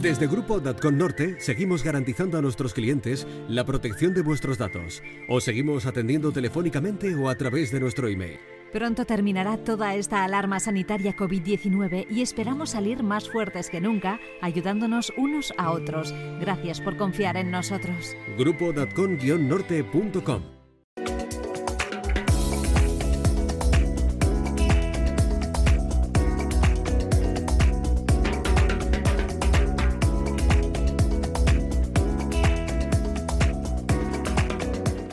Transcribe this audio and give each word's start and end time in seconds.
Desde 0.00 0.26
Grupo 0.26 0.58
Datcon 0.58 0.96
Norte 0.96 1.36
seguimos 1.38 1.84
garantizando 1.84 2.38
a 2.38 2.42
nuestros 2.42 2.72
clientes 2.72 3.26
la 3.48 3.64
protección 3.64 4.14
de 4.14 4.22
vuestros 4.22 4.56
datos. 4.56 5.02
Os 5.28 5.44
seguimos 5.44 5.84
atendiendo 5.86 6.32
telefónicamente 6.32 7.14
o 7.14 7.28
a 7.28 7.34
través 7.34 7.70
de 7.70 7.80
nuestro 7.80 8.08
email. 8.08 8.38
Pronto 8.72 9.04
terminará 9.04 9.58
toda 9.58 9.94
esta 9.94 10.24
alarma 10.24 10.58
sanitaria 10.58 11.14
COVID-19 11.14 12.06
y 12.10 12.22
esperamos 12.22 12.70
salir 12.70 13.02
más 13.02 13.28
fuertes 13.28 13.68
que 13.68 13.82
nunca, 13.82 14.18
ayudándonos 14.40 15.12
unos 15.18 15.52
a 15.58 15.72
otros. 15.72 16.14
Gracias 16.40 16.80
por 16.80 16.96
confiar 16.96 17.36
en 17.36 17.50
nosotros. 17.50 18.16
Grupo 18.38 18.72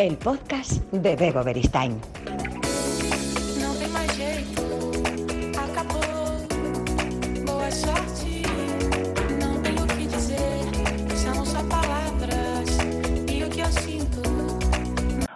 el 0.10 0.18
podcast 0.18 0.82
de 0.92 1.16
Bego 1.16 1.44
Beristain. 1.44 1.96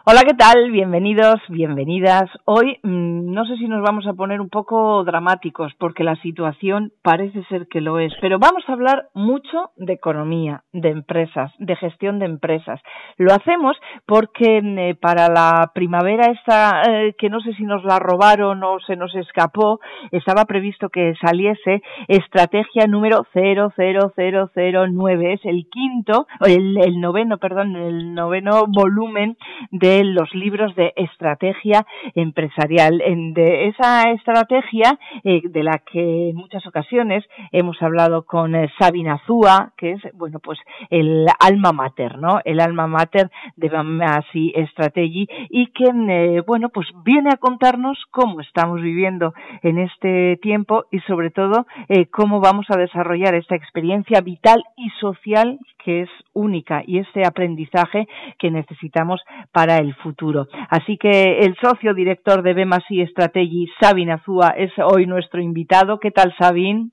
Hola, 0.06 0.24
¿qué 0.28 0.34
tal? 0.34 0.70
Bienvenidos, 0.70 1.40
bienvenidas. 1.48 2.30
Hoy 2.44 2.78
mm, 2.84 3.32
no 3.32 3.46
sé 3.46 3.56
si 3.56 3.70
nos 3.70 3.82
vamos 3.82 4.06
a 4.06 4.12
poner 4.12 4.42
un 4.42 4.50
poco 4.50 5.02
dramáticos 5.06 5.72
porque 5.80 6.04
la 6.04 6.18
situación 6.18 6.92
parece 7.02 7.42
ser 7.46 7.68
que 7.68 7.80
lo 7.80 8.00
es, 8.00 8.12
pero 8.20 8.38
vamos 8.38 8.66
a 8.68 8.74
hablar 8.74 9.08
mucho 9.14 9.72
de 9.78 9.94
economía, 9.94 10.66
de 10.74 10.90
empresas, 10.90 11.54
de 11.58 11.78
gestión 11.78 12.20
de 12.20 12.26
empresas. 12.26 12.82
Lo 13.16 13.32
hacemos 13.32 13.78
porque 14.06 14.62
mm, 14.62 14.78
eh, 14.78 14.96
para 14.96 15.30
la 15.30 15.72
primavera 15.74 16.34
esta, 16.34 16.82
eh, 16.82 17.16
que 17.18 17.30
no 17.30 17.40
sé 17.40 17.54
si 17.54 17.64
nos 17.64 17.86
la 17.86 17.98
robaron 17.98 18.62
o 18.62 18.82
se 18.82 18.98
nos 18.98 19.16
escapó, 19.16 19.80
estaba 20.12 20.44
previsto 20.44 20.90
que 20.90 21.14
saliese 21.22 21.82
estrategia 22.10 22.88
número 22.88 23.26
00009, 23.34 25.34
es 25.34 25.46
el 25.46 25.66
quinto, 25.70 26.28
el, 26.46 26.78
el 26.78 27.00
noveno, 27.00 27.38
perdón, 27.38 27.78
el 27.78 28.14
noveno 28.14 28.66
volumen 28.68 29.38
de 29.72 29.93
los 30.02 30.34
libros 30.34 30.76
de 30.76 30.94
estrategia 30.96 31.86
empresarial. 32.16 33.02
De 33.34 33.68
esa 33.68 34.12
estrategia 34.12 34.98
eh, 35.24 35.42
de 35.44 35.64
la 35.64 35.80
que 35.80 36.30
en 36.30 36.36
muchas 36.36 36.66
ocasiones 36.66 37.24
hemos 37.52 37.82
hablado 37.82 38.26
con 38.26 38.56
eh, 38.56 38.72
Sabina 38.80 39.22
Zúa, 39.26 39.74
que 39.78 39.92
es, 39.92 40.02
bueno, 40.14 40.40
pues 40.40 40.58
el 40.90 41.28
alma 41.40 41.72
mater, 41.72 42.18
¿no? 42.18 42.40
El 42.46 42.60
alma 42.60 42.88
mater 42.88 43.30
de 43.56 43.70
Bamasi 43.70 44.54
Strategy 44.72 45.28
y 45.50 45.68
que, 45.68 45.86
eh, 45.86 46.42
bueno, 46.48 46.70
pues 46.70 46.88
viene 47.04 47.30
a 47.32 47.38
contarnos 47.38 47.98
cómo 48.12 48.42
estamos 48.42 48.82
viviendo 48.82 49.34
en 49.62 49.78
este 49.78 50.38
tiempo 50.42 50.86
y 50.92 51.00
sobre 51.02 51.30
todo 51.30 51.66
cómo 52.12 52.40
vamos 52.40 52.66
a 52.70 52.78
desarrollar 52.78 53.36
esta 53.36 53.56
experiencia 53.56 54.22
vital 54.22 54.64
y 54.78 54.90
social 55.02 55.60
que 55.84 56.04
es 56.04 56.10
única 56.34 56.82
y 56.86 57.00
este 57.00 57.26
aprendizaje 57.26 58.08
que 58.40 58.50
necesitamos 58.52 59.22
para 59.52 59.78
el 59.84 59.96
futuro. 59.96 60.48
Así 60.70 60.98
que 60.98 61.40
el 61.40 61.56
socio 61.62 61.94
director 61.94 62.42
de 62.42 62.54
Bemasi 62.54 63.06
Strategy, 63.08 63.68
Sabin 63.80 64.12
Azúa, 64.12 64.54
es 64.58 64.72
hoy 64.84 65.06
nuestro 65.06 65.42
invitado. 65.42 66.00
¿Qué 66.00 66.12
tal, 66.12 66.34
Sabin? 66.40 66.92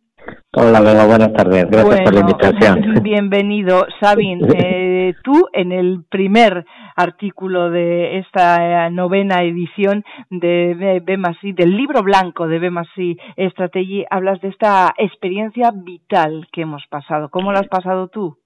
Hola, 0.53 0.81
buenas 1.07 1.33
tardes. 1.33 1.67
Gracias 1.71 2.01
por 2.03 2.15
la 2.15 2.21
invitación. 2.21 2.95
Bienvenido, 3.03 3.87
Sabin. 4.01 4.41
Eh, 5.01 5.15
tú, 5.25 5.49
en 5.53 5.73
el 5.73 6.05
primer 6.09 6.65
artículo 6.95 7.71
de 7.71 8.19
esta 8.19 8.87
eh, 8.87 8.91
novena 8.91 9.43
edición 9.43 10.05
de 10.29 11.01
Bemasi, 11.05 11.53
del 11.53 11.77
libro 11.77 12.03
blanco 12.03 12.47
de 12.47 12.59
Bemasi 12.59 13.17
Strategy, 13.37 14.05
hablas 14.11 14.41
de 14.41 14.49
esta 14.49 14.93
experiencia 14.99 15.73
vital 15.75 16.47
que 16.53 16.63
hemos 16.63 16.85
pasado. 16.89 17.31
¿Cómo 17.31 17.53
la 17.53 17.61
has 17.61 17.69
pasado 17.69 18.09
tú? 18.09 18.37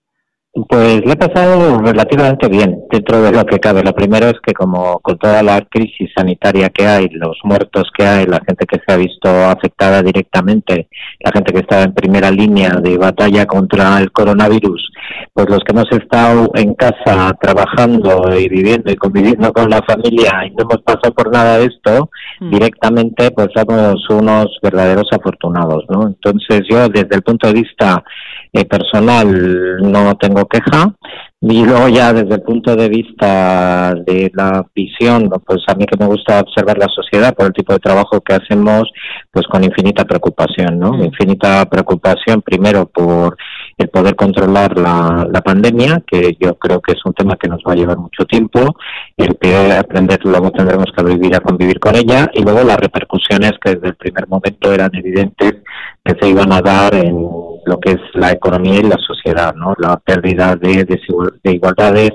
Pues 0.69 1.05
le 1.05 1.13
he 1.13 1.17
pasado 1.17 1.81
relativamente 1.81 2.47
bien 2.49 2.85
dentro 2.89 3.21
de 3.21 3.33
lo 3.33 3.45
que 3.45 3.59
cabe. 3.59 3.83
Lo 3.83 3.93
primero 3.93 4.29
es 4.29 4.37
que 4.41 4.53
como 4.53 5.01
con 5.01 5.19
toda 5.19 5.43
la 5.43 5.61
crisis 5.63 6.09
sanitaria 6.17 6.69
que 6.69 6.87
hay, 6.87 7.09
los 7.09 7.37
muertos 7.43 7.91
que 7.93 8.07
hay, 8.07 8.27
la 8.27 8.41
gente 8.47 8.65
que 8.65 8.81
se 8.87 8.95
ha 8.95 8.97
visto 8.97 9.29
afectada 9.29 10.01
directamente, 10.01 10.89
la 11.19 11.33
gente 11.33 11.53
que 11.53 11.59
está 11.59 11.83
en 11.83 11.93
primera 11.93 12.31
línea 12.31 12.71
de 12.81 12.97
batalla 12.97 13.47
contra 13.47 13.99
el 13.99 14.13
coronavirus, 14.13 14.93
pues 15.33 15.49
los 15.51 15.59
que 15.65 15.73
hemos 15.73 15.91
estado 15.91 16.49
en 16.55 16.75
casa 16.75 17.37
trabajando 17.41 18.39
y 18.39 18.49
viviendo 18.49 18.93
y 18.93 18.97
conviviendo 18.97 19.53
con 19.53 19.69
la 19.69 19.83
familia 19.83 20.47
y 20.47 20.51
no 20.51 20.63
hemos 20.71 20.83
pasado 20.83 21.13
por 21.15 21.33
nada 21.33 21.59
de 21.59 21.65
esto, 21.65 22.11
mm. 22.39 22.51
directamente 22.51 23.33
pues 23.33 23.49
somos 23.57 24.09
unos 24.09 24.57
verdaderos 24.63 25.09
afortunados, 25.11 25.85
¿no? 25.89 26.07
Entonces 26.07 26.63
yo 26.71 26.89
desde 26.89 27.17
el 27.17 27.23
punto 27.23 27.49
de 27.49 27.55
vista 27.55 28.05
eh, 28.55 28.65
personal 28.65 29.83
no 29.83 30.15
tengo 30.17 30.47
queja 30.47 30.95
y 31.47 31.63
luego 31.63 31.89
ya 31.89 32.13
desde 32.15 32.37
el 32.37 32.43
punto 32.43 32.75
de 32.75 32.89
vista 32.89 33.95
de 33.95 34.31
la 34.33 34.65
visión, 34.75 35.29
pues 35.45 35.61
a 35.67 35.75
mí 35.75 35.85
que 35.85 35.99
me 35.99 36.07
gusta 36.07 36.41
observar 36.41 36.79
la 36.79 36.89
sociedad 36.89 37.35
por 37.35 37.47
el 37.47 37.53
tipo 37.53 37.75
de 37.75 37.81
trabajo 37.81 38.19
que 38.23 38.33
hacemos, 38.33 38.91
pues 39.31 39.47
con 39.49 39.63
infinita 39.63 40.05
preocupación, 40.05 40.79
¿no? 40.79 40.93
Mm. 40.95 41.05
Infinita 41.05 41.67
preocupación 41.67 42.41
primero 42.41 42.87
por 42.87 43.37
el 43.77 43.89
poder 43.89 44.15
controlar 44.17 44.79
la, 44.79 45.27
la 45.31 45.41
pandemia, 45.41 46.03
que 46.07 46.37
yo 46.41 46.55
creo 46.57 46.81
que 46.81 46.93
es 46.93 47.05
un 47.05 47.13
tema 47.13 47.37
que 47.37 47.49
nos 47.49 47.61
va 47.67 47.73
a 47.73 47.77
llevar 47.77 47.99
mucho 47.99 48.25
tiempo, 48.25 48.77
el 49.17 49.37
que 49.39 49.73
aprender 49.73 50.21
luego 50.25 50.51
tendremos 50.51 50.87
que 50.97 51.05
vivir 51.05 51.35
a 51.35 51.41
convivir 51.41 51.79
con 51.81 51.97
ella 51.97 52.31
y 52.33 52.43
luego 52.43 52.63
las 52.63 52.79
repercusiones 52.79 53.53
que 53.63 53.75
desde 53.75 53.89
el 53.89 53.97
primer 53.97 54.29
momento 54.29 54.73
eran 54.73 54.91
evidentes 54.95 55.55
que 56.05 56.15
se 56.21 56.29
iban 56.29 56.53
a 56.53 56.61
dar 56.61 56.95
en 56.95 57.17
lo 57.67 57.81
que 57.81 57.93
es 57.93 58.01
la 58.13 58.31
economía 58.33 58.79
y 58.79 58.83
la 58.83 58.99
sociedad, 58.99 59.55
¿no? 59.55 59.75
La 59.79 59.97
pérdida 59.97 60.55
de, 60.55 60.85
de 60.85 61.53
igualdades, 61.53 62.11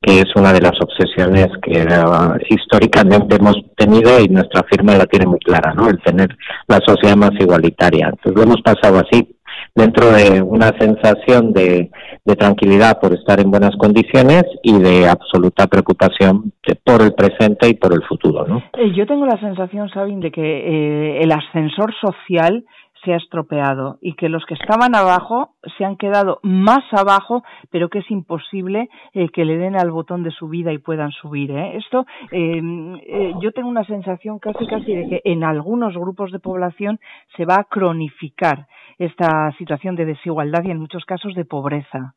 que 0.00 0.20
es 0.20 0.26
una 0.34 0.52
de 0.52 0.60
las 0.60 0.72
obsesiones 0.80 1.48
que 1.62 1.82
uh, 1.82 2.38
históricamente 2.48 3.36
hemos 3.36 3.56
tenido 3.76 4.18
y 4.20 4.28
nuestra 4.28 4.62
firma 4.62 4.96
la 4.96 5.06
tiene 5.06 5.26
muy 5.26 5.38
clara, 5.40 5.74
¿no? 5.74 5.88
El 5.88 6.00
tener 6.00 6.34
la 6.66 6.80
sociedad 6.86 7.16
más 7.16 7.32
igualitaria. 7.38 8.08
Entonces 8.08 8.34
lo 8.34 8.42
hemos 8.42 8.62
pasado 8.62 8.98
así 8.98 9.35
dentro 9.76 10.10
de 10.10 10.42
una 10.42 10.72
sensación 10.78 11.52
de, 11.52 11.90
tranquilidad 12.38 12.98
por 13.00 13.12
estar 13.12 13.38
en 13.38 13.50
buenas 13.50 13.76
condiciones 13.76 14.44
y 14.62 14.76
de 14.78 15.08
absoluta 15.08 15.68
preocupación 15.68 16.52
por 16.84 17.02
el 17.02 17.14
presente 17.14 17.68
y 17.68 17.74
por 17.74 17.92
el 17.92 18.02
futuro. 18.02 18.44
¿no? 18.46 18.58
Eh, 18.76 18.92
yo 18.96 19.06
tengo 19.06 19.26
la 19.26 19.38
sensación, 19.38 19.88
Sabin, 19.90 20.20
de 20.20 20.32
que 20.32 20.42
eh, 20.42 21.22
el 21.22 21.30
ascensor 21.30 21.94
social 22.00 22.64
se 23.06 23.14
ha 23.14 23.16
estropeado 23.16 23.98
y 24.02 24.14
que 24.14 24.28
los 24.28 24.44
que 24.46 24.54
estaban 24.54 24.94
abajo 24.94 25.50
se 25.78 25.84
han 25.84 25.96
quedado 25.96 26.40
más 26.42 26.82
abajo, 26.92 27.44
pero 27.70 27.88
que 27.88 28.00
es 28.00 28.10
imposible 28.10 28.90
eh, 29.14 29.28
que 29.28 29.44
le 29.44 29.56
den 29.56 29.76
al 29.76 29.92
botón 29.92 30.24
de 30.24 30.32
subida 30.32 30.72
y 30.72 30.78
puedan 30.78 31.12
subir. 31.12 31.52
¿eh? 31.52 31.76
Esto, 31.76 32.04
em, 32.32 32.96
eh, 32.96 33.32
yo 33.40 33.52
tengo 33.52 33.68
una 33.68 33.84
sensación 33.84 34.38
casi 34.40 34.66
casi 34.66 34.94
de 34.94 35.08
que 35.08 35.20
en 35.24 35.44
algunos 35.44 35.94
grupos 35.94 36.32
de 36.32 36.40
población 36.40 36.98
se 37.36 37.44
va 37.44 37.56
a 37.60 37.64
cronificar 37.64 38.66
esta 38.98 39.52
situación 39.58 39.96
de 39.96 40.06
desigualdad 40.06 40.62
y 40.64 40.70
en 40.70 40.78
muchos 40.80 41.04
casos 41.04 41.34
de 41.34 41.44
pobreza. 41.44 42.14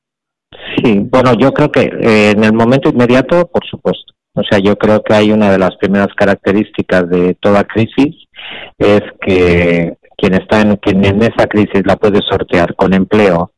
Sí, 0.77 0.99
bueno, 1.11 1.33
yo 1.33 1.51
creo 1.51 1.71
que 1.71 1.89
en 2.31 2.43
el 2.43 2.53
momento 2.53 2.89
inmediato, 2.89 3.47
por 3.47 3.65
supuesto. 3.65 4.13
O 4.35 4.43
sea, 4.43 4.59
yo 4.59 4.77
creo 4.77 5.03
que 5.03 5.13
hay 5.13 5.31
una 5.31 5.51
de 5.51 5.59
las 5.59 5.75
primeras 5.77 6.09
características 6.15 7.09
de 7.09 7.35
toda 7.41 7.63
crisis 7.65 8.15
es 8.77 9.01
que 9.21 9.97
quien 10.15 10.33
está 10.35 10.61
en, 10.61 10.75
quien 10.77 11.03
en 11.03 11.21
esa 11.21 11.47
crisis 11.47 11.83
la 11.85 11.95
puede 11.97 12.19
sortear 12.29 12.75
con 12.75 12.93
empleo 12.93 13.51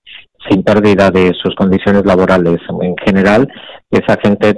sin 0.49 0.63
pérdida 0.63 1.11
de 1.11 1.33
sus 1.41 1.53
condiciones 1.55 2.05
laborales 2.05 2.59
en 2.81 2.95
general, 3.05 3.47
esa 3.91 4.17
gente 4.21 4.57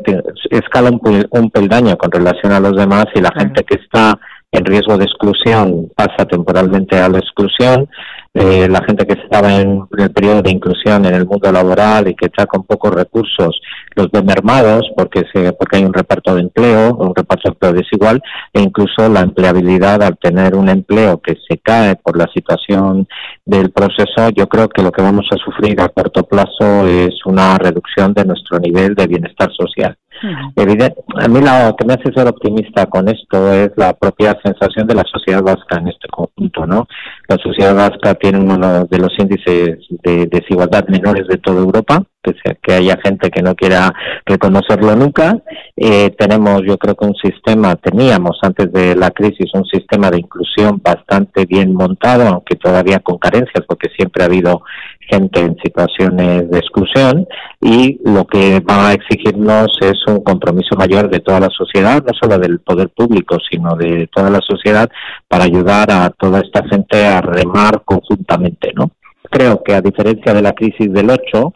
escala 0.50 0.92
un, 0.92 1.50
peldaño 1.50 1.98
con 1.98 2.12
relación 2.12 2.54
a 2.54 2.59
los 2.59 2.75
demás 2.77 3.06
y 3.13 3.21
la 3.21 3.31
gente 3.38 3.63
que 3.63 3.75
está 3.75 4.18
en 4.51 4.66
riesgo 4.66 4.98
de 4.98 5.06
exclusión 5.06 5.89
pasa 5.95 6.25
temporalmente 6.25 6.98
a 6.98 7.09
la 7.09 7.18
exclusión, 7.18 7.89
eh, 8.35 8.68
la 8.68 8.83
gente 8.83 9.06
que 9.06 9.13
estaba 9.13 9.62
en, 9.62 9.83
el 9.97 10.12
periodo 10.12 10.41
de 10.41 10.50
inclusión 10.50 11.06
en 11.06 11.13
el 11.13 11.25
mundo 11.25 11.51
laboral 11.51 12.07
y 12.07 12.15
que 12.15 12.25
está 12.25 12.47
con 12.47 12.63
pocos 12.63 12.91
recursos 12.91 13.62
los 13.95 14.09
ve 14.09 14.24
mermados 14.24 14.89
porque, 14.97 15.24
se, 15.31 15.53
porque 15.53 15.77
hay 15.77 15.85
un 15.85 15.94
reparto 15.94 16.33
de 16.33 16.41
empleo, 16.41 16.95
un 16.95 17.13
reparto 17.13 17.50
de 17.50 17.53
empleo 17.53 17.74
desigual 17.74 18.21
e 18.51 18.62
incluso 18.62 19.07
la 19.07 19.21
empleabilidad 19.21 20.01
al 20.01 20.18
tener 20.18 20.56
un 20.56 20.69
empleo 20.69 21.21
que 21.21 21.35
se 21.47 21.59
cae 21.59 21.95
por 21.95 22.18
la 22.18 22.27
situación 22.33 23.07
del 23.45 23.71
proceso, 23.71 24.30
yo 24.35 24.47
creo 24.47 24.68
que 24.68 24.81
lo 24.81 24.91
que 24.91 25.03
vamos 25.03 25.27
a 25.31 25.38
sufrir 25.38 25.80
a 25.80 25.89
corto 25.89 26.24
plazo 26.24 26.88
es 26.88 27.13
una 27.25 27.57
reducción 27.57 28.13
de 28.13 28.25
nuestro 28.25 28.59
nivel 28.59 28.95
de 28.95 29.07
bienestar 29.07 29.51
social. 29.53 29.95
A 30.23 31.27
mí 31.27 31.41
lo 31.41 31.75
que 31.75 31.85
me 31.85 31.93
hace 31.93 32.13
ser 32.13 32.27
optimista 32.27 32.85
con 32.85 33.07
esto 33.09 33.51
es 33.51 33.71
la 33.75 33.93
propia 33.93 34.37
sensación 34.43 34.87
de 34.87 34.95
la 34.95 35.03
sociedad 35.03 35.43
vasca 35.43 35.77
en 35.77 35.89
este 35.89 36.07
conjunto, 36.09 36.65
¿no? 36.65 36.87
La 37.27 37.37
sociedad 37.37 37.75
vasca 37.75 38.15
tiene 38.15 38.39
uno 38.39 38.85
de 38.85 38.97
los 38.99 39.11
índices 39.17 39.77
de 40.03 40.27
desigualdad 40.27 40.87
menores 40.87 41.27
de 41.27 41.37
toda 41.37 41.59
Europa, 41.59 42.03
pese 42.21 42.57
que 42.61 42.73
haya 42.73 42.97
gente 43.03 43.29
que 43.29 43.41
no 43.41 43.53
quiera 43.55 43.93
reconocerlo 44.25 44.95
nunca. 44.95 45.37
Eh, 45.75 46.11
tenemos, 46.17 46.61
yo 46.65 46.77
creo 46.77 46.95
que 46.95 47.05
un 47.05 47.15
sistema, 47.15 47.75
teníamos 47.75 48.37
antes 48.41 48.71
de 48.71 48.95
la 48.95 49.11
crisis 49.11 49.51
un 49.53 49.65
sistema 49.65 50.09
de 50.09 50.19
inclusión 50.19 50.81
bastante 50.81 51.45
bien 51.45 51.73
montado, 51.73 52.27
aunque 52.27 52.55
todavía 52.55 52.99
con 52.99 53.17
carencias, 53.17 53.65
porque 53.67 53.89
siempre 53.95 54.23
ha 54.23 54.27
habido 54.27 54.61
gente 55.09 55.39
en 55.41 55.55
situaciones 55.63 56.50
de 56.50 56.57
exclusión 56.57 57.27
y 57.61 58.00
lo 58.03 58.25
que 58.25 58.59
va 58.59 58.89
a 58.89 58.94
exigirnos 58.94 59.77
es 59.81 59.97
un 60.07 60.23
compromiso 60.23 60.75
mayor 60.77 61.09
de 61.09 61.19
toda 61.19 61.39
la 61.39 61.50
sociedad, 61.50 62.03
no 62.03 62.13
solo 62.13 62.38
del 62.38 62.59
poder 62.59 62.89
público, 62.89 63.38
sino 63.50 63.75
de 63.75 64.07
toda 64.13 64.29
la 64.29 64.39
sociedad 64.41 64.89
para 65.27 65.45
ayudar 65.45 65.91
a 65.91 66.09
toda 66.09 66.39
esta 66.39 66.63
gente 66.67 67.05
a 67.05 67.21
remar 67.21 67.81
conjuntamente, 67.83 68.71
¿no? 68.75 68.91
Creo 69.29 69.63
que 69.63 69.73
a 69.73 69.81
diferencia 69.81 70.33
de 70.33 70.41
la 70.41 70.53
crisis 70.53 70.91
del 70.94 71.09
8, 71.09 71.53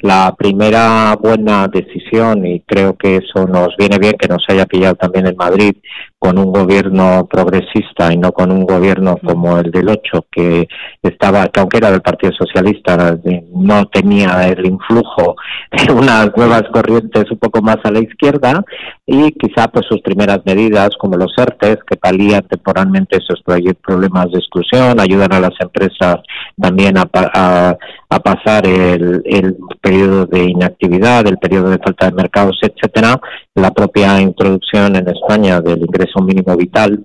la 0.00 0.34
primera 0.36 1.16
buena 1.16 1.68
decisión, 1.68 2.46
y 2.46 2.60
creo 2.60 2.96
que 2.96 3.16
eso 3.16 3.46
nos 3.46 3.76
viene 3.76 3.98
bien 3.98 4.14
que 4.18 4.28
nos 4.28 4.44
haya 4.48 4.66
pillado 4.66 4.94
también 4.94 5.26
en 5.26 5.36
Madrid 5.36 5.74
con 6.18 6.36
un 6.38 6.52
gobierno 6.52 7.28
progresista 7.30 8.12
y 8.12 8.16
no 8.16 8.32
con 8.32 8.50
un 8.50 8.64
gobierno 8.64 9.18
como 9.24 9.58
el 9.58 9.70
del 9.70 9.88
8, 9.88 10.26
que 10.30 10.66
estaba, 11.02 11.46
que 11.46 11.60
aunque 11.60 11.78
era 11.78 11.90
del 11.90 12.02
Partido 12.02 12.32
Socialista, 12.32 13.16
no 13.54 13.86
tenía 13.86 14.48
el 14.48 14.66
influjo 14.66 15.36
de 15.70 15.92
unas 15.92 16.36
nuevas 16.36 16.64
corrientes 16.72 17.30
un 17.30 17.38
poco 17.38 17.62
más 17.62 17.78
a 17.84 17.90
la 17.90 18.00
izquierda, 18.00 18.64
y 19.06 19.32
quizá 19.32 19.68
pues 19.68 19.86
sus 19.86 20.00
primeras 20.00 20.40
medidas, 20.44 20.90
como 20.98 21.16
los 21.16 21.32
ERTES, 21.36 21.78
que 21.88 21.96
palían 21.96 22.42
temporalmente 22.48 23.18
esos 23.18 23.42
problemas 23.42 24.30
de 24.32 24.38
exclusión, 24.38 24.98
ayudan 24.98 25.32
a 25.32 25.40
las 25.40 25.60
empresas 25.60 26.16
también 26.60 26.98
a, 26.98 27.08
a, 27.12 27.76
pasar 28.08 28.66
el, 28.66 29.22
el 29.26 29.56
periodo 29.82 30.24
de 30.26 30.44
inactividad, 30.44 31.26
el 31.26 31.36
periodo 31.36 31.70
de 31.70 31.78
falta 31.78 32.06
de 32.06 32.16
mercados, 32.16 32.58
etcétera, 32.62 33.20
la 33.54 33.70
propia 33.70 34.20
introducción 34.20 34.96
en 34.96 35.08
España 35.08 35.60
del 35.60 35.80
ingreso 35.80 36.20
mínimo 36.22 36.56
vital, 36.56 37.04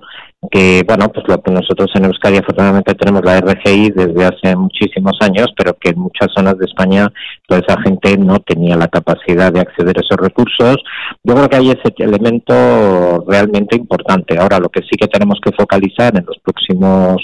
que 0.50 0.84
bueno, 0.88 1.10
pues 1.10 1.26
lo 1.28 1.42
que 1.42 1.52
nosotros 1.52 1.90
en 1.96 2.06
Euskadi 2.06 2.38
afortunadamente 2.38 2.96
tenemos 2.96 3.24
la 3.24 3.40
RGI 3.40 3.92
desde 3.92 4.26
hace 4.26 4.56
muchísimos 4.56 5.18
años, 5.22 5.48
pero 5.58 5.76
que 5.80 5.90
en 5.90 6.00
muchas 6.00 6.30
zonas 6.34 6.58
de 6.58 6.66
España 6.66 7.12
toda 7.48 7.62
esa 7.66 7.82
gente 7.82 8.18
no 8.18 8.40
tenía 8.40 8.76
la 8.78 8.88
capacidad 8.88 9.52
de 9.52 9.62
acceder 9.62 9.98
a 9.98 10.02
esos 10.02 10.18
recursos. 10.18 10.78
Yo 11.24 11.36
creo 11.36 11.50
que 11.50 11.56
hay 11.58 11.70
ese 11.70 11.94
elemento 11.98 13.26
realmente 13.28 13.76
importante. 13.76 14.38
Ahora 14.38 14.60
lo 14.60 14.70
que 14.70 14.82
sí 14.82 14.98
que 15.00 15.08
tenemos 15.08 15.40
que 15.44 15.52
focalizar 15.52 16.18
en 16.18 16.26
los 16.26 16.38
próximos 16.40 17.18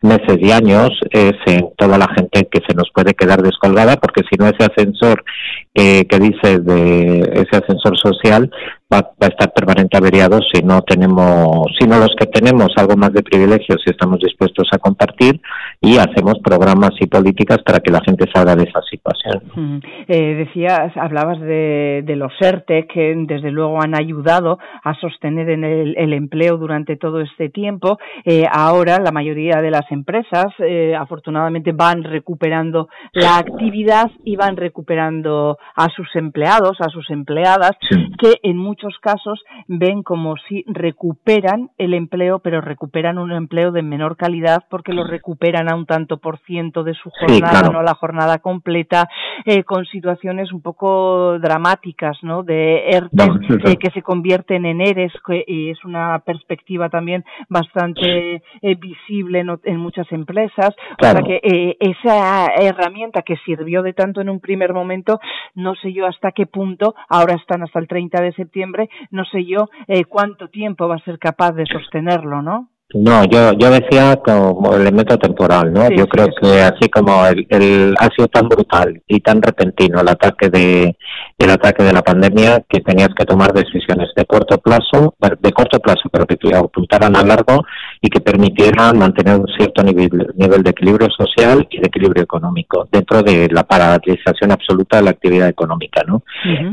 meses 0.00 0.38
y 0.40 0.52
años 0.52 0.90
es 1.10 1.34
en 1.46 1.70
toda 1.76 1.98
la 1.98 2.08
gente 2.14 2.48
que 2.50 2.60
se 2.66 2.74
nos 2.74 2.90
puede 2.94 3.14
quedar 3.14 3.42
descolgada, 3.42 3.96
porque 3.96 4.22
si 4.30 4.36
no 4.38 4.46
ese 4.46 4.64
ascensor 4.64 5.24
que, 5.72 6.06
que 6.08 6.18
dice 6.18 6.58
de 6.58 7.20
ese 7.34 7.56
ascensor 7.56 7.98
social 7.98 8.50
va, 8.92 9.10
a 9.20 9.26
estar 9.26 9.52
permanente 9.52 9.96
averiado 9.96 10.40
si 10.52 10.62
no 10.62 10.82
tenemos, 10.82 11.66
si 11.78 11.86
no 11.86 11.98
los 11.98 12.14
que 12.18 12.26
tenemos 12.26 12.68
algo 12.76 12.96
más 12.96 13.12
de 13.12 13.22
privilegios 13.22 13.78
y 13.86 13.90
estamos 13.90 14.18
dispuestos 14.20 14.68
a 14.72 14.78
compartir 14.78 15.40
y 15.84 15.98
hacemos 15.98 16.38
programas 16.42 16.92
y 16.98 17.06
políticas 17.06 17.58
para 17.64 17.80
que 17.80 17.92
la 17.92 18.00
gente 18.00 18.24
salga 18.32 18.56
de 18.56 18.64
esa 18.64 18.80
situación. 18.82 19.82
eh, 20.08 20.34
decías, 20.34 20.96
hablabas 20.96 21.38
de, 21.40 22.02
de, 22.04 22.16
los 22.16 22.32
ERTE 22.40 22.86
que 22.86 23.14
desde 23.26 23.50
luego 23.50 23.82
han 23.82 23.94
ayudado 23.94 24.58
a 24.82 24.94
sostener 24.94 25.50
en 25.50 25.64
el, 25.64 25.94
el 25.98 26.14
empleo 26.14 26.56
durante 26.56 26.96
todo 26.96 27.20
este 27.20 27.50
tiempo. 27.50 27.98
Eh, 28.24 28.46
ahora 28.50 28.98
la 28.98 29.12
mayoría 29.12 29.60
de 29.60 29.70
las 29.70 29.90
empresas 29.90 30.46
eh, 30.58 30.94
afortunadamente 30.98 31.72
van 31.72 32.02
recuperando 32.02 32.88
la 33.12 33.36
actividad 33.36 34.10
y 34.24 34.36
van 34.36 34.56
recuperando 34.56 35.58
a 35.76 35.88
sus 35.90 36.08
empleados, 36.14 36.78
a 36.80 36.88
sus 36.88 37.10
empleadas, 37.10 37.72
que 38.18 38.34
en 38.42 38.56
muchos 38.56 38.96
casos 39.02 39.42
ven 39.68 40.02
como 40.02 40.36
si 40.48 40.64
recuperan 40.66 41.70
el 41.76 41.92
empleo, 41.92 42.38
pero 42.38 42.62
recuperan 42.62 43.18
un 43.18 43.32
empleo 43.32 43.70
de 43.70 43.82
menor 43.82 44.16
calidad 44.16 44.64
porque 44.70 44.92
lo 44.92 45.04
recuperan 45.04 45.68
a 45.68 45.73
un 45.74 45.86
tanto 45.86 46.18
por 46.18 46.38
ciento 46.40 46.84
de 46.84 46.94
su 46.94 47.10
jornada, 47.10 47.68
no 47.70 47.82
la 47.82 47.94
jornada 47.94 48.38
completa, 48.38 49.08
eh, 49.44 49.64
con 49.64 49.84
situaciones 49.86 50.52
un 50.52 50.62
poco 50.62 51.38
dramáticas, 51.38 52.18
¿no? 52.22 52.42
De 52.42 52.90
ERTE 52.90 53.24
eh, 53.64 53.76
que 53.76 53.90
se 53.90 54.02
convierten 54.02 54.66
en 54.66 54.80
ERES, 54.80 55.12
que 55.26 55.44
y 55.46 55.70
es 55.70 55.84
una 55.84 56.18
perspectiva 56.20 56.88
también 56.88 57.24
bastante 57.48 58.42
eh, 58.62 58.74
visible 58.76 59.40
en, 59.40 59.58
en, 59.64 59.78
muchas 59.78 60.10
empresas. 60.12 60.74
O 61.00 61.04
sea 61.04 61.22
que 61.22 61.76
esa 61.80 62.46
herramienta 62.54 63.22
que 63.22 63.36
sirvió 63.44 63.82
de 63.82 63.92
tanto 63.92 64.20
en 64.20 64.30
un 64.30 64.40
primer 64.40 64.72
momento, 64.72 65.20
no 65.54 65.74
sé 65.74 65.92
yo 65.92 66.06
hasta 66.06 66.32
qué 66.32 66.46
punto, 66.46 66.94
ahora 67.08 67.34
están 67.34 67.62
hasta 67.62 67.78
el 67.78 67.88
30 67.88 68.22
de 68.22 68.32
septiembre, 68.32 68.88
no 69.10 69.24
sé 69.24 69.44
yo 69.44 69.68
cuánto 70.08 70.48
tiempo 70.48 70.88
va 70.88 70.96
a 70.96 71.04
ser 71.04 71.18
capaz 71.18 71.52
de 71.52 71.66
sostenerlo, 71.66 72.42
¿no? 72.42 72.68
No, 72.94 73.24
yo, 73.24 73.52
yo 73.54 73.70
decía 73.72 74.20
como 74.24 74.72
elemento 74.72 75.18
temporal, 75.18 75.72
¿no? 75.72 75.90
yo 75.90 76.06
creo 76.06 76.28
que 76.40 76.62
así 76.62 76.88
como 76.88 77.26
el, 77.26 77.44
el, 77.50 77.94
ha 77.98 78.08
sido 78.14 78.28
tan 78.28 78.48
brutal 78.48 79.02
y 79.08 79.18
tan 79.18 79.42
repentino 79.42 80.00
el 80.00 80.08
ataque 80.08 80.48
de 80.48 80.96
el 81.36 81.50
ataque 81.50 81.82
de 81.82 81.92
la 81.92 82.02
pandemia 82.02 82.62
que 82.68 82.80
tenías 82.82 83.08
que 83.18 83.24
tomar 83.24 83.52
decisiones 83.52 84.10
de 84.14 84.24
corto 84.26 84.58
plazo, 84.58 85.16
de 85.40 85.52
corto 85.52 85.80
plazo, 85.80 86.08
pero 86.12 86.24
que 86.24 86.36
apuntaran 86.54 87.16
a 87.16 87.24
largo 87.24 87.64
y 88.04 88.10
que 88.10 88.20
permitieran 88.20 88.98
mantener 88.98 89.40
un 89.40 89.46
cierto 89.56 89.82
nivel, 89.82 90.10
nivel 90.36 90.62
de 90.62 90.68
equilibrio 90.68 91.08
social 91.08 91.66
y 91.70 91.80
de 91.80 91.86
equilibrio 91.86 92.22
económico 92.22 92.86
dentro 92.92 93.22
de 93.22 93.48
la 93.50 93.62
paralización 93.62 94.52
absoluta 94.52 94.98
de 94.98 95.04
la 95.04 95.10
actividad 95.12 95.48
económica, 95.48 96.02
¿no? 96.06 96.22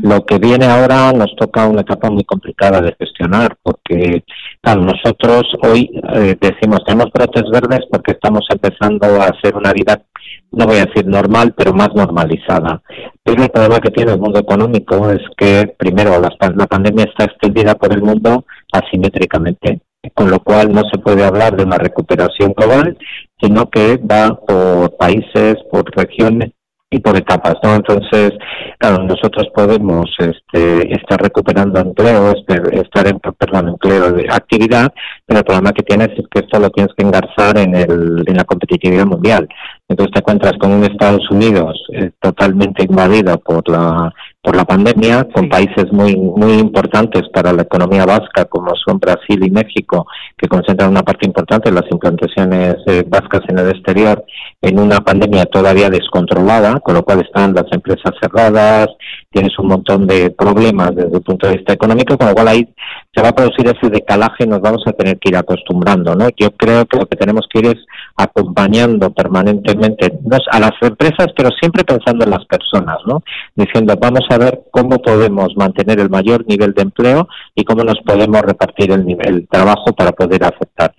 Lo 0.02 0.26
que 0.26 0.36
viene 0.36 0.66
ahora 0.66 1.10
nos 1.14 1.34
toca 1.36 1.66
una 1.66 1.80
etapa 1.80 2.10
muy 2.10 2.24
complicada 2.24 2.82
de 2.82 2.94
gestionar 2.98 3.56
porque 3.62 4.24
claro, 4.60 4.82
nosotros 4.82 5.44
hoy 5.62 5.90
eh, 6.12 6.36
decimos 6.38 6.84
tenemos 6.84 7.10
brotes 7.10 7.44
verdes 7.50 7.80
porque 7.90 8.12
estamos 8.12 8.44
empezando 8.50 9.06
a 9.06 9.28
hacer 9.28 9.56
una 9.56 9.72
vida, 9.72 10.02
no 10.50 10.66
voy 10.66 10.80
a 10.80 10.84
decir 10.84 11.06
normal, 11.06 11.54
pero 11.56 11.72
más 11.72 11.94
normalizada. 11.94 12.82
Pero 13.22 13.44
el 13.44 13.48
problema 13.48 13.80
que 13.80 13.90
tiene 13.90 14.12
el 14.12 14.20
mundo 14.20 14.38
económico 14.38 15.10
es 15.10 15.22
que, 15.38 15.74
primero, 15.78 16.20
la, 16.20 16.30
la 16.54 16.66
pandemia 16.66 17.04
está 17.04 17.24
extendida 17.24 17.74
por 17.76 17.90
el 17.94 18.02
mundo 18.02 18.44
asimétricamente, 18.70 19.80
con 20.14 20.30
lo 20.30 20.40
cual 20.40 20.72
no 20.72 20.82
se 20.92 20.98
puede 20.98 21.24
hablar 21.24 21.56
de 21.56 21.64
una 21.64 21.78
recuperación 21.78 22.52
global, 22.56 22.96
sino 23.40 23.68
que 23.70 23.96
va 23.96 24.34
por 24.34 24.96
países, 24.96 25.56
por 25.70 25.84
regiones 25.96 26.52
y 26.92 27.00
por 27.00 27.16
etapas. 27.16 27.56
Entonces, 27.62 28.32
claro, 28.78 29.02
nosotros 29.04 29.48
podemos 29.54 30.10
este, 30.18 30.94
estar 30.94 31.20
recuperando 31.20 31.80
empleo, 31.80 32.32
estar 32.72 33.06
en, 33.08 33.18
perdón, 33.18 33.68
empleo 33.68 34.12
de 34.12 34.26
actividad, 34.30 34.92
pero 35.26 35.40
el 35.40 35.44
problema 35.44 35.72
que 35.72 35.82
tienes 35.82 36.10
es 36.10 36.26
que 36.30 36.40
esto 36.40 36.60
lo 36.60 36.70
tienes 36.70 36.92
que 36.94 37.04
engarzar 37.04 37.56
en, 37.58 37.74
el, 37.74 38.22
en 38.26 38.36
la 38.36 38.44
competitividad 38.44 39.06
mundial. 39.06 39.48
Entonces 39.88 40.12
te 40.12 40.20
encuentras 40.20 40.52
con 40.60 40.72
un 40.72 40.84
Estados 40.84 41.28
Unidos 41.30 41.82
eh, 41.94 42.10
totalmente 42.20 42.84
invadido 42.84 43.38
por 43.38 43.66
la 43.68 44.12
por 44.42 44.56
la 44.56 44.64
pandemia, 44.64 45.28
con 45.32 45.48
países 45.48 45.92
muy 45.92 46.16
muy 46.16 46.54
importantes 46.54 47.22
para 47.32 47.52
la 47.52 47.62
economía 47.62 48.04
vasca 48.04 48.44
como 48.46 48.72
son 48.74 48.98
Brasil 48.98 49.40
y 49.40 49.50
México, 49.50 50.06
que 50.36 50.48
concentran 50.48 50.90
una 50.90 51.04
parte 51.04 51.26
importante 51.26 51.70
de 51.70 51.80
las 51.80 51.88
implantaciones 51.90 52.74
eh, 52.86 53.04
vascas 53.06 53.42
en 53.48 53.60
el 53.60 53.70
exterior, 53.70 54.24
en 54.60 54.80
una 54.80 54.98
pandemia 54.98 55.44
todavía 55.46 55.90
descontrolada, 55.90 56.80
con 56.80 56.94
lo 56.94 57.04
cual 57.04 57.20
están 57.20 57.54
las 57.54 57.66
empresas 57.70 58.12
cerradas, 58.20 58.88
tienes 59.30 59.56
un 59.60 59.68
montón 59.68 60.08
de 60.08 60.30
problemas 60.30 60.94
desde 60.96 61.16
el 61.16 61.22
punto 61.22 61.46
de 61.46 61.58
vista 61.58 61.72
económico, 61.72 62.18
con 62.18 62.28
lo 62.28 62.34
cual 62.34 62.48
ahí 62.48 62.68
se 63.14 63.22
va 63.22 63.28
a 63.28 63.34
producir 63.34 63.68
ese 63.68 63.90
decalaje, 63.90 64.46
nos 64.46 64.60
vamos 64.60 64.82
a 64.86 64.92
tener 64.92 65.18
que 65.18 65.28
ir 65.28 65.36
acostumbrando, 65.36 66.16
¿no? 66.16 66.28
Yo 66.36 66.50
creo 66.50 66.84
que 66.86 66.98
lo 66.98 67.06
que 67.06 67.16
tenemos 67.16 67.46
que 67.48 67.60
ir 67.60 67.66
es 67.66 67.86
acompañando 68.16 69.10
permanentemente 69.12 70.18
a 70.50 70.60
las 70.60 70.72
empresas, 70.80 71.28
pero 71.36 71.50
siempre 71.60 71.84
pensando 71.84 72.24
en 72.24 72.30
las 72.30 72.44
personas, 72.46 72.98
¿no? 73.06 73.22
Diciendo, 73.54 73.94
vamos 74.00 74.22
a 74.32 74.38
ver 74.38 74.62
cómo 74.70 74.98
podemos 74.98 75.56
mantener 75.56 76.00
el 76.00 76.10
mayor 76.10 76.44
nivel 76.46 76.72
de 76.72 76.82
empleo 76.82 77.28
y 77.54 77.64
cómo 77.64 77.84
nos 77.84 78.00
podemos 78.04 78.40
repartir 78.42 78.90
el 78.92 79.06
nivel 79.06 79.22
el 79.22 79.48
trabajo 79.48 79.92
para 79.92 80.12
poder 80.12 80.42
aceptar. 80.44 80.92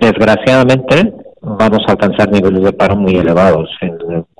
Desgraciadamente, 0.00 1.12
vamos 1.40 1.80
a 1.86 1.92
alcanzar 1.92 2.30
niveles 2.30 2.62
de 2.62 2.72
paro 2.72 2.96
muy 2.96 3.16
elevados, 3.16 3.70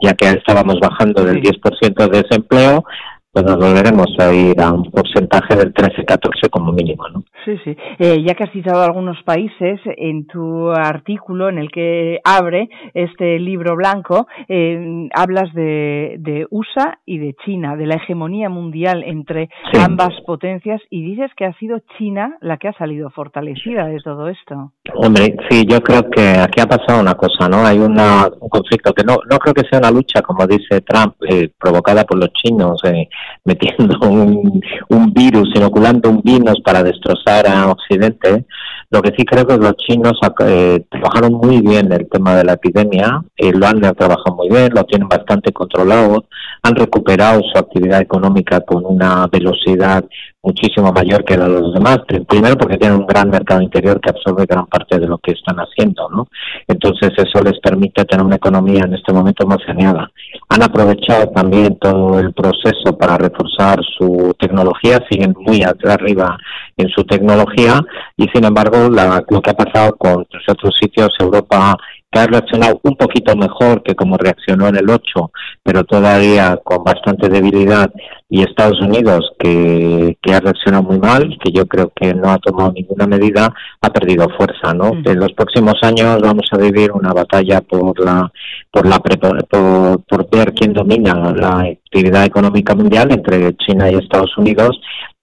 ya 0.02 0.14
que 0.14 0.28
estábamos 0.30 0.78
bajando 0.80 1.24
del 1.24 1.42
10% 1.42 2.10
de 2.10 2.22
desempleo, 2.22 2.84
pues 3.32 3.44
nos 3.44 3.56
volveremos 3.56 4.08
a 4.18 4.32
ir 4.32 4.60
a 4.60 4.72
un 4.72 4.90
porcentaje 4.90 5.54
del 5.54 5.72
13-14 5.72 6.50
como 6.50 6.72
mínimo, 6.72 7.08
¿no? 7.08 7.22
Sí, 7.44 7.56
Sí. 7.64 7.76
Eh, 7.98 8.22
ya 8.26 8.34
que 8.34 8.44
has 8.44 8.52
citado 8.52 8.82
algunos 8.82 9.22
países, 9.22 9.80
en 9.84 10.26
tu 10.26 10.70
artículo 10.70 11.48
en 11.48 11.58
el 11.58 11.70
que 11.70 12.18
abre 12.24 12.68
este 12.94 13.38
libro 13.38 13.76
blanco, 13.76 14.26
eh, 14.48 15.08
hablas 15.14 15.52
de, 15.54 16.16
de, 16.18 16.46
USA 16.50 16.98
y 17.04 17.18
de 17.18 17.34
China, 17.44 17.76
de 17.76 17.86
la 17.86 17.96
hegemonía 17.96 18.48
mundial 18.48 19.02
entre 19.04 19.50
ambas 19.78 20.12
potencias, 20.26 20.80
y 20.90 21.02
dices 21.02 21.30
que 21.36 21.44
ha 21.44 21.52
sido 21.54 21.80
China 21.98 22.38
la 22.40 22.56
que 22.56 22.68
ha 22.68 22.72
salido 22.74 23.10
fortalecida 23.10 23.86
de 23.86 23.98
todo 24.00 24.28
esto. 24.28 24.72
Hombre, 24.94 25.36
sí, 25.48 25.64
yo 25.68 25.80
creo 25.80 26.08
que 26.10 26.38
aquí 26.38 26.60
ha 26.60 26.66
pasado 26.66 27.00
una 27.00 27.14
cosa, 27.14 27.48
¿no? 27.48 27.64
Hay 27.64 27.78
una, 27.78 28.28
un 28.40 28.48
conflicto 28.48 28.92
que 28.92 29.04
no, 29.04 29.16
no 29.30 29.38
creo 29.38 29.54
que 29.54 29.68
sea 29.68 29.78
una 29.78 29.90
lucha, 29.90 30.22
como 30.22 30.46
dice 30.46 30.80
Trump, 30.80 31.14
eh, 31.28 31.50
provocada 31.58 32.04
por 32.04 32.18
los 32.18 32.32
chinos, 32.32 32.82
metiendo 33.44 33.98
un, 34.08 34.60
un 34.88 35.12
virus, 35.12 35.50
inoculando 35.54 36.10
un 36.10 36.22
virus 36.22 36.60
para 36.64 36.82
destrozar 36.82 37.46
a 37.46 37.70
Occidente. 37.70 38.44
Lo 38.90 39.00
que 39.02 39.12
sí 39.16 39.24
creo 39.24 39.46
que 39.46 39.56
los 39.56 39.76
chinos 39.76 40.18
eh, 40.46 40.84
trabajaron 40.90 41.34
muy 41.34 41.60
bien 41.60 41.92
el 41.92 42.08
tema 42.08 42.34
de 42.34 42.44
la 42.44 42.54
epidemia, 42.54 43.22
eh, 43.36 43.52
lo 43.52 43.66
han 43.66 43.80
trabajado 43.80 44.34
muy 44.34 44.48
bien, 44.48 44.72
lo 44.74 44.82
tienen 44.82 45.08
bastante 45.08 45.52
controlado, 45.52 46.24
han 46.62 46.74
recuperado 46.74 47.40
su 47.40 47.56
actividad 47.56 48.00
económica 48.00 48.60
con 48.62 48.84
una 48.84 49.28
velocidad 49.28 50.04
muchísimo 50.42 50.92
mayor 50.92 51.24
que 51.24 51.36
la 51.36 51.48
de 51.48 51.60
los 51.60 51.74
demás. 51.74 52.00
Primero 52.28 52.56
porque 52.56 52.78
tienen 52.78 52.98
un 52.98 53.06
gran 53.06 53.30
mercado 53.30 53.62
interior 53.62 54.00
que 54.00 54.10
absorbe 54.10 54.46
gran 54.46 54.66
parte 54.66 54.98
de 54.98 55.06
lo 55.06 55.18
que 55.18 55.32
están 55.32 55.56
haciendo, 55.58 56.08
¿no? 56.10 56.26
Entonces 56.66 57.10
eso 57.16 57.42
les 57.44 57.58
permite 57.60 58.04
tener 58.04 58.24
una 58.24 58.36
economía 58.36 58.84
en 58.84 58.94
este 58.94 59.12
momento 59.12 59.46
más 59.46 59.58
saneada. 59.64 60.10
Han 60.50 60.62
aprovechado 60.64 61.28
también 61.28 61.78
todo 61.78 62.18
el 62.18 62.32
proceso 62.32 62.96
para 62.98 63.16
reforzar 63.16 63.78
su 63.96 64.34
tecnología, 64.36 64.98
siguen 65.08 65.32
muy 65.38 65.62
arriba 65.62 66.36
en 66.76 66.88
su 66.88 67.04
tecnología 67.04 67.80
y 68.16 68.26
sin 68.34 68.44
embargo 68.44 68.88
lo 68.90 69.40
que 69.40 69.50
ha 69.50 69.54
pasado 69.54 69.96
con 69.96 70.26
otros 70.48 70.74
sitios, 70.80 71.10
Europa 71.20 71.76
que 72.10 72.18
ha 72.18 72.26
reaccionado 72.26 72.80
un 72.82 72.96
poquito 72.96 73.36
mejor 73.36 73.82
que 73.82 73.94
como 73.94 74.16
reaccionó 74.16 74.66
en 74.68 74.76
el 74.76 74.90
8, 74.90 75.30
pero 75.62 75.84
todavía 75.84 76.58
con 76.62 76.82
bastante 76.82 77.28
debilidad, 77.28 77.92
y 78.28 78.42
Estados 78.42 78.80
Unidos, 78.80 79.32
que, 79.38 80.16
que 80.22 80.34
ha 80.34 80.40
reaccionado 80.40 80.84
muy 80.84 80.98
mal, 80.98 81.36
que 81.42 81.50
yo 81.52 81.66
creo 81.66 81.92
que 81.94 82.14
no 82.14 82.30
ha 82.30 82.38
tomado 82.38 82.72
ninguna 82.72 83.06
medida, 83.06 83.52
ha 83.80 83.90
perdido 83.90 84.28
fuerza, 84.36 84.72
¿no? 84.72 84.92
En 85.04 85.18
los 85.18 85.32
próximos 85.32 85.74
años 85.82 86.20
vamos 86.20 86.48
a 86.52 86.58
vivir 86.58 86.92
una 86.92 87.12
batalla 87.12 87.60
por 87.60 87.98
la 88.04 88.30
por 88.70 88.86
la 88.86 89.00
por, 89.00 90.04
por 90.04 90.30
ver 90.30 90.54
quién 90.54 90.72
domina 90.72 91.32
la 91.32 91.60
actividad 91.60 92.24
económica 92.24 92.74
mundial 92.74 93.10
entre 93.10 93.56
China 93.56 93.90
y 93.90 93.96
Estados 93.96 94.36
Unidos 94.38 94.80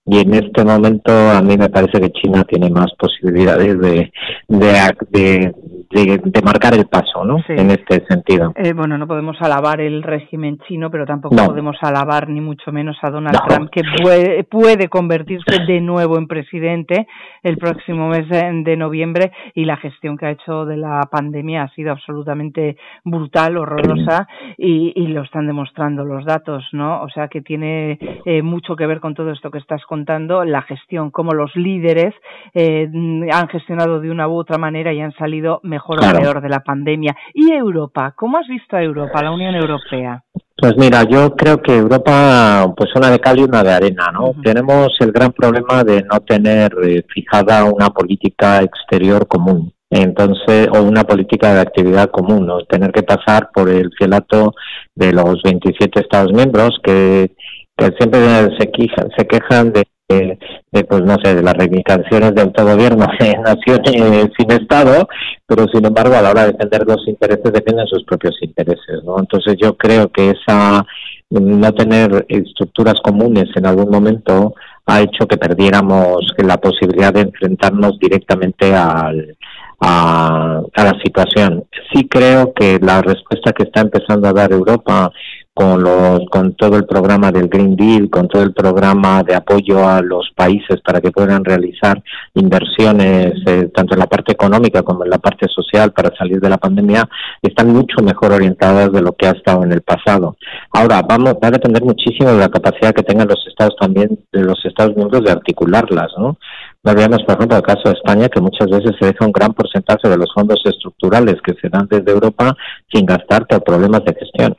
y 0.08 0.20
en 0.20 0.34
este 0.34 0.64
momento 0.64 1.12
a 1.12 1.42
mí 1.42 1.58
me 1.58 1.70
parece 1.70 2.00
que 2.00 2.12
China 2.12 2.44
tiene 2.44 2.70
más 2.70 2.94
posibilidades 2.98 3.80
de, 3.80 4.12
de, 4.48 5.44
de, 5.90 6.42
marcar 6.44 6.74
el 6.74 6.86
paso, 6.88 7.24
¿no? 7.26 7.38
En 7.48 7.72
este 7.72 8.06
sentido. 8.08 8.54
Eh, 8.56 8.74
bueno, 8.74 8.98
no 8.98 9.08
podemos 9.08 9.38
alabar 9.42 9.82
el 9.82 10.04
régimen 10.04 10.60
chino, 10.68 10.90
pero 10.92 11.06
tampoco 11.06 11.36
podemos 11.36 11.78
alabar 11.82 12.30
ni 12.30 12.42
mucho 12.42 12.72
menos 12.72 12.98
a 13.02 13.10
Donald 13.10 13.38
Trump, 13.48 13.70
que 13.70 13.82
puede, 14.02 14.44
puede, 14.44 14.88
convertirse 14.90 15.64
de 15.68 15.82
nuevo 15.82 16.18
en 16.18 16.28
presidente 16.28 17.08
el 17.44 17.58
próximo 17.58 18.10
mes 18.10 18.28
de, 18.30 18.78
noviembre 18.78 19.32
y 19.56 19.66
la 19.66 19.78
gestión 19.78 20.18
que 20.18 20.28
ha 20.28 20.32
hecho 20.32 20.66
de 20.66 20.78
la 20.78 21.02
pandemia 21.10 21.64
ha 21.64 21.70
sido 21.70 21.92
absolutamente 21.92 22.78
brutal, 23.04 23.58
horrorosa 23.58 24.28
y, 24.58 24.94
y 24.96 25.08
lo 25.08 25.24
están 25.24 25.48
demostrando 25.48 26.06
los 26.06 26.26
datos, 26.26 26.64
¿no? 26.74 27.02
O 27.02 27.10
sea 27.10 27.28
que 27.28 27.42
tiene 27.42 27.98
eh, 28.26 28.42
mucho 28.42 28.76
que 28.76 28.86
ver 28.86 29.00
con 29.00 29.16
todo 29.16 29.32
esto 29.32 29.50
que 29.50 29.58
estás 29.58 29.84
contando, 29.86 29.97
la 30.06 30.62
gestión, 30.63 31.12
cómo 31.12 31.34
los 31.34 31.56
líderes 31.56 32.13
eh, 32.54 32.89
han 33.32 33.48
gestionado 33.48 34.00
de 34.00 34.12
una 34.12 34.27
u 34.27 34.36
otra 34.36 34.58
manera 34.58 34.94
y 34.94 35.00
han 35.00 35.13
salido 35.13 35.60
mejor 35.63 35.77
mejor 35.77 36.00
o 36.04 36.20
peor 36.20 36.42
de 36.42 36.50
la 36.50 36.60
pandemia. 36.60 37.16
¿Y 37.34 37.51
Europa? 37.51 38.13
¿Cómo 38.16 38.38
has 38.38 38.48
visto 38.48 38.75
a 38.75 38.84
Europa, 38.84 39.22
la 39.22 39.32
Unión 39.32 39.56
Europea? 39.56 40.24
Pues 40.60 40.75
mira, 40.77 41.04
yo 41.04 41.36
creo 41.36 41.62
que 41.62 41.77
Europa, 41.77 42.66
pues 42.75 42.89
una 42.96 43.12
de 43.12 43.20
cal 43.20 43.38
y 43.38 43.44
una 43.44 43.63
de 43.63 43.72
arena, 43.72 44.12
¿no? 44.12 44.34
Tenemos 44.44 44.89
el 45.00 45.12
gran 45.12 45.32
problema 45.32 45.84
de 45.84 46.01
no 46.01 46.20
tener 46.22 46.72
eh, 46.84 47.04
fijada 47.13 47.63
una 47.66 47.89
política 47.89 48.62
exterior 48.63 49.27
común. 49.27 49.72
Entonces, 49.89 50.68
o 50.74 50.82
una 50.82 51.04
política 51.04 51.54
de 51.54 51.62
actividad 51.62 52.10
común, 52.10 52.46
¿no? 52.46 52.66
Tener 52.66 52.92
que 52.92 53.04
pasar 53.04 53.50
por 53.54 53.70
el 53.70 53.89
fielato 53.98 54.54
de 54.96 55.13
los 55.13 55.42
27 55.44 56.01
Estados 56.01 56.34
miembros 56.34 56.72
que, 56.84 57.32
que 57.77 57.91
siempre 57.98 58.19
se 58.57 58.72
quejan, 58.72 59.10
se 59.15 59.27
quejan 59.27 59.74
de 59.74 59.84
pues 60.07 61.03
no 61.03 61.17
sé, 61.22 61.36
de 61.36 61.43
las 61.43 61.53
reivindicaciones 61.53 62.34
de 62.34 62.41
autogobierno 62.41 63.05
de 63.19 63.38
naciones 63.38 64.31
sin 64.38 64.51
Estado, 64.51 65.07
pero 65.46 65.65
sin 65.74 65.86
embargo 65.86 66.15
a 66.15 66.22
la 66.22 66.31
hora 66.31 66.46
de 66.46 66.53
defender 66.53 66.86
los 66.88 67.05
intereses 67.07 67.51
defienden 67.51 67.88
sus 67.88 68.03
propios 68.05 68.36
intereses, 68.41 69.03
¿no? 69.03 69.19
Entonces 69.19 69.55
yo 69.62 69.75
creo 69.75 70.10
que 70.10 70.31
esa 70.31 70.86
no 71.29 71.74
tener 71.74 72.25
estructuras 72.29 72.96
comunes 73.03 73.50
en 73.55 73.65
algún 73.65 73.89
momento 73.89 74.53
ha 74.86 75.01
hecho 75.01 75.27
que 75.27 75.36
perdiéramos 75.36 76.22
la 76.38 76.55
posibilidad 76.55 77.13
de 77.13 77.22
enfrentarnos 77.22 78.00
directamente 78.00 78.74
al, 78.74 79.36
a 79.81 80.63
la 80.75 80.93
situación. 81.03 81.65
Sí 81.93 82.07
creo 82.07 82.53
que 82.53 82.79
la 82.81 83.01
respuesta 83.01 83.51
que 83.51 83.63
está 83.63 83.81
empezando 83.81 84.29
a 84.29 84.34
dar 84.34 84.53
Europa 84.53 85.12
con, 85.58 85.82
los, 85.82 86.22
con 86.30 86.54
todo 86.54 86.78
el 86.78 86.86
programa 86.86 87.32
del 87.32 87.48
Green 87.48 87.76
Deal, 87.76 88.12
con 88.12 88.28
todo 88.28 88.44
el 88.44 88.54
programa 88.54 89.24
de 89.24 89.34
apoyo 89.34 89.90
a 89.90 90.04
los 90.04 90.30
países 90.36 90.80
para 90.86 91.02
que 91.02 91.10
puedan 91.10 91.44
realizar 91.44 92.00
inversiones 92.36 93.34
eh, 93.48 93.68
tanto 93.74 93.96
en 93.96 94.00
la 94.00 94.06
parte 94.06 94.34
económica 94.34 94.84
como 94.84 95.04
en 95.04 95.10
la 95.10 95.18
parte 95.18 95.48
social 95.48 95.94
para 95.94 96.16
salir 96.16 96.40
de 96.40 96.50
la 96.50 96.60
pandemia, 96.60 97.10
están 97.42 97.74
mucho 97.74 98.04
mejor 98.04 98.34
orientadas 98.34 98.92
de 98.92 99.02
lo 99.02 99.14
que 99.14 99.26
ha 99.26 99.32
estado 99.32 99.64
en 99.64 99.72
el 99.72 99.82
pasado. 99.82 100.38
Ahora, 100.72 101.02
vamos, 101.02 101.34
va 101.44 101.48
a 101.48 101.52
depender 101.58 101.84
muchísimo 101.84 102.32
de 102.34 102.38
la 102.38 102.50
capacidad 102.50 102.94
que 102.94 103.02
tengan 103.02 103.28
los 103.28 103.44
estados 103.48 103.76
también, 103.80 104.20
de 104.32 104.44
los 104.44 104.64
estados 104.64 104.96
miembros 104.96 105.24
de 105.24 105.32
articularlas, 105.32 106.12
¿no? 106.20 106.38
No 106.84 106.93
veamos, 106.93 107.24
por 107.24 107.36
ejemplo, 107.36 107.57
el 107.57 107.63
caso 107.63 107.81
de 107.86 107.93
España, 107.93 108.29
que 108.29 108.39
muchas 108.39 108.69
veces 108.69 108.91
se 109.00 109.07
deja 109.07 109.25
un 109.25 109.31
gran 109.31 109.53
porcentaje 109.53 110.07
de 110.07 110.17
los 110.17 110.31
fondos 110.34 110.62
estructurales 110.63 111.36
que 111.43 111.53
se 111.62 111.69
dan 111.69 111.88
desde 111.89 112.12
Europa 112.12 112.55
sin 112.91 113.05
gastar 113.05 113.46
por 113.48 113.63
problemas 113.63 114.03
de 114.05 114.13
gestión. 114.13 114.55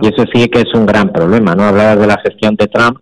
Y 0.00 0.08
eso 0.08 0.24
sí 0.32 0.48
que 0.48 0.60
es 0.60 0.74
un 0.74 0.86
gran 0.86 1.12
problema, 1.12 1.54
¿no? 1.54 1.64
Hablar 1.64 1.98
de 1.98 2.06
la 2.06 2.18
gestión 2.24 2.56
de 2.56 2.66
Trump, 2.66 2.98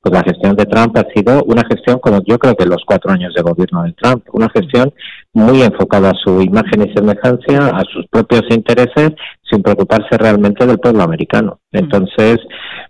pues 0.00 0.12
la 0.12 0.22
gestión 0.22 0.54
de 0.56 0.66
Trump 0.66 0.96
ha 0.96 1.06
sido 1.14 1.42
una 1.44 1.62
gestión 1.64 1.98
como 1.98 2.20
yo 2.24 2.38
creo 2.38 2.54
que 2.54 2.66
los 2.66 2.82
cuatro 2.86 3.12
años 3.12 3.32
de 3.34 3.42
gobierno 3.42 3.84
de 3.84 3.92
Trump, 3.92 4.24
una 4.32 4.48
gestión 4.50 4.92
muy 5.34 5.62
enfocada 5.62 6.10
a 6.10 6.18
su 6.22 6.42
imagen 6.42 6.88
y 6.88 6.92
semejanza, 6.94 7.76
a 7.76 7.82
sus 7.92 8.06
propios 8.08 8.42
intereses, 8.50 9.12
sin 9.50 9.62
preocuparse 9.62 10.18
realmente 10.18 10.66
del 10.66 10.78
pueblo 10.78 11.02
americano. 11.02 11.58
Entonces, 11.72 12.38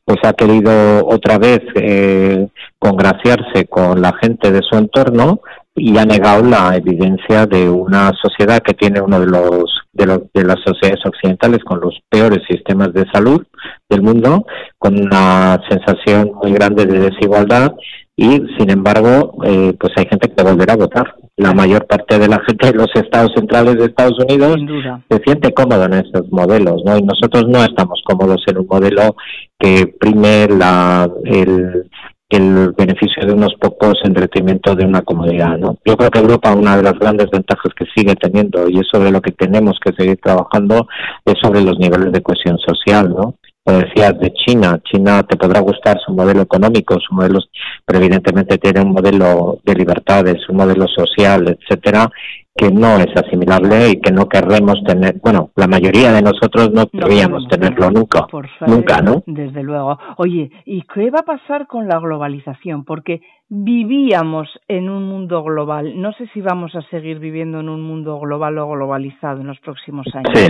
pues 0.04 0.18
ha 0.24 0.32
querido 0.32 1.06
otra 1.06 1.38
vez 1.38 1.60
eh, 1.76 2.48
congraciarse 2.78 3.66
con 3.66 4.02
la 4.02 4.12
gente 4.20 4.50
de 4.50 4.60
su 4.68 4.76
entorno 4.76 5.40
y 5.74 5.96
ha 5.96 6.04
negado 6.04 6.42
la 6.42 6.76
evidencia 6.76 7.46
de 7.46 7.70
una 7.70 8.12
sociedad 8.20 8.60
que 8.60 8.74
tiene 8.74 9.00
uno 9.00 9.20
de 9.20 9.26
los 9.26 9.82
de, 9.92 10.06
los, 10.06 10.20
de 10.32 10.44
las 10.44 10.56
sociedades 10.64 11.04
occidentales 11.04 11.62
con 11.64 11.80
los 11.80 12.00
peores 12.08 12.40
sistemas 12.48 12.92
de 12.92 13.04
salud 13.12 13.42
del 13.88 14.02
mundo, 14.02 14.46
con 14.78 14.98
una 14.98 15.60
sensación 15.68 16.32
muy 16.42 16.52
grande 16.52 16.86
de 16.86 17.10
desigualdad 17.10 17.72
y 18.16 18.42
sin 18.58 18.70
embargo 18.70 19.34
eh, 19.44 19.74
pues 19.78 19.92
hay 19.96 20.06
gente 20.06 20.28
que 20.28 20.42
volverá 20.42 20.74
a 20.74 20.76
votar 20.76 21.14
la 21.36 21.54
mayor 21.54 21.86
parte 21.86 22.18
de 22.18 22.28
la 22.28 22.40
gente 22.46 22.66
de 22.66 22.74
los 22.74 22.90
estados 22.94 23.32
centrales 23.34 23.76
de 23.76 23.86
Estados 23.86 24.18
Unidos 24.28 24.56
se 25.08 25.18
siente 25.24 25.52
cómodo 25.54 25.84
en 25.84 25.94
estos 25.94 26.30
modelos 26.30 26.82
no 26.84 26.98
y 26.98 27.02
nosotros 27.02 27.44
no 27.48 27.64
estamos 27.64 28.02
cómodos 28.04 28.42
en 28.46 28.58
un 28.58 28.66
modelo 28.66 29.16
que 29.58 29.86
prime 29.98 30.48
la 30.48 31.10
el 31.24 31.88
el 32.32 32.72
beneficio 32.72 33.26
de 33.26 33.34
unos 33.34 33.54
pocos 33.60 33.94
en 34.04 34.14
detrimento 34.14 34.74
de 34.74 34.86
una 34.86 35.02
comodidad. 35.02 35.58
¿no? 35.58 35.76
Yo 35.84 35.96
creo 35.98 36.10
que 36.10 36.18
Europa 36.18 36.54
una 36.54 36.78
de 36.78 36.82
las 36.82 36.98
grandes 36.98 37.28
ventajas 37.30 37.72
que 37.76 37.84
sigue 37.94 38.16
teniendo 38.16 38.68
y 38.70 38.78
es 38.78 38.86
sobre 38.90 39.10
lo 39.10 39.20
que 39.20 39.32
tenemos 39.32 39.78
que 39.84 39.92
seguir 39.92 40.16
trabajando 40.16 40.88
es 41.26 41.34
sobre 41.42 41.60
los 41.60 41.78
niveles 41.78 42.10
de 42.10 42.22
cohesión 42.22 42.58
social, 42.58 43.10
¿no? 43.10 43.34
Decías 43.64 44.18
de 44.18 44.32
China, 44.32 44.80
China 44.82 45.22
te 45.22 45.36
podrá 45.36 45.60
gustar 45.60 45.96
su 46.04 46.12
modelo 46.12 46.42
económico, 46.42 46.98
su 46.98 47.14
modelo, 47.14 47.38
pero 47.86 48.00
evidentemente 48.00 48.58
tiene 48.58 48.80
un 48.80 48.90
modelo 48.92 49.58
de 49.64 49.74
libertades, 49.76 50.48
un 50.48 50.56
modelo 50.56 50.88
social, 50.88 51.46
etcétera, 51.46 52.10
que 52.56 52.72
no 52.72 52.96
es 52.98 53.16
asimilable 53.16 53.90
y 53.90 54.00
que 54.00 54.10
no 54.10 54.28
querremos 54.28 54.82
tener, 54.84 55.20
bueno, 55.22 55.50
la 55.54 55.68
mayoría 55.68 56.12
de 56.12 56.22
nosotros 56.22 56.70
no 56.72 56.86
queríamos 56.88 57.46
tenerlo 57.48 57.90
nunca, 57.90 58.26
nunca, 58.66 59.00
¿no? 59.00 59.22
Desde 59.26 59.62
luego. 59.62 59.96
Oye, 60.16 60.50
¿y 60.66 60.82
qué 60.82 61.10
va 61.10 61.20
a 61.20 61.24
pasar 61.24 61.68
con 61.68 61.86
la 61.86 62.00
globalización? 62.00 62.84
Porque 62.84 63.22
vivíamos 63.54 64.48
en 64.66 64.88
un 64.88 65.04
mundo 65.04 65.42
global. 65.42 66.00
No 66.00 66.14
sé 66.14 66.26
si 66.32 66.40
vamos 66.40 66.74
a 66.74 66.80
seguir 66.88 67.18
viviendo 67.18 67.60
en 67.60 67.68
un 67.68 67.82
mundo 67.82 68.18
global 68.18 68.56
o 68.56 68.70
globalizado 68.70 69.42
en 69.42 69.48
los 69.48 69.60
próximos 69.60 70.06
años. 70.14 70.32
Sí. 70.34 70.46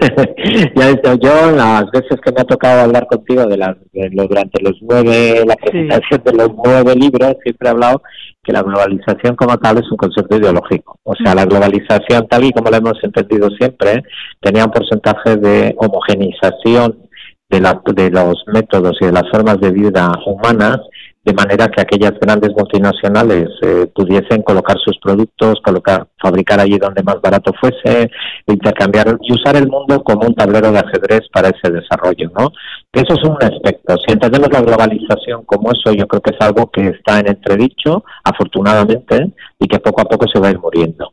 yo 1.20 1.50
las 1.54 1.90
veces 1.90 2.18
que 2.24 2.32
me 2.32 2.40
ha 2.40 2.44
tocado 2.44 2.84
hablar 2.84 3.06
contigo 3.06 3.44
de, 3.44 3.58
las, 3.58 3.76
durante 3.92 4.62
los 4.62 4.78
nueve, 4.80 5.44
la 5.46 5.56
presentación 5.56 6.22
de 6.24 6.32
los 6.32 6.48
nueve 6.64 6.94
libros, 6.94 7.36
siempre 7.42 7.68
he 7.68 7.70
hablado 7.70 8.00
que 8.42 8.52
la 8.54 8.62
globalización 8.62 9.36
como 9.36 9.58
tal 9.58 9.76
es 9.76 9.90
un 9.90 9.98
concepto 9.98 10.38
ideológico. 10.38 10.98
O 11.02 11.14
sea, 11.22 11.34
la 11.34 11.44
globalización 11.44 12.28
tal 12.28 12.44
y 12.44 12.52
como 12.52 12.70
la 12.70 12.78
hemos 12.78 12.98
entendido 13.02 13.50
siempre, 13.50 14.02
tenía 14.40 14.64
un 14.64 14.70
porcentaje 14.70 15.36
de 15.36 15.74
homogenización 15.76 16.96
de, 17.50 17.60
la, 17.60 17.78
de 17.94 18.10
los 18.10 18.42
métodos 18.46 18.96
y 19.02 19.04
de 19.04 19.12
las 19.12 19.28
formas 19.30 19.60
de 19.60 19.70
vida 19.70 20.10
humanas 20.24 20.78
de 21.28 21.34
manera 21.34 21.68
que 21.68 21.82
aquellas 21.82 22.18
grandes 22.18 22.52
multinacionales 22.56 23.50
eh, 23.60 23.86
pudiesen 23.94 24.40
colocar 24.40 24.78
sus 24.82 24.96
productos, 24.98 25.60
colocar, 25.62 26.06
fabricar 26.18 26.58
allí 26.58 26.78
donde 26.78 27.02
más 27.02 27.20
barato 27.20 27.52
fuese, 27.60 28.10
intercambiar 28.46 29.18
y 29.20 29.34
usar 29.34 29.56
el 29.56 29.68
mundo 29.68 30.02
como 30.02 30.26
un 30.26 30.34
tablero 30.34 30.72
de 30.72 30.78
ajedrez 30.78 31.28
para 31.30 31.50
ese 31.50 31.70
desarrollo, 31.70 32.30
¿no? 32.38 32.50
Eso 32.92 33.14
es 33.14 33.22
un 33.22 33.36
aspecto. 33.42 33.96
Si 33.98 34.12
entendemos 34.12 34.48
la 34.50 34.62
globalización 34.62 35.44
como 35.44 35.70
eso, 35.72 35.92
yo 35.92 36.06
creo 36.06 36.22
que 36.22 36.30
es 36.30 36.40
algo 36.40 36.70
que 36.70 36.88
está 36.88 37.20
en 37.20 37.28
entredicho, 37.28 38.02
afortunadamente, 38.24 39.30
y 39.58 39.66
que 39.66 39.78
poco 39.78 40.00
a 40.00 40.04
poco 40.04 40.26
se 40.32 40.40
va 40.40 40.48
a 40.48 40.50
ir 40.52 40.58
muriendo. 40.58 41.12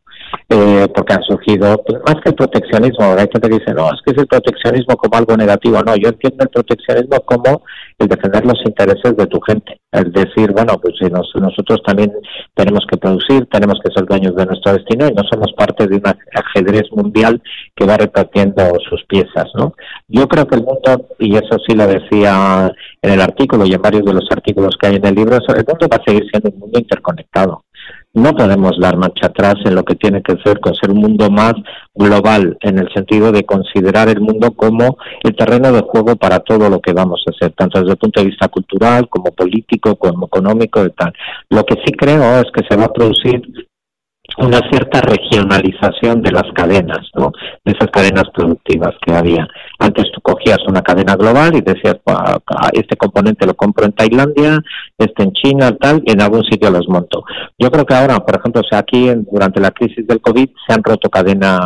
Eh, 0.49 0.87
porque 0.93 1.13
han 1.13 1.23
surgido, 1.23 1.83
pues, 1.85 2.01
más 2.05 2.15
que 2.23 2.29
el 2.29 2.35
proteccionismo, 2.35 3.05
hay 3.05 3.27
gente 3.31 3.49
que 3.49 3.59
dice, 3.59 3.73
no, 3.73 3.87
es 3.87 4.01
que 4.05 4.11
es 4.11 4.17
el 4.17 4.27
proteccionismo 4.27 4.95
como 4.95 5.17
algo 5.17 5.35
negativo. 5.35 5.81
No, 5.81 5.95
yo 5.95 6.09
entiendo 6.09 6.43
el 6.43 6.49
proteccionismo 6.49 7.19
como 7.21 7.63
el 7.99 8.07
defender 8.07 8.45
los 8.45 8.59
intereses 8.65 9.15
de 9.15 9.27
tu 9.27 9.39
gente. 9.41 9.79
Es 9.91 10.11
decir, 10.11 10.51
bueno, 10.51 10.79
pues 10.81 10.95
nosotros 11.39 11.81
también 11.85 12.11
tenemos 12.53 12.85
que 12.89 12.97
producir, 12.97 13.47
tenemos 13.49 13.79
que 13.83 13.91
ser 13.93 14.05
dueños 14.05 14.35
de 14.35 14.45
nuestro 14.45 14.73
destino 14.73 15.07
y 15.07 15.13
no 15.13 15.23
somos 15.31 15.53
parte 15.53 15.87
de 15.87 15.95
un 15.95 16.03
ajedrez 16.33 16.91
mundial 16.91 17.41
que 17.75 17.85
va 17.85 17.97
repartiendo 17.97 18.73
sus 18.89 19.03
piezas, 19.05 19.45
¿no? 19.55 19.73
Yo 20.07 20.27
creo 20.27 20.47
que 20.47 20.55
el 20.55 20.63
mundo, 20.63 21.07
y 21.19 21.35
eso 21.35 21.57
sí 21.65 21.74
lo 21.75 21.87
decía 21.87 22.71
en 23.01 23.11
el 23.11 23.21
artículo 23.21 23.65
y 23.65 23.73
en 23.73 23.81
varios 23.81 24.05
de 24.05 24.13
los 24.13 24.25
artículos 24.31 24.75
que 24.79 24.87
hay 24.87 24.95
en 24.95 25.05
el 25.05 25.15
libro, 25.15 25.35
el 25.35 25.65
mundo 25.67 25.87
va 25.91 25.97
a 25.97 26.03
seguir 26.05 26.25
siendo 26.31 26.49
un 26.49 26.59
mundo 26.59 26.79
interconectado 26.79 27.65
no 28.15 28.31
podemos 28.31 28.79
dar 28.79 28.95
marcha 28.97 29.27
atrás 29.27 29.55
en 29.65 29.75
lo 29.75 29.83
que 29.83 29.95
tiene 29.95 30.23
que 30.23 30.35
ver 30.45 30.59
con 30.61 30.73
ser 30.73 30.89
un 30.89 30.99
mundo 30.99 31.29
más 31.29 31.53
global, 31.93 32.57
en 32.61 32.79
el 32.79 32.91
sentido 32.93 33.31
de 33.31 33.43
considerar 33.43 34.07
el 34.07 34.21
mundo 34.21 34.51
como 34.51 34.97
el 35.21 35.35
terreno 35.35 35.71
de 35.73 35.81
juego 35.81 36.15
para 36.15 36.39
todo 36.39 36.69
lo 36.69 36.79
que 36.79 36.93
vamos 36.93 37.21
a 37.27 37.31
hacer, 37.31 37.53
tanto 37.57 37.79
desde 37.79 37.91
el 37.91 37.97
punto 37.97 38.21
de 38.21 38.27
vista 38.27 38.47
cultural, 38.47 39.09
como 39.09 39.31
político, 39.31 39.97
como 39.97 40.27
económico 40.27 40.85
y 40.85 40.91
tal. 40.91 41.13
Lo 41.49 41.65
que 41.65 41.75
sí 41.85 41.91
creo 41.91 42.39
es 42.39 42.45
que 42.53 42.63
se 42.69 42.77
va 42.77 42.85
a 42.85 42.93
producir 42.93 43.41
una 44.37 44.59
cierta 44.69 45.01
regionalización 45.01 46.21
de 46.21 46.31
las 46.31 46.49
cadenas, 46.53 47.09
¿no? 47.15 47.31
De 47.63 47.73
esas 47.73 47.89
cadenas 47.91 48.25
productivas 48.33 48.95
que 49.05 49.13
había. 49.13 49.47
Antes 49.79 50.05
tú 50.13 50.21
cogías 50.21 50.59
una 50.67 50.81
cadena 50.81 51.15
global 51.15 51.55
y 51.55 51.61
decías, 51.61 51.97
este 52.73 52.95
componente 52.95 53.45
lo 53.45 53.55
compro 53.55 53.85
en 53.85 53.93
Tailandia, 53.93 54.61
este 54.97 55.23
en 55.23 55.31
China, 55.33 55.75
tal, 55.79 56.01
y 56.05 56.11
en 56.11 56.21
algún 56.21 56.43
sitio 56.43 56.69
los 56.71 56.87
monto. 56.87 57.23
Yo 57.59 57.69
creo 57.69 57.85
que 57.85 57.93
ahora, 57.93 58.19
por 58.19 58.37
ejemplo, 58.37 58.61
o 58.61 58.67
sea, 58.67 58.79
aquí 58.79 59.09
durante 59.31 59.59
la 59.59 59.71
crisis 59.71 60.07
del 60.07 60.21
COVID 60.21 60.49
se 60.67 60.73
han 60.73 60.83
roto 60.83 61.09
cadenas 61.09 61.59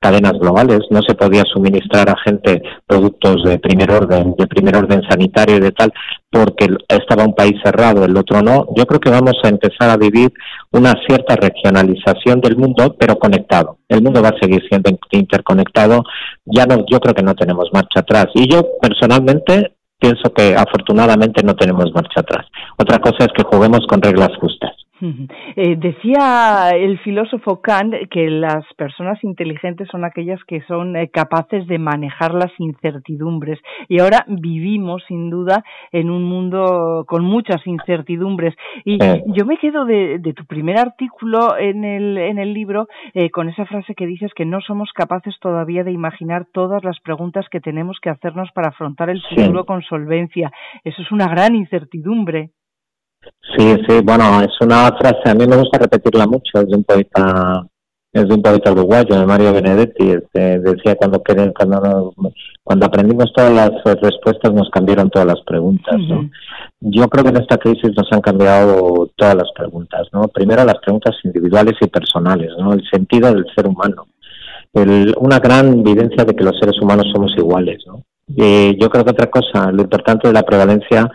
cadenas 0.00 0.34
globales, 0.34 0.80
no 0.90 1.00
se 1.02 1.14
podía 1.14 1.42
suministrar 1.52 2.08
a 2.08 2.16
gente 2.24 2.62
productos 2.86 3.42
de 3.44 3.58
primer 3.58 3.90
orden, 3.90 4.34
de 4.38 4.46
primer 4.46 4.76
orden 4.76 5.02
sanitario 5.08 5.56
y 5.56 5.60
de 5.60 5.72
tal, 5.72 5.92
porque 6.30 6.68
estaba 6.88 7.24
un 7.24 7.34
país 7.34 7.54
cerrado, 7.64 8.04
el 8.04 8.16
otro 8.16 8.42
no. 8.42 8.66
Yo 8.76 8.86
creo 8.86 9.00
que 9.00 9.10
vamos 9.10 9.34
a 9.42 9.48
empezar 9.48 9.90
a 9.90 9.96
vivir 9.96 10.32
una 10.72 10.94
cierta 11.06 11.36
regionalización 11.36 12.40
del 12.40 12.56
mundo, 12.56 12.94
pero 12.98 13.18
conectado. 13.18 13.78
El 13.88 14.02
mundo 14.02 14.22
va 14.22 14.28
a 14.28 14.38
seguir 14.40 14.62
siendo 14.68 14.90
interconectado. 15.10 16.04
Ya 16.44 16.66
no, 16.66 16.84
yo 16.90 17.00
creo 17.00 17.14
que 17.14 17.22
no 17.22 17.34
tenemos 17.34 17.68
marcha 17.72 18.00
atrás. 18.00 18.26
Y 18.34 18.48
yo 18.50 18.62
personalmente 18.80 19.74
pienso 19.98 20.32
que 20.32 20.54
afortunadamente 20.54 21.42
no 21.42 21.56
tenemos 21.56 21.92
marcha 21.92 22.20
atrás. 22.20 22.46
Otra 22.76 22.98
cosa 22.98 23.24
es 23.24 23.32
que 23.36 23.44
juguemos 23.44 23.80
con 23.88 24.00
reglas 24.00 24.30
justas. 24.40 24.72
Eh, 25.00 25.76
decía 25.76 26.70
el 26.74 26.98
filósofo 27.00 27.60
Kant 27.60 27.94
que 28.10 28.30
las 28.30 28.64
personas 28.76 29.22
inteligentes 29.22 29.88
son 29.90 30.04
aquellas 30.04 30.42
que 30.44 30.60
son 30.62 30.96
eh, 30.96 31.08
capaces 31.08 31.66
de 31.66 31.78
manejar 31.78 32.34
las 32.34 32.52
incertidumbres. 32.58 33.58
Y 33.88 34.00
ahora 34.00 34.24
vivimos 34.28 35.02
sin 35.06 35.30
duda 35.30 35.64
en 35.92 36.10
un 36.10 36.24
mundo 36.24 37.04
con 37.06 37.24
muchas 37.24 37.66
incertidumbres. 37.66 38.54
Y 38.84 38.98
yo 39.26 39.46
me 39.46 39.58
quedo 39.58 39.84
de, 39.84 40.20
tu 40.36 40.44
primer 40.46 40.78
artículo 40.78 41.56
en 41.58 41.84
el, 41.84 42.18
en 42.18 42.38
el 42.38 42.52
libro 42.52 42.88
eh, 43.14 43.30
con 43.30 43.48
esa 43.48 43.66
frase 43.66 43.94
que 43.94 44.06
dices 44.06 44.32
que 44.34 44.44
no 44.44 44.60
somos 44.60 44.90
capaces 44.92 45.34
todavía 45.40 45.84
de 45.84 45.92
imaginar 45.92 46.46
todas 46.52 46.84
las 46.84 47.00
preguntas 47.00 47.46
que 47.50 47.60
tenemos 47.60 47.98
que 48.00 48.10
hacernos 48.10 48.50
para 48.52 48.68
afrontar 48.68 49.10
el 49.10 49.22
futuro 49.22 49.64
con 49.64 49.82
solvencia. 49.82 50.50
Eso 50.84 51.02
es 51.02 51.12
una 51.12 51.28
gran 51.28 51.54
incertidumbre. 51.54 52.50
Sí, 53.56 53.76
sí, 53.88 54.00
bueno, 54.04 54.40
es 54.42 54.52
una 54.60 54.88
frase, 54.98 55.30
a 55.30 55.34
mí 55.34 55.46
me 55.46 55.56
gusta 55.56 55.78
repetirla 55.78 56.26
mucho, 56.26 56.60
es 56.60 56.68
de 56.68 56.76
un 56.76 56.84
poeta, 56.84 57.64
es 58.12 58.28
de 58.28 58.34
un 58.34 58.42
poeta 58.42 58.72
uruguayo, 58.72 59.18
de 59.18 59.26
Mario 59.26 59.52
Benedetti, 59.52 60.10
este, 60.10 60.60
decía 60.60 60.94
cuando 60.96 61.22
cuando, 61.22 62.14
cuando 62.62 62.86
aprendimos 62.86 63.32
todas 63.34 63.52
las 63.52 63.70
respuestas 64.00 64.52
nos 64.52 64.68
cambiaron 64.70 65.10
todas 65.10 65.26
las 65.26 65.40
preguntas, 65.46 65.96
¿no? 65.98 66.30
Yo 66.80 67.08
creo 67.08 67.24
que 67.24 67.30
en 67.30 67.40
esta 67.40 67.56
crisis 67.56 67.90
nos 67.96 68.12
han 68.12 68.20
cambiado 68.20 69.10
todas 69.16 69.34
las 69.34 69.50
preguntas, 69.54 70.06
¿no? 70.12 70.28
Primero 70.28 70.64
las 70.64 70.78
preguntas 70.78 71.16
individuales 71.24 71.74
y 71.80 71.86
personales, 71.86 72.50
¿no? 72.58 72.74
El 72.74 72.82
sentido 72.90 73.32
del 73.32 73.46
ser 73.56 73.66
humano. 73.66 74.06
El, 74.74 75.14
una 75.18 75.38
gran 75.38 75.80
evidencia 75.80 76.24
de 76.24 76.36
que 76.36 76.44
los 76.44 76.58
seres 76.60 76.78
humanos 76.80 77.06
somos 77.12 77.32
iguales, 77.36 77.82
¿no? 77.86 78.04
Eh, 78.36 78.76
yo 78.78 78.90
creo 78.90 79.04
que 79.04 79.12
otra 79.12 79.30
cosa, 79.30 79.72
lo 79.72 79.82
importante 79.82 80.28
de 80.28 80.34
la 80.34 80.42
prevalencia 80.42 81.10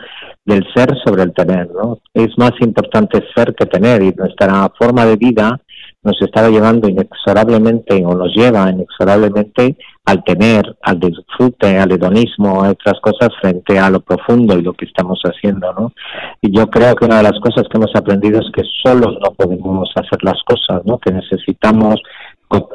del 0.45 0.65
ser 0.73 0.89
sobre 1.05 1.23
el 1.23 1.33
tener, 1.33 1.69
¿no? 1.71 1.99
Es 2.13 2.37
más 2.37 2.51
importante 2.59 3.23
ser 3.35 3.55
que 3.55 3.65
tener 3.65 4.01
y 4.03 4.11
nuestra 4.11 4.69
forma 4.77 5.05
de 5.05 5.15
vida 5.15 5.59
nos 6.03 6.21
está 6.21 6.49
llevando 6.49 6.89
inexorablemente 6.89 8.03
o 8.05 8.13
nos 8.13 8.35
lleva 8.35 8.69
inexorablemente 8.69 9.77
al 10.05 10.21
tener, 10.25 10.75
al 10.81 10.99
disfrute, 10.99 11.77
al 11.77 11.93
hedonismo, 11.93 12.61
a 12.61 12.71
otras 12.71 12.99
cosas 13.01 13.29
frente 13.39 13.79
a 13.79 13.89
lo 13.89 14.01
profundo 14.01 14.57
y 14.57 14.61
lo 14.61 14.73
que 14.73 14.85
estamos 14.85 15.21
haciendo, 15.23 15.71
¿no? 15.73 15.93
Y 16.41 16.55
yo 16.55 16.69
creo 16.69 16.93
que 16.95 17.05
una 17.05 17.17
de 17.17 17.23
las 17.23 17.39
cosas 17.39 17.63
que 17.69 17.77
hemos 17.77 17.95
aprendido 17.95 18.41
es 18.41 18.51
que 18.53 18.63
solos 18.83 19.17
no 19.21 19.33
podemos 19.33 19.89
hacer 19.95 20.21
las 20.23 20.43
cosas, 20.43 20.85
¿no? 20.85 20.97
Que 20.97 21.13
necesitamos 21.13 22.01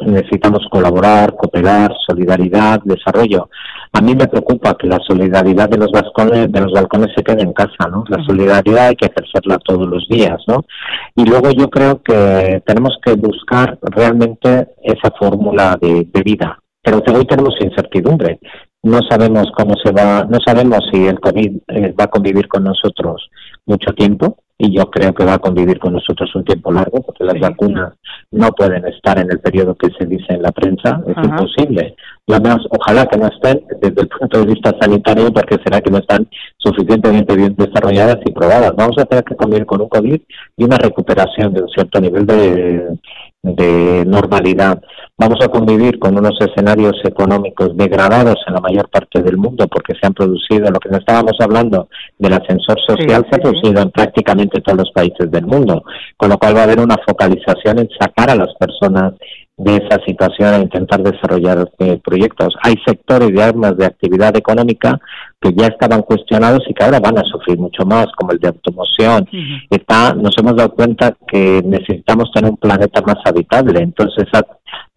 necesitamos 0.01 0.67
colaborar, 0.71 1.35
cooperar, 1.35 1.93
solidaridad, 2.07 2.81
desarrollo. 2.85 3.49
A 3.93 4.01
mí 4.01 4.15
me 4.15 4.27
preocupa 4.27 4.77
que 4.79 4.87
la 4.87 4.99
solidaridad 5.07 5.69
de 5.69 5.79
los 5.79 5.91
balcones, 5.91 6.51
de 6.53 6.61
los 6.61 6.73
balcones 6.73 7.09
se 7.17 7.23
quede 7.23 7.43
en 7.43 7.53
casa, 7.53 7.89
¿no? 7.91 8.05
La 8.09 8.23
solidaridad 8.25 8.89
hay 8.89 8.97
que 8.97 9.07
ejercerla 9.07 9.59
todos 9.59 9.89
los 9.89 10.07
días, 10.09 10.39
¿no? 10.47 10.65
Y 11.17 11.25
luego 11.25 11.51
yo 11.51 11.69
creo 11.69 12.03
que 12.03 12.63
tenemos 12.67 12.99
que 13.03 13.15
buscar 13.15 13.79
realmente 13.83 14.69
esa 14.83 15.11
fórmula 15.19 15.79
de, 15.81 16.07
vida. 16.23 16.59
Pero 16.83 17.03
hoy 17.15 17.25
tenemos 17.25 17.55
incertidumbre. 17.61 18.39
No 18.83 19.01
sabemos 19.09 19.49
cómo 19.57 19.75
se 19.83 19.93
va, 19.93 20.25
no 20.25 20.39
sabemos 20.45 20.81
si 20.93 21.07
el 21.07 21.19
COVID 21.21 21.57
eh, 21.69 21.95
va 21.99 22.05
a 22.05 22.11
convivir 22.11 22.47
con 22.49 22.65
nosotros 22.65 23.29
mucho 23.67 23.93
tiempo 23.95 24.39
y 24.61 24.77
yo 24.77 24.91
creo 24.91 25.15
que 25.15 25.25
va 25.25 25.35
a 25.35 25.39
convivir 25.39 25.79
con 25.79 25.93
nosotros 25.93 26.35
un 26.35 26.45
tiempo 26.45 26.73
largo 26.73 27.01
porque 27.01 27.23
las 27.23 27.39
vacunas 27.39 27.95
no 28.33 28.51
pueden 28.51 28.85
estar 28.87 29.17
en 29.17 29.31
el 29.31 29.39
periodo 29.39 29.77
que 29.77 29.89
se 29.97 30.05
dice 30.05 30.35
en 30.35 30.43
la 30.43 30.51
prensa, 30.51 31.01
es 31.07 31.17
imposible. 31.25 31.95
Y 32.27 32.33
además, 32.33 32.59
ojalá 32.71 33.07
que 33.07 33.19
no 33.19 33.29
estén 33.29 33.65
desde 33.81 34.03
el 34.03 34.09
punto 34.09 34.41
de 34.41 34.47
vista 34.47 34.75
sanitario 34.81 35.33
porque 35.33 35.59
será 35.63 35.81
que 35.81 35.93
no 35.93 35.99
están 35.99 36.29
suficientemente 36.59 37.37
bien 37.37 37.55
desarrolladas 37.57 38.19
y 38.25 38.33
probadas. 38.33 38.75
Vamos 38.77 38.99
a 38.99 39.05
tener 39.05 39.23
que 39.23 39.37
convivir 39.37 39.65
con 39.65 39.81
un 39.81 39.89
COVID 39.89 40.21
y 40.57 40.65
una 40.65 40.77
recuperación 40.77 41.55
de 41.55 41.63
un 41.63 41.69
cierto 41.69 42.01
nivel 42.01 42.27
de, 42.27 42.99
de 43.43 44.05
normalidad. 44.07 44.83
Vamos 45.21 45.39
a 45.43 45.49
convivir 45.49 45.99
con 45.99 46.17
unos 46.17 46.41
escenarios 46.41 46.95
económicos 47.03 47.77
degradados 47.77 48.37
en 48.47 48.55
la 48.55 48.61
mayor 48.61 48.89
parte 48.89 49.21
del 49.21 49.37
mundo 49.37 49.67
porque 49.67 49.95
se 49.95 50.07
han 50.07 50.15
producido, 50.15 50.71
lo 50.71 50.79
que 50.79 50.97
estábamos 50.97 51.33
hablando 51.41 51.89
del 52.19 52.35
ascensor 52.35 52.79
social, 52.87 53.27
se 53.29 53.35
ha 53.35 53.43
producido 53.43 53.83
en 53.83 53.91
prácticamente 53.91 54.61
todos 54.61 54.79
los 54.79 54.93
países 54.93 55.29
del 55.29 55.45
mundo, 55.45 55.83
con 56.17 56.31
lo 56.31 56.39
cual 56.39 56.55
va 56.55 56.61
a 56.61 56.63
haber 56.63 56.79
una 56.79 56.97
focalización 57.05 57.81
en 57.81 57.89
sacar 57.99 58.31
a 58.31 58.37
las 58.37 58.55
personas 58.61 59.15
de 59.57 59.75
esa 59.75 59.99
situación 60.07 60.55
e 60.55 60.63
intentar 60.63 61.03
desarrollar 61.03 61.69
eh, 61.81 62.01
proyectos. 62.03 62.55
Hay 62.63 62.77
sectores 62.87 63.35
de 63.35 63.43
armas 63.43 63.77
de 63.77 63.87
actividad 63.87 64.37
económica 64.37 65.01
que 65.41 65.53
ya 65.53 65.67
estaban 65.67 66.03
cuestionados 66.03 66.63
y 66.69 66.75
que 66.75 66.85
ahora 66.85 67.01
van 67.01 67.19
a 67.19 67.25
sufrir 67.25 67.59
mucho 67.59 67.85
más, 67.85 68.07
como 68.17 68.31
el 68.31 68.39
de 68.39 68.49
automoción. 68.49 69.29
Está, 69.69 70.15
nos 70.15 70.37
hemos 70.39 70.55
dado 70.57 70.71
cuenta 70.75 71.17
que 71.27 71.61
necesitamos 71.65 72.31
tener 72.33 72.51
un 72.51 72.57
planeta 72.57 73.03
más 73.03 73.17
habitable. 73.25 73.81
Entonces, 73.81 74.27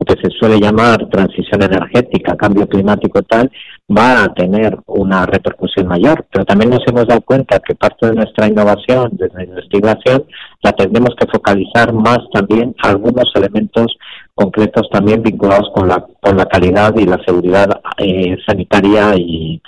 que 0.06 0.16
se 0.22 0.30
suele 0.38 0.60
llamar 0.60 1.08
transición 1.10 1.62
energética, 1.64 2.36
cambio 2.36 2.68
climático 2.68 3.20
y 3.20 3.24
tal, 3.24 3.52
va 3.90 4.24
a 4.24 4.34
tener 4.34 4.78
una 4.88 5.26
repercusión 5.26 5.88
mayor. 5.88 6.26
Pero 6.32 6.46
también 6.46 6.72
nos 6.72 6.82
hemos 6.88 7.08
dado 7.08 7.22
cuenta 7.22 7.60
que 7.60 7.76
parte 7.76 8.08
de 8.08 8.16
nuestra 8.16 8.48
innovación, 8.48 9.10
de 9.14 9.30
nuestra 9.30 9.44
investigación, 9.44 10.26
la 10.64 10.72
tenemos 10.74 11.12
que 11.20 11.28
focalizar 11.28 11.94
más 11.94 12.20
también 12.34 12.76
a 12.84 12.90
algunos 12.90 13.32
elementos 13.36 13.88
concretos 14.34 14.90
también 14.92 15.22
vinculados 15.22 15.70
con 15.76 15.88
la, 15.88 16.06
con 16.22 16.38
la 16.38 16.46
calidad 16.46 16.96
y 16.96 17.06
la 17.06 17.20
seguridad 17.26 17.82
eh, 17.98 18.38
sanitaria 18.48 19.14
y 19.16 19.62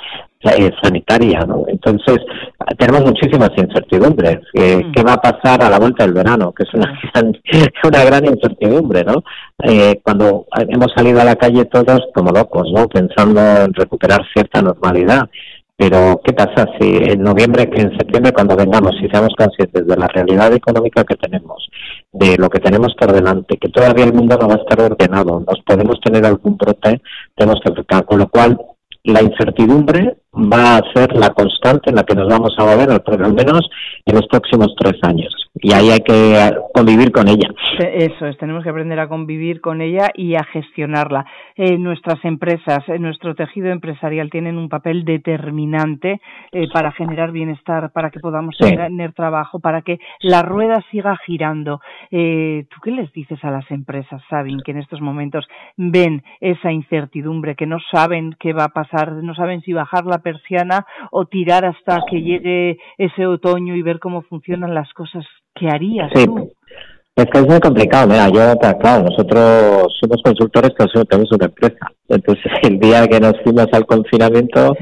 eh, 0.46 0.72
sanitaria, 0.82 1.40
¿no? 1.48 1.64
Entonces, 1.68 2.18
tenemos 2.78 3.06
muchísimas 3.06 3.52
incertidumbres. 3.56 4.40
¿Qué 4.54 5.04
va 5.08 5.14
a 5.14 5.22
pasar 5.22 5.64
a 5.64 5.70
la 5.70 5.80
vuelta 5.80 6.04
del 6.04 6.14
verano? 6.14 6.52
Que 6.52 6.64
es 6.64 6.74
una 6.74 7.00
gran, 7.14 7.38
una 7.84 8.04
gran 8.04 8.26
incertidumbre, 8.26 9.04
¿no? 9.06 9.24
Eh, 9.62 10.02
cuando 10.04 10.46
hemos 10.68 10.92
salido 10.96 11.22
a 11.22 11.26
la 11.26 11.36
calle 11.36 11.66
todos 11.66 12.02
como 12.14 12.32
locos, 12.32 12.70
¿no? 12.74 12.88
Pensando 12.88 13.40
en 13.40 13.74
recuperar 13.74 14.22
cierta 14.34 14.62
normalidad. 14.62 15.30
Pero, 15.76 16.22
¿qué 16.24 16.34
pasa 16.34 16.68
si 16.80 16.98
en 16.98 17.24
noviembre, 17.24 17.70
que 17.70 17.82
en 17.82 17.98
septiembre, 17.98 18.32
cuando 18.32 18.56
vengamos, 18.56 18.96
si 19.02 19.08
seamos 19.10 19.34
conscientes 19.36 19.88
de 19.88 19.98
la 19.98 20.08
realidad 20.08 20.54
económica 20.54 21.04
que 21.04 21.16
tenemos, 21.16 21.68
de 22.12 22.38
lo 22.38 22.48
que 22.50 22.60
tenemos 22.60 22.94
por 22.96 23.12
delante, 23.12 23.58
que 23.58 23.70
todavía 23.70 24.06
el 24.06 24.14
mundo 24.14 24.38
no 24.40 24.48
va 24.48 24.54
a 24.54 24.58
estar 24.58 24.80
ordenado, 24.80 25.44
nos 25.46 25.60
podemos 25.66 26.00
tener 26.00 26.26
algún 26.26 26.58
brote, 26.58 27.02
tenemos 27.36 27.60
que 27.64 27.72
afectar, 27.72 28.06
con 28.06 28.20
lo 28.20 28.30
cual 28.30 28.58
la 29.04 29.22
incertidumbre 29.22 30.18
va 30.34 30.78
a 30.78 30.94
ser 30.94 31.14
la 31.14 31.32
constante 31.32 31.90
en 31.90 31.96
la 31.96 32.04
que 32.04 32.16
nos 32.16 32.30
vamos 32.30 32.54
a 32.58 32.64
mover, 32.64 32.92
al 32.92 33.34
menos 33.34 33.70
en 34.06 34.16
los 34.16 34.28
próximos 34.28 34.74
tres 34.78 34.96
años. 35.02 35.34
Y 35.56 35.72
ahí 35.72 35.92
hay 35.92 36.00
que 36.00 36.52
convivir 36.74 37.12
con 37.12 37.28
ella. 37.28 37.54
Eso 37.78 38.26
es, 38.26 38.38
tenemos 38.38 38.64
que 38.64 38.70
aprender 38.70 39.00
a 39.00 39.08
convivir 39.08 39.62
con 39.62 39.82
ella 39.82 40.10
y 40.16 40.34
a 40.36 40.44
gestionarla. 40.44 41.26
Eh, 41.56 41.78
nuestras 41.78 42.24
empresas, 42.26 42.80
eh, 42.88 42.98
nuestro 42.98 43.36
tejido 43.36 43.70
empresarial 43.70 44.32
tienen 44.32 44.58
un 44.58 44.68
papel 44.68 45.06
determinante 45.06 46.20
eh, 46.52 46.68
para 46.74 46.92
generar 46.92 47.32
bienestar, 47.32 47.92
para 47.92 48.10
que 48.10 48.20
podamos 48.20 48.58
tener 48.58 49.14
trabajo, 49.14 49.60
para 49.60 49.84
que 49.84 50.00
la 50.22 50.42
rueda 50.42 50.84
siga 50.90 51.18
girando. 51.26 51.82
Eh, 52.10 52.66
¿Tú 52.70 52.82
qué 52.82 52.92
les 52.92 53.12
dices 53.14 53.44
a 53.44 53.52
las 53.52 53.70
empresas, 53.70 54.22
Sabin, 54.30 54.62
que 54.66 54.72
en 54.72 54.80
estos 54.80 55.02
momentos 55.02 55.48
ven 55.78 56.24
esa 56.42 56.72
incertidumbre, 56.72 57.56
que 57.56 57.68
no 57.68 57.78
saben 57.92 58.36
qué 58.40 58.54
va 58.54 58.66
a 58.66 58.74
pasar, 58.74 59.14
no 59.14 59.36
saben 59.36 59.62
si 59.62 59.74
bajar 59.74 60.06
la 60.06 60.20
persiana 60.20 60.86
o 61.12 61.26
tirar 61.26 61.64
hasta 61.66 62.02
que 62.10 62.22
llegue 62.22 62.78
ese 62.98 63.28
otoño 63.28 63.76
y 63.76 63.84
ver 63.84 64.00
cómo 64.00 64.24
funcionan 64.24 64.74
las 64.74 64.92
cosas? 64.94 65.26
¿Qué 65.56 65.68
harías 65.70 66.12
tú? 66.14 66.52
Es 67.16 67.26
que 67.26 67.40
es 67.40 67.48
muy 67.48 67.60
complicado, 67.60 68.08
mira, 68.08 68.28
yo, 68.30 68.58
claro, 68.80 69.04
nosotros 69.04 69.94
somos 70.02 70.18
consultores, 70.24 70.72
pero 70.76 71.06
tenemos 71.06 71.32
una 71.32 71.46
empresa. 71.46 71.92
Entonces, 72.10 72.52
el 72.64 72.80
día 72.80 73.08
que 73.08 73.20
nos 73.20 73.34
fuimos 73.44 73.68
al 73.72 73.86
confinamiento, 73.86 74.76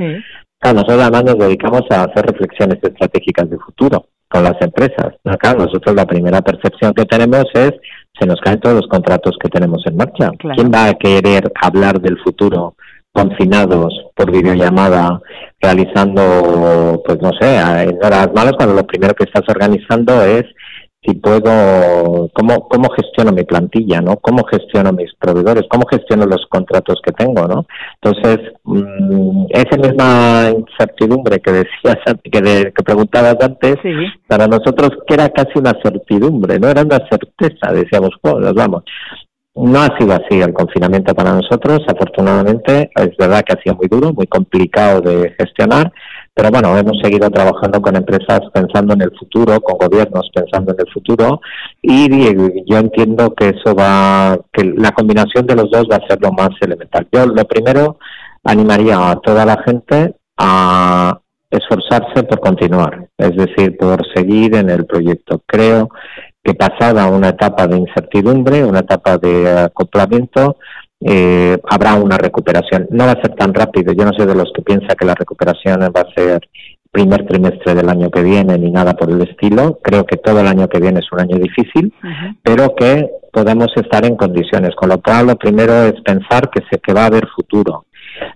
claro, 0.60 0.76
nosotros 0.76 1.02
además 1.02 1.24
nos 1.26 1.38
dedicamos 1.38 1.82
a 1.90 2.04
hacer 2.04 2.26
reflexiones 2.26 2.80
estratégicas 2.82 3.50
de 3.50 3.58
futuro 3.58 4.06
con 4.30 4.44
las 4.46 4.62
empresas. 4.62 5.14
Acá 5.26 5.54
nosotros 5.54 5.94
la 5.94 6.06
primera 6.06 6.42
percepción 6.42 6.94
que 6.94 7.06
tenemos 7.06 7.46
es 7.54 7.74
se 8.18 8.26
nos 8.26 8.40
caen 8.40 8.62
todos 8.62 8.78
los 8.78 8.88
contratos 8.88 9.36
que 9.38 9.50
tenemos 9.50 9.84
en 9.86 9.98
marcha. 9.98 10.32
¿Quién 10.56 10.72
va 10.72 10.88
a 10.88 10.94
querer 10.94 11.52
hablar 11.62 12.00
del 12.00 12.18
futuro 12.20 12.76
confinados 13.12 13.94
por 14.16 14.32
videollamada, 14.32 15.22
realizando, 15.60 17.02
pues 17.06 17.22
no 17.22 17.32
sé, 17.40 17.58
en 17.58 17.98
horas 18.04 18.30
malas, 18.34 18.54
cuando 18.58 18.76
lo 18.76 18.88
primero 18.88 19.14
que 19.14 19.26
estás 19.26 19.44
organizando 19.48 20.24
es 20.24 20.46
si 21.04 21.16
puedo, 21.16 22.30
cómo, 22.32 22.68
cómo 22.70 22.90
gestiono 22.92 23.32
mi 23.32 23.44
plantilla, 23.44 24.02
¿no? 24.02 24.18
Cómo 24.18 24.44
gestiono 24.46 24.92
mis 24.92 25.12
proveedores, 25.16 25.64
cómo 25.68 25.88
gestiono 25.88 26.28
los 26.28 26.46
contratos 26.48 27.02
que 27.04 27.12
tengo, 27.12 27.48
¿no? 27.48 27.66
Entonces, 28.02 28.54
mmm, 28.64 29.46
esa 29.50 29.78
misma 29.78 30.52
incertidumbre 30.56 31.40
que 31.40 31.52
decías, 31.52 31.98
que, 32.32 32.42
de, 32.42 32.72
que 32.72 32.84
preguntabas 32.84 33.36
antes, 33.42 33.78
para 34.28 34.46
nosotros 34.48 34.92
que 35.08 35.16
era 35.16 35.30
casi 35.30 35.58
una 35.58 35.74
certidumbre, 35.82 36.60
no 36.60 36.70
era 36.70 36.84
una 36.84 37.00
certeza, 37.10 37.74
decíamos, 37.74 38.12
nos 38.24 38.54
vamos. 38.54 38.84
No 39.54 39.82
ha 39.82 39.98
sido 39.98 40.14
así 40.14 40.40
el 40.40 40.54
confinamiento 40.54 41.14
para 41.14 41.34
nosotros, 41.34 41.82
afortunadamente, 41.86 42.90
es 42.96 43.18
verdad 43.18 43.44
que 43.46 43.54
ha 43.54 43.62
sido 43.62 43.76
muy 43.76 43.88
duro, 43.90 44.14
muy 44.14 44.26
complicado 44.26 45.02
de 45.02 45.36
gestionar, 45.38 45.92
pero 46.34 46.50
bueno, 46.50 46.78
hemos 46.78 46.98
seguido 47.02 47.30
trabajando 47.30 47.82
con 47.82 47.98
empresas 47.98 48.40
pensando 48.54 48.94
en 48.94 49.02
el 49.02 49.12
futuro, 49.18 49.60
con 49.60 49.78
gobiernos 49.78 50.30
pensando 50.34 50.74
en 50.74 50.80
el 50.80 50.94
futuro 50.94 51.42
y 51.82 52.08
yo 52.66 52.78
entiendo 52.78 53.34
que 53.36 53.50
eso 53.50 53.76
va, 53.76 54.40
que 54.54 54.64
la 54.64 54.92
combinación 54.92 55.46
de 55.46 55.56
los 55.56 55.70
dos 55.70 55.86
va 55.92 55.98
a 55.98 56.08
ser 56.08 56.22
lo 56.22 56.32
más 56.32 56.52
elemental. 56.62 57.06
Yo 57.12 57.26
lo 57.26 57.44
primero 57.44 58.00
animaría 58.46 59.12
a 59.12 59.20
toda 59.20 59.46
la 59.46 59.62
gente 59.64 60.16
a 60.38 61.20
esforzarse 61.50 62.24
por 62.24 62.40
continuar, 62.40 63.10
es 63.18 63.36
decir, 63.36 63.76
por 63.78 64.00
seguir 64.16 64.56
en 64.56 64.70
el 64.70 64.86
proyecto. 64.86 65.42
Creo 65.46 65.90
que 66.44 66.54
pasada 66.54 67.08
una 67.08 67.30
etapa 67.30 67.68
de 67.68 67.78
incertidumbre, 67.78 68.64
una 68.64 68.80
etapa 68.80 69.18
de 69.18 69.62
acoplamiento, 69.62 70.58
eh, 71.00 71.58
habrá 71.70 71.96
una 71.96 72.18
recuperación. 72.18 72.88
No 72.92 73.06
va 73.06 73.12
a 73.12 73.22
ser 73.22 73.36
tan 73.36 73.54
rápido. 73.54 73.94
Yo 73.94 74.06
no 74.06 74.12
soy 74.14 74.26
de 74.26 74.36
los 74.36 74.52
que 74.56 74.62
piensa 74.62 74.96
que 74.96 75.06
la 75.06 75.16
recuperación 75.16 75.82
va 75.82 76.02
a 76.02 76.14
ser 76.16 76.42
primer 76.92 77.26
trimestre 77.26 77.74
del 77.74 77.90
año 77.90 78.10
que 78.12 78.22
viene 78.22 78.58
ni 78.58 78.70
nada 78.70 78.94
por 78.94 79.10
el 79.10 79.22
estilo. 79.22 79.80
Creo 79.82 80.06
que 80.06 80.18
todo 80.18 80.42
el 80.42 80.48
año 80.48 80.68
que 80.68 80.80
viene 80.80 81.00
es 81.00 81.12
un 81.12 81.22
año 81.22 81.38
difícil, 81.38 81.94
pero 82.44 82.76
que 82.76 83.10
podemos 83.32 83.70
estar 83.76 84.06
en 84.06 84.16
condiciones. 84.16 84.76
Con 84.76 84.90
lo 84.90 85.02
cual, 85.02 85.28
lo 85.28 85.36
primero 85.38 85.74
es 85.84 86.00
pensar 86.02 86.50
que, 86.50 86.62
se, 86.70 86.80
que 86.80 86.94
va 86.94 87.04
a 87.04 87.08
haber 87.08 87.28
futuro 87.28 87.86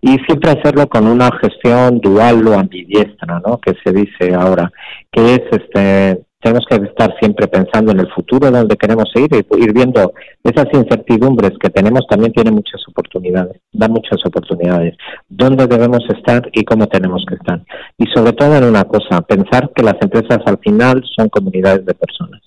y 0.01 0.17
siempre 0.19 0.51
hacerlo 0.51 0.87
con 0.87 1.07
una 1.07 1.29
gestión 1.41 1.99
dual 1.99 2.47
o 2.47 2.57
ambidiestra, 2.57 3.41
¿no? 3.45 3.59
Que 3.59 3.73
se 3.83 3.91
dice 3.91 4.33
ahora, 4.33 4.71
que 5.11 5.35
es 5.35 5.41
este 5.51 6.24
tenemos 6.45 6.65
que 6.69 6.75
estar 6.75 7.11
siempre 7.19 7.47
pensando 7.47 7.91
en 7.91 8.01
el 8.01 8.11
futuro, 8.13 8.51
donde 8.51 8.77
queremos 8.77 9.09
ir 9.15 9.29
y 9.33 9.63
ir 9.63 9.73
viendo 9.73 10.13
esas 10.43 10.67
incertidumbres 10.73 11.53
que 11.59 11.71
tenemos 11.71 12.05
también 12.07 12.31
tiene 12.33 12.51
muchas 12.51 12.81
oportunidades, 12.87 13.59
da 13.73 13.87
muchas 13.87 14.23
oportunidades, 14.23 14.95
dónde 15.27 15.65
debemos 15.65 16.03
estar 16.15 16.47
y 16.53 16.63
cómo 16.63 16.85
tenemos 16.85 17.25
que 17.27 17.33
estar. 17.33 17.63
Y 17.97 18.05
sobre 18.13 18.33
todo 18.33 18.55
en 18.57 18.65
una 18.65 18.83
cosa, 18.83 19.21
pensar 19.21 19.71
que 19.75 19.81
las 19.81 19.95
empresas 19.99 20.37
al 20.45 20.59
final 20.59 21.03
son 21.15 21.29
comunidades 21.29 21.83
de 21.83 21.95
personas. 21.95 22.41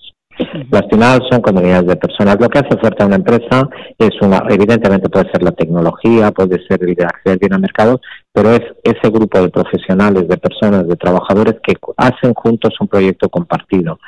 Las 0.71 0.83
son 1.29 1.41
comunidades 1.41 1.87
de 1.87 1.95
personas. 1.95 2.37
Lo 2.39 2.49
que 2.49 2.59
hace 2.59 2.77
fuerte 2.77 3.03
a 3.03 3.07
una 3.07 3.17
empresa 3.17 3.69
es 3.97 4.11
una, 4.21 4.43
evidentemente 4.49 5.09
puede 5.09 5.29
ser 5.31 5.43
la 5.43 5.51
tecnología, 5.51 6.31
puede 6.31 6.63
ser 6.67 6.83
el 6.83 6.95
acceder 7.03 7.39
bien 7.39 7.53
al 7.53 7.61
mercado, 7.61 7.99
pero 8.31 8.51
es 8.51 8.61
ese 8.83 9.09
grupo 9.09 9.41
de 9.41 9.49
profesionales, 9.49 10.27
de 10.27 10.37
personas, 10.37 10.87
de 10.87 10.95
trabajadores 10.95 11.55
que 11.63 11.73
hacen 11.97 12.33
juntos 12.33 12.73
un 12.79 12.87
proyecto 12.87 13.29
compartido 13.29 13.99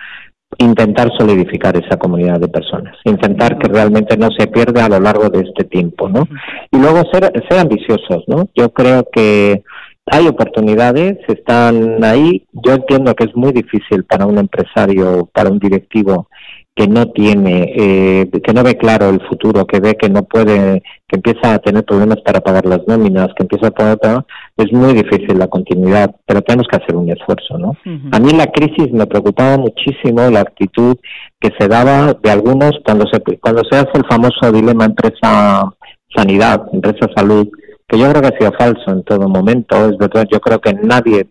intentar 0.57 1.09
solidificar 1.17 1.75
esa 1.77 1.97
comunidad 1.97 2.39
de 2.39 2.47
personas, 2.47 2.95
intentar 3.05 3.57
que 3.57 3.67
realmente 3.67 4.17
no 4.17 4.29
se 4.37 4.47
pierda 4.47 4.85
a 4.85 4.89
lo 4.89 4.99
largo 4.99 5.29
de 5.29 5.41
este 5.41 5.63
tiempo, 5.63 6.09
¿no? 6.09 6.27
Y 6.71 6.77
luego 6.77 7.03
ser, 7.11 7.31
ser 7.49 7.59
ambiciosos, 7.59 8.23
¿no? 8.27 8.49
Yo 8.55 8.69
creo 8.73 9.07
que 9.11 9.63
hay 10.11 10.27
oportunidades, 10.27 11.17
están 11.29 12.03
ahí. 12.03 12.45
Yo 12.51 12.73
entiendo 12.73 13.15
que 13.15 13.23
es 13.23 13.35
muy 13.35 13.53
difícil 13.53 14.03
para 14.03 14.25
un 14.25 14.37
empresario, 14.37 15.29
para 15.33 15.49
un 15.49 15.57
directivo 15.57 16.27
que 16.75 16.85
no 16.87 17.07
tiene, 17.11 17.73
eh, 17.77 18.29
que 18.43 18.53
no 18.53 18.63
ve 18.63 18.75
claro 18.77 19.09
el 19.09 19.21
futuro, 19.27 19.65
que 19.65 19.79
ve 19.79 19.95
que 19.95 20.09
no 20.09 20.23
puede, 20.23 20.81
que 21.07 21.15
empieza 21.15 21.53
a 21.53 21.59
tener 21.59 21.85
problemas 21.85 22.19
para 22.25 22.41
pagar 22.41 22.65
las 22.65 22.85
nóminas, 22.87 23.29
que 23.37 23.43
empieza 23.43 23.67
a 23.67 23.71
pagar, 23.71 24.25
es 24.57 24.71
muy 24.73 24.93
difícil 24.93 25.39
la 25.39 25.47
continuidad, 25.47 26.13
pero 26.25 26.41
tenemos 26.41 26.67
que 26.67 26.77
hacer 26.77 26.95
un 26.95 27.09
esfuerzo, 27.09 27.57
¿no? 27.57 27.77
A 28.11 28.19
mí 28.19 28.31
la 28.33 28.47
crisis 28.47 28.91
me 28.91 29.05
preocupaba 29.05 29.57
muchísimo 29.57 30.29
la 30.29 30.41
actitud 30.41 30.97
que 31.39 31.51
se 31.57 31.69
daba 31.69 32.13
de 32.13 32.31
algunos 32.31 32.71
cuando 32.85 33.05
se 33.07 33.21
cuando 33.39 33.63
se 33.69 33.77
hace 33.77 33.91
el 33.95 34.05
famoso 34.09 34.51
dilema 34.51 34.85
empresa 34.85 35.71
sanidad, 36.15 36.67
empresa 36.73 37.07
salud, 37.15 37.47
que 37.91 37.99
yo 37.99 38.09
creo 38.09 38.21
que 38.21 38.27
ha 38.29 38.39
sido 38.39 38.51
falso 38.57 38.91
en 38.91 39.03
todo 39.03 39.27
momento. 39.27 39.89
Es 39.89 39.97
verdad, 39.97 40.25
yo 40.31 40.39
creo 40.39 40.59
que 40.59 40.73
nadie, 40.73 41.27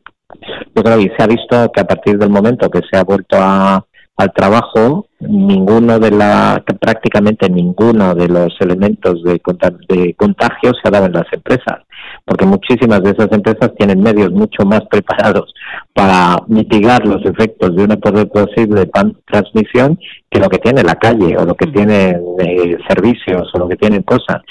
yo 0.74 0.82
creo 0.82 0.98
que 0.98 1.12
se 1.16 1.22
ha 1.22 1.26
visto 1.26 1.72
que 1.72 1.80
a 1.80 1.86
partir 1.86 2.18
del 2.18 2.28
momento 2.28 2.68
que 2.68 2.82
se 2.90 2.98
ha 2.98 3.02
vuelto 3.02 3.38
a, 3.38 3.82
al 4.18 4.32
trabajo, 4.34 5.06
ninguno 5.20 5.98
de 5.98 6.10
la, 6.10 6.62
prácticamente 6.78 7.48
ninguno 7.48 8.14
de 8.14 8.28
los 8.28 8.54
elementos 8.60 9.22
de, 9.22 9.40
de 9.88 10.14
contagio 10.14 10.72
se 10.74 10.88
ha 10.88 10.90
dado 10.90 11.06
en 11.06 11.12
las 11.14 11.32
empresas, 11.32 11.78
porque 12.26 12.44
muchísimas 12.44 13.02
de 13.02 13.12
esas 13.12 13.32
empresas 13.32 13.72
tienen 13.78 14.02
medios 14.02 14.30
mucho 14.30 14.66
más 14.66 14.82
preparados 14.90 15.54
para 15.94 16.36
mitigar 16.48 17.06
los 17.06 17.24
efectos 17.24 17.74
de 17.74 17.84
una 17.84 17.96
posible 17.96 18.90
transmisión 19.26 19.98
que 20.30 20.40
lo 20.40 20.50
que 20.50 20.58
tiene 20.58 20.82
la 20.82 20.96
calle 20.96 21.36
o 21.38 21.46
lo 21.46 21.54
que 21.54 21.66
tiene 21.68 22.10
eh, 22.38 22.76
servicios 22.88 23.48
o 23.54 23.58
lo 23.58 23.68
que 23.68 23.76
tienen 23.76 24.02
cosas. 24.02 24.42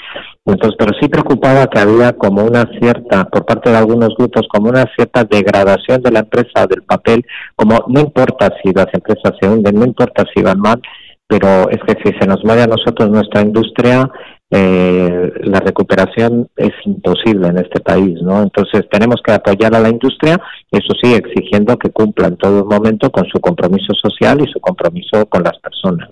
Entonces, 0.52 0.76
pero 0.78 0.92
sí 1.00 1.08
preocupaba 1.08 1.66
que 1.66 1.78
había 1.78 2.12
como 2.12 2.44
una 2.44 2.68
cierta, 2.78 3.24
por 3.24 3.44
parte 3.44 3.70
de 3.70 3.76
algunos 3.76 4.14
grupos, 4.16 4.46
como 4.48 4.68
una 4.68 4.84
cierta 4.96 5.24
degradación 5.24 6.02
de 6.02 6.10
la 6.10 6.20
empresa, 6.20 6.66
del 6.66 6.82
papel, 6.82 7.24
como 7.54 7.84
no 7.88 8.00
importa 8.00 8.52
si 8.62 8.72
las 8.72 8.88
empresas 8.92 9.34
se 9.40 9.48
hunden, 9.48 9.74
no 9.76 9.84
importa 9.84 10.24
si 10.34 10.42
van 10.42 10.60
mal, 10.60 10.80
pero 11.26 11.70
es 11.70 11.78
que 11.86 11.96
si 12.02 12.18
se 12.18 12.26
nos 12.26 12.44
muere 12.44 12.62
a 12.62 12.66
nosotros 12.66 13.08
nuestra 13.08 13.42
industria, 13.42 14.10
eh, 14.50 15.32
la 15.44 15.60
recuperación 15.60 16.48
es 16.56 16.72
imposible 16.84 17.46
en 17.46 17.58
este 17.58 17.78
país, 17.78 18.20
¿no? 18.20 18.42
Entonces 18.42 18.82
tenemos 18.90 19.22
que 19.24 19.32
apoyar 19.32 19.72
a 19.76 19.80
la 19.80 19.90
industria, 19.90 20.40
eso 20.72 20.92
sí, 21.00 21.14
exigiendo 21.14 21.78
que 21.78 21.90
cumpla 21.90 22.26
en 22.26 22.36
todo 22.36 22.64
momento 22.64 23.10
con 23.10 23.26
su 23.26 23.38
compromiso 23.38 23.92
social 23.94 24.40
y 24.40 24.50
su 24.50 24.58
compromiso 24.58 25.24
con 25.26 25.44
las 25.44 25.56
personas. 25.60 26.08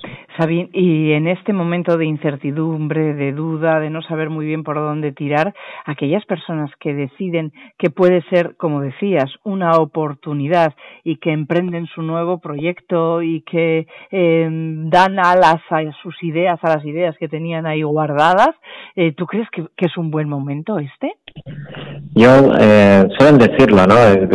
Y 0.46 1.12
en 1.12 1.26
este 1.26 1.52
momento 1.52 1.96
de 1.96 2.06
incertidumbre, 2.06 3.14
de 3.14 3.32
duda, 3.32 3.80
de 3.80 3.90
no 3.90 4.02
saber 4.02 4.30
muy 4.30 4.46
bien 4.46 4.62
por 4.62 4.76
dónde 4.76 5.10
tirar, 5.10 5.52
aquellas 5.84 6.24
personas 6.26 6.70
que 6.78 6.94
deciden 6.94 7.52
que 7.76 7.90
puede 7.90 8.22
ser, 8.30 8.54
como 8.56 8.80
decías, 8.80 9.24
una 9.42 9.78
oportunidad 9.78 10.74
y 11.02 11.16
que 11.16 11.32
emprenden 11.32 11.86
su 11.86 12.02
nuevo 12.02 12.38
proyecto 12.38 13.20
y 13.22 13.40
que 13.42 13.88
em, 14.12 14.88
dan 14.90 15.18
alas 15.18 15.60
a 15.70 15.80
sus 16.02 16.22
ideas, 16.22 16.60
a 16.62 16.76
las 16.76 16.84
ideas 16.84 17.16
que 17.18 17.28
tenían 17.28 17.66
ahí 17.66 17.82
guardadas, 17.82 18.54
eh, 18.94 19.12
¿tú 19.12 19.26
crees 19.26 19.48
que, 19.50 19.66
que, 19.76 19.86
es 19.86 19.96
un 19.96 20.10
buen 20.12 20.28
momento 20.28 20.78
este? 20.78 21.14
Yo, 22.14 22.52
eh, 22.58 23.06
suelen 23.18 23.38
decirlo, 23.38 23.86
¿no? 23.86 23.94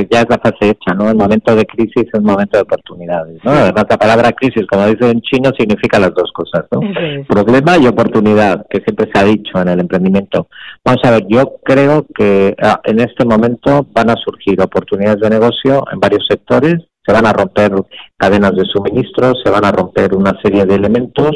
Ya 0.10 0.22
es 0.22 0.30
la 0.30 0.38
fase 0.38 0.70
hecha, 0.70 0.94
¿no? 0.94 1.10
El 1.10 1.18
momento 1.18 1.56
de 1.56 1.66
crisis 1.66 2.06
es 2.12 2.20
un 2.20 2.26
momento 2.26 2.58
de 2.58 2.64
oportunidades, 2.64 3.44
¿no? 3.44 3.52
Además, 3.52 3.86
la 3.90 3.98
palabra 3.98 4.32
crisis, 4.32 4.66
como 4.68 4.88
dice 4.88 5.10
en 5.10 5.22
chino, 5.22 5.52
significa 5.58 6.00
las 6.00 6.14
dos 6.14 6.32
cosas, 6.34 6.66
¿no? 6.72 6.82
Problema 7.28 7.78
y 7.78 7.88
oportunidad, 7.88 8.66
que 8.70 8.82
siempre 8.82 9.10
se 9.14 9.20
ha 9.20 9.24
dicho 9.26 9.60
en 9.60 9.70
el 9.70 9.80
emprendimiento. 9.80 10.48
Vamos 10.86 11.02
a 11.04 11.12
ver, 11.12 11.26
yo 11.28 11.58
creo 11.64 12.06
que 12.16 12.56
ah, 12.62 12.80
en 12.84 13.00
este 13.00 13.26
momento 13.26 13.86
van 13.94 14.10
a 14.10 14.16
surgir 14.16 14.62
oportunidades 14.62 15.20
de 15.22 15.30
negocio 15.30 15.84
en 15.92 16.00
varios 16.00 16.26
sectores, 16.28 16.76
se 17.06 17.12
van 17.12 17.26
a 17.26 17.34
romper 17.34 17.72
cadenas 18.18 18.56
de 18.56 18.64
suministro, 18.66 19.34
se 19.44 19.50
van 19.50 19.66
a 19.66 19.72
romper 19.72 20.16
una 20.16 20.32
serie 20.42 20.66
de 20.66 20.76
elementos 20.76 21.32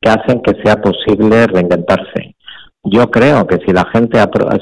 que 0.00 0.10
hacen 0.10 0.40
que 0.42 0.54
sea 0.64 0.80
posible 0.80 1.46
reinventarse. 1.46 2.31
Yo 2.84 3.10
creo 3.10 3.46
que 3.46 3.58
si 3.64 3.72
la 3.72 3.84
gente, 3.92 4.18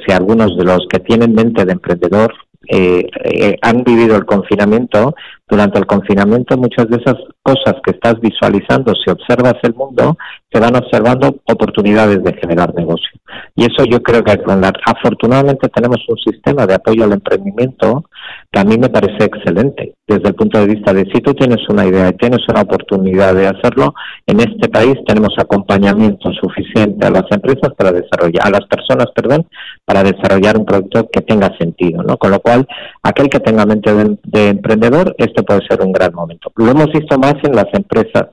si 0.06 0.12
algunos 0.12 0.56
de 0.56 0.64
los 0.64 0.86
que 0.90 1.00
tienen 1.00 1.34
mente 1.34 1.64
de 1.64 1.72
emprendedor 1.72 2.34
eh, 2.68 3.06
eh, 3.24 3.56
han 3.62 3.82
vivido 3.82 4.16
el 4.16 4.26
confinamiento, 4.26 5.14
durante 5.48 5.78
el 5.78 5.86
confinamiento 5.86 6.56
muchas 6.58 6.88
de 6.88 6.98
esas 6.98 7.16
cosas 7.42 7.74
que 7.82 7.92
estás 7.92 8.20
visualizando, 8.20 8.92
si 8.94 9.10
observas 9.10 9.54
el 9.62 9.74
mundo, 9.74 10.16
te 10.50 10.60
van 10.60 10.76
observando 10.76 11.36
oportunidades 11.50 12.22
de 12.22 12.34
generar 12.34 12.74
negocio. 12.74 13.10
Y 13.56 13.62
eso 13.62 13.84
yo 13.84 14.02
creo 14.02 14.22
que 14.22 14.38
afortunadamente 14.84 15.68
tenemos 15.68 15.98
un 16.08 16.18
sistema 16.18 16.66
de 16.66 16.74
apoyo 16.74 17.04
al 17.04 17.12
emprendimiento 17.12 18.04
a 18.52 18.64
mí 18.64 18.76
me 18.76 18.88
parece 18.88 19.24
excelente 19.24 19.94
desde 20.06 20.28
el 20.28 20.34
punto 20.34 20.58
de 20.58 20.66
vista 20.66 20.92
de 20.92 21.04
si 21.04 21.20
tú 21.20 21.32
tienes 21.34 21.60
una 21.68 21.86
idea 21.86 22.08
y 22.08 22.16
tienes 22.16 22.40
una 22.48 22.62
oportunidad 22.62 23.32
de 23.32 23.46
hacerlo, 23.46 23.94
en 24.26 24.40
este 24.40 24.68
país 24.68 24.94
tenemos 25.06 25.32
acompañamiento 25.38 26.32
suficiente 26.32 27.06
a 27.06 27.10
las 27.10 27.24
empresas 27.30 27.70
para 27.76 27.92
desarrollar, 27.92 28.44
a 28.44 28.50
las 28.50 28.66
personas, 28.66 29.06
perdón, 29.14 29.46
para 29.84 30.02
desarrollar 30.02 30.58
un 30.58 30.64
producto 30.64 31.08
que 31.12 31.20
tenga 31.20 31.56
sentido, 31.58 32.02
¿no? 32.02 32.16
Con 32.16 32.32
lo 32.32 32.40
cual, 32.40 32.66
aquel 33.04 33.28
que 33.28 33.38
tenga 33.38 33.64
mente 33.66 33.94
de, 33.94 34.48
emprendedor, 34.48 35.14
este 35.18 35.44
puede 35.44 35.60
ser 35.68 35.80
un 35.82 35.92
gran 35.92 36.12
momento. 36.12 36.50
Lo 36.56 36.72
hemos 36.72 36.86
visto 36.92 37.18
más 37.18 37.34
en 37.44 37.54
las 37.54 37.68
empresas 37.72 38.30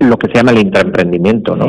lo 0.00 0.16
que 0.16 0.28
se 0.28 0.36
llama 0.36 0.52
el 0.52 0.62
intraemprendimiento, 0.62 1.54
¿no? 1.54 1.66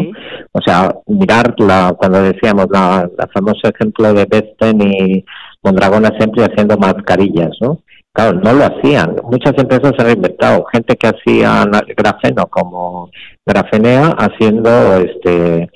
O 0.53 0.61
sea, 0.65 0.95
mirar 1.07 1.53
la, 1.57 1.93
cuando 1.97 2.23
decíamos 2.23 2.67
la, 2.71 3.07
la 3.17 3.27
famoso 3.27 3.67
ejemplo 3.67 4.13
de 4.13 4.25
Besten 4.25 4.81
y 4.81 5.25
Mondragona 5.63 6.11
siempre 6.17 6.43
haciendo 6.43 6.77
mascarillas, 6.77 7.51
¿no? 7.61 7.79
Claro, 8.13 8.39
no 8.43 8.53
lo 8.53 8.65
hacían. 8.65 9.15
Muchas 9.23 9.53
empresas 9.57 9.93
se 9.97 10.05
han 10.05 10.15
inventado. 10.15 10.65
Gente 10.65 10.95
que 10.95 11.07
hacía 11.07 11.65
grafeno 11.97 12.45
como 12.47 13.09
grafenea 13.45 14.15
haciendo 14.17 14.97
este 14.97 15.69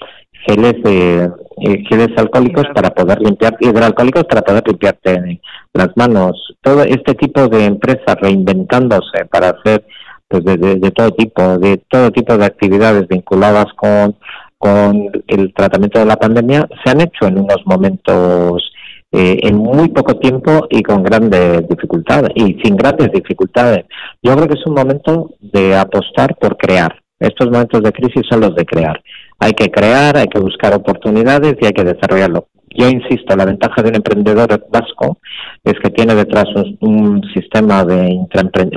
geles 0.46 0.76
de 0.84 1.32
eh, 1.58 1.84
geles 1.90 2.10
alcohólicos 2.16 2.66
para 2.74 2.92
poder 2.92 3.20
limpiar 3.22 3.58
hidroalcohólicos 3.60 4.26
para 4.26 4.42
poder 4.42 4.64
limpiarte 4.68 5.42
las 5.74 5.90
manos. 5.96 6.56
Todo 6.62 6.84
este 6.84 7.16
tipo 7.16 7.48
de 7.48 7.66
empresas 7.66 8.16
reinventándose 8.22 9.26
para 9.32 9.50
hacer 9.50 9.86
pues 10.28 10.44
de, 10.44 10.58
de, 10.58 10.92
todo 10.92 11.12
tipo, 11.12 11.58
de 11.58 11.78
todo 11.90 12.12
tipo 12.12 12.38
de 12.38 12.46
actividades 12.46 13.08
vinculadas 13.08 13.68
con 13.76 14.16
con 14.58 15.12
el 15.28 15.54
tratamiento 15.54 16.00
de 16.00 16.06
la 16.06 16.16
pandemia 16.16 16.68
se 16.84 16.92
han 16.92 17.02
hecho 17.02 17.28
en 17.28 17.40
unos 17.40 17.62
momentos 17.66 18.72
eh, 19.12 19.40
en 19.44 19.56
muy 19.56 19.90
poco 19.90 20.18
tiempo 20.20 20.68
y 20.70 20.84
con 20.84 21.02
grandes 21.02 21.68
dificultades 21.68 22.32
y 22.36 22.60
sin 22.64 22.76
grandes 22.76 23.12
dificultades. 23.12 23.86
Yo 24.22 24.36
creo 24.36 24.48
que 24.48 24.60
es 24.60 24.66
un 24.66 24.74
momento 24.74 25.32
de 25.40 25.76
apostar 25.78 26.36
por 26.36 26.58
crear. 26.58 27.02
Estos 27.20 27.50
momentos 27.50 27.82
de 27.82 27.92
crisis 27.92 28.24
son 28.30 28.42
los 28.42 28.56
de 28.56 28.66
crear. 28.66 29.02
Hay 29.40 29.54
que 29.54 29.72
crear, 29.72 30.18
hay 30.18 30.28
que 30.28 30.40
buscar 30.40 30.74
oportunidades 30.74 31.56
y 31.62 31.66
hay 31.66 31.74
que 31.74 31.84
desarrollarlo. 31.84 32.48
Yo 32.78 32.90
insisto, 32.90 33.36
la 33.36 33.46
ventaja 33.46 33.82
de 33.82 33.90
un 33.90 33.96
emprendedor 33.96 34.68
vasco 34.70 35.18
es 35.64 35.74
que 35.82 35.90
tiene 35.90 36.14
detrás 36.14 36.46
un, 36.82 37.24
sistema 37.34 37.84
de 37.84 38.20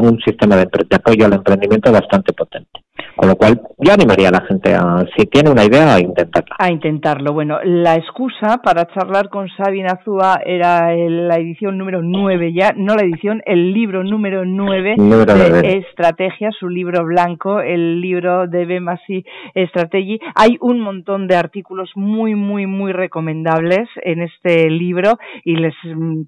un 0.01 0.19
sistema 0.25 0.57
de, 0.57 0.69
apoyo 0.95 1.27
al 1.27 1.35
emprendimiento 1.35 1.93
bastante 1.93 2.33
potente. 2.33 2.81
Con 3.17 3.29
lo 3.29 3.37
cual, 3.37 3.61
yo 3.79 3.93
animaría 3.93 4.29
a 4.29 4.33
la 4.33 4.41
gente 4.43 4.75
a, 4.75 5.05
si 5.17 5.27
tiene 5.27 5.51
una 5.51 5.65
idea, 5.65 5.95
a 5.95 6.01
intentarla. 6.01 6.57
A 6.59 6.71
intentarlo. 6.71 7.33
Bueno, 7.33 7.59
la 7.65 7.97
excusa 7.97 8.59
para 8.63 8.87
charlar 8.87 9.29
con 9.29 9.49
Sabina 9.57 9.99
Azúa 10.01 10.41
era 10.45 10.95
la 10.95 11.37
edición 11.37 11.79
número 11.79 12.03
9 12.03 12.53
ya, 12.53 12.73
no 12.77 12.95
la 12.95 13.03
edición, 13.03 13.43
el 13.47 13.73
libro 13.73 14.05
número 14.05 14.45
9 14.45 14.95
de, 14.97 15.79
Estrategia, 15.79 16.51
su 16.59 16.69
libro 16.69 17.05
blanco, 17.05 17.61
el 17.61 18.01
libro 18.01 18.47
de 18.47 18.65
Bemasi 18.67 19.25
Strategy. 19.55 20.21
Hay 20.35 20.57
un 20.61 20.81
montón 20.81 21.27
de 21.27 21.37
artículos 21.37 21.91
muy, 21.95 22.35
muy, 22.35 22.67
muy 22.67 22.93
recomendables 22.93 23.89
en 24.03 24.23
este 24.23 24.71
libro 24.71 25.19
y 25.45 25.57
les 25.57 25.75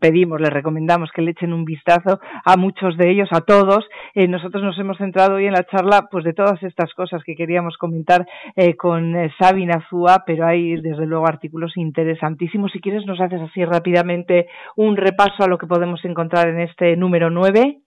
pedimos, 0.00 0.40
les 0.40 0.50
recomendamos 0.50 1.10
que 1.14 1.22
le 1.22 1.32
echen 1.32 1.52
un 1.52 1.64
vistazo 1.64 2.20
a 2.44 2.56
muchos 2.56 2.96
de 2.96 3.10
ellos, 3.10 3.28
a 3.32 3.40
todos. 3.40 3.84
Eh, 4.14 4.28
nosotros 4.28 4.62
nos 4.62 4.78
hemos 4.78 4.98
centrado 4.98 5.36
hoy 5.36 5.46
en 5.46 5.52
la 5.52 5.64
charla 5.64 6.08
pues 6.10 6.24
de 6.24 6.32
todas 6.32 6.62
estas 6.62 6.81
cosas 6.94 7.22
que 7.24 7.34
queríamos 7.34 7.76
comentar 7.76 8.26
eh, 8.56 8.76
con 8.76 9.16
eh, 9.16 9.30
Sabina 9.38 9.84
Zúa, 9.88 10.24
pero 10.26 10.46
hay 10.46 10.80
desde 10.80 11.06
luego 11.06 11.26
artículos 11.26 11.76
interesantísimos. 11.76 12.72
Si 12.72 12.80
quieres 12.80 13.06
nos 13.06 13.20
haces 13.20 13.40
así 13.40 13.64
rápidamente 13.64 14.46
un 14.76 14.96
repaso 14.96 15.44
a 15.44 15.48
lo 15.48 15.58
que 15.58 15.66
podemos 15.66 16.04
encontrar 16.04 16.48
en 16.48 16.60
este 16.60 16.96
número 16.96 17.30
9. 17.30 17.78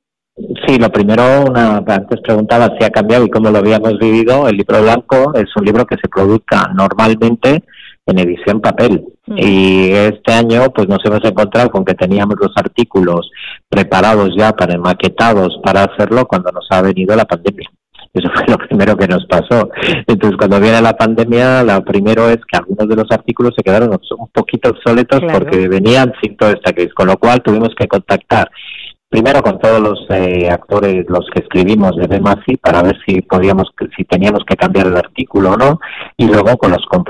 Sí, 0.67 0.77
lo 0.77 0.89
primero, 0.89 1.23
una, 1.47 1.77
antes 1.77 2.19
preguntaba 2.21 2.69
si 2.77 2.85
ha 2.85 2.89
cambiado 2.89 3.25
y 3.25 3.29
cómo 3.29 3.49
lo 3.51 3.59
habíamos 3.59 3.97
vivido. 3.97 4.49
El 4.49 4.57
libro 4.57 4.81
blanco 4.81 5.33
es 5.33 5.45
un 5.55 5.63
libro 5.63 5.85
que 5.85 5.95
se 5.95 6.09
produzca 6.09 6.69
normalmente 6.73 7.63
en 8.05 8.19
edición 8.19 8.59
papel. 8.59 9.03
Mm. 9.27 9.37
Y 9.37 9.91
este 9.91 10.33
año 10.33 10.69
pues 10.73 10.87
nos 10.87 10.99
hemos 11.05 11.23
encontrado 11.23 11.69
con 11.69 11.85
que 11.85 11.93
teníamos 11.93 12.35
los 12.39 12.51
artículos 12.55 13.31
preparados 13.69 14.29
ya 14.37 14.51
para 14.51 14.77
maquetados 14.77 15.57
para 15.63 15.83
hacerlo 15.83 16.25
cuando 16.25 16.51
nos 16.51 16.67
ha 16.69 16.81
venido 16.81 17.15
la 17.15 17.25
pandemia. 17.25 17.69
Eso 18.15 18.29
fue 18.33 18.45
lo 18.47 18.57
primero 18.57 18.97
que 18.97 19.07
nos 19.07 19.25
pasó. 19.25 19.69
Entonces, 20.07 20.37
cuando 20.37 20.59
viene 20.59 20.81
la 20.81 20.97
pandemia, 20.97 21.63
lo 21.63 21.83
primero 21.83 22.29
es 22.29 22.37
que 22.49 22.57
algunos 22.57 22.87
de 22.87 22.95
los 22.95 23.11
artículos 23.11 23.53
se 23.55 23.63
quedaron 23.63 23.91
un 23.91 24.27
poquito 24.29 24.69
obsoletos 24.69 25.21
porque 25.31 25.67
venían 25.67 26.13
sin 26.21 26.35
toda 26.37 26.53
esta 26.53 26.73
crisis, 26.73 26.93
con 26.93 27.07
lo 27.07 27.17
cual 27.17 27.43
tuvimos 27.43 27.69
que 27.77 27.87
contactar 27.87 28.49
primero 29.15 29.41
con 29.41 29.59
todos 29.59 29.79
los 29.79 30.05
eh, 30.09 30.49
actores, 30.49 31.05
los 31.07 31.25
que 31.33 31.41
escribimos 31.41 31.95
de 31.95 32.07
Demasi, 32.07 32.57
para 32.57 32.81
ver 32.81 32.97
si 33.05 33.21
podíamos, 33.21 33.71
si 33.95 34.03
teníamos 34.03 34.43
que 34.45 34.57
cambiar 34.57 34.87
el 34.87 34.97
artículo 34.97 35.51
o 35.51 35.57
no, 35.57 35.79
y 36.17 36.25
luego 36.25 36.57
con 36.57 36.71
los 36.71 36.85
con, 36.87 37.03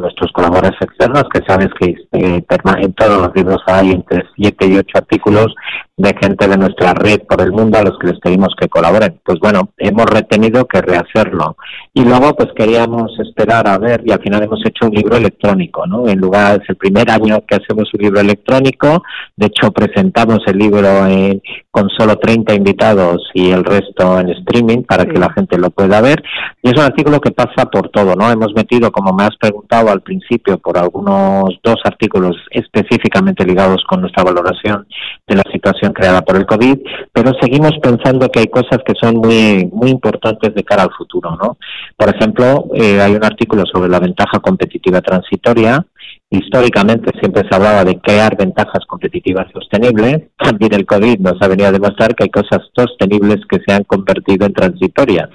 nuestros 0.00 0.30
colaboradores 0.32 0.80
externos, 0.80 1.24
que 1.32 1.40
sabes 1.48 1.68
que 1.80 1.96
eh, 2.12 2.44
en 2.46 2.92
todos 2.92 3.22
los 3.22 3.34
libros 3.34 3.60
hay 3.66 3.90
entre 3.90 4.24
siete 4.36 4.68
y 4.68 4.78
ocho 4.78 4.98
artículos 4.98 5.52
de 5.98 6.14
gente 6.20 6.46
de 6.46 6.56
nuestra 6.56 6.94
red 6.94 7.22
por 7.28 7.40
el 7.40 7.50
mundo 7.50 7.76
a 7.76 7.82
los 7.82 7.98
que 7.98 8.06
les 8.06 8.20
pedimos 8.20 8.54
que 8.58 8.68
colaboren. 8.68 9.20
Pues 9.24 9.40
bueno, 9.40 9.70
hemos 9.76 10.06
retenido 10.06 10.64
que 10.66 10.80
rehacerlo. 10.80 11.56
Y 11.92 12.04
luego 12.04 12.36
pues 12.36 12.50
queríamos 12.56 13.10
esperar 13.18 13.66
a 13.66 13.78
ver 13.78 14.02
y 14.06 14.12
al 14.12 14.22
final 14.22 14.44
hemos 14.44 14.60
hecho 14.64 14.86
un 14.86 14.94
libro 14.94 15.16
electrónico, 15.16 15.86
¿no? 15.86 16.08
En 16.08 16.20
lugar, 16.20 16.60
es 16.62 16.68
el 16.70 16.76
primer 16.76 17.10
año 17.10 17.42
que 17.46 17.56
hacemos 17.56 17.92
un 17.92 18.00
libro 18.00 18.20
electrónico, 18.20 19.02
de 19.36 19.46
hecho 19.46 19.72
presentamos 19.72 20.38
el 20.46 20.56
libro 20.56 21.06
en, 21.06 21.42
con 21.70 21.88
solo 21.90 22.16
30 22.16 22.54
invitados 22.54 23.28
y 23.34 23.50
el 23.50 23.64
resto 23.64 24.20
en 24.20 24.30
streaming 24.30 24.84
para 24.84 25.04
que 25.04 25.18
la 25.18 25.32
gente 25.32 25.58
lo 25.58 25.70
pueda 25.70 26.00
ver. 26.00 26.22
Y 26.62 26.68
es 26.68 26.74
un 26.74 26.84
artículo 26.84 27.20
que 27.20 27.32
pasa 27.32 27.66
por 27.66 27.88
todo, 27.88 28.14
¿no? 28.14 28.30
Hemos 28.30 28.52
metido, 28.54 28.92
como 28.92 29.12
me 29.12 29.24
has 29.24 29.36
preguntado 29.36 29.90
al 29.90 30.02
principio, 30.02 30.58
por 30.58 30.78
algunos 30.78 31.58
dos 31.64 31.76
artículos 31.84 32.36
específicamente 32.52 33.44
ligados 33.44 33.82
con 33.88 34.00
nuestra 34.00 34.22
valoración 34.22 34.86
de 35.26 35.34
la 35.34 35.44
situación 35.52 35.87
creada 35.92 36.22
por 36.22 36.36
el 36.36 36.46
COVID, 36.46 36.78
pero 37.12 37.32
seguimos 37.40 37.72
pensando 37.82 38.28
que 38.28 38.40
hay 38.40 38.46
cosas 38.48 38.78
que 38.84 38.94
son 39.00 39.16
muy, 39.16 39.68
muy 39.72 39.90
importantes 39.90 40.54
de 40.54 40.64
cara 40.64 40.84
al 40.84 40.92
futuro, 40.92 41.36
¿no? 41.40 41.58
Por 41.96 42.08
ejemplo, 42.08 42.66
eh, 42.74 43.00
hay 43.00 43.14
un 43.14 43.24
artículo 43.24 43.64
sobre 43.66 43.88
la 43.88 44.00
ventaja 44.00 44.38
competitiva 44.40 45.00
transitoria, 45.00 45.84
Históricamente 46.30 47.10
siempre 47.18 47.48
se 47.48 47.56
hablaba 47.56 47.84
de 47.84 47.98
crear 48.00 48.36
ventajas 48.36 48.84
competitivas 48.86 49.46
sostenibles. 49.50 50.24
También 50.36 50.74
el 50.74 50.84
COVID 50.84 51.20
nos 51.20 51.40
ha 51.40 51.48
venido 51.48 51.68
a 51.68 51.72
demostrar 51.72 52.14
que 52.14 52.24
hay 52.24 52.28
cosas 52.28 52.60
sostenibles 52.76 53.38
que 53.48 53.60
se 53.66 53.72
han 53.72 53.84
convertido 53.84 54.44
en 54.44 54.52
transitorias. 54.52 55.30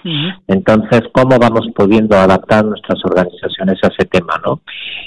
Entonces, 0.48 1.02
¿cómo 1.12 1.40
vamos 1.40 1.68
pudiendo 1.76 2.16
adaptar 2.16 2.64
nuestras 2.66 3.04
organizaciones 3.06 3.80
a 3.84 3.88
ese 3.88 4.06
tema? 4.06 4.40
¿no? 4.46 4.62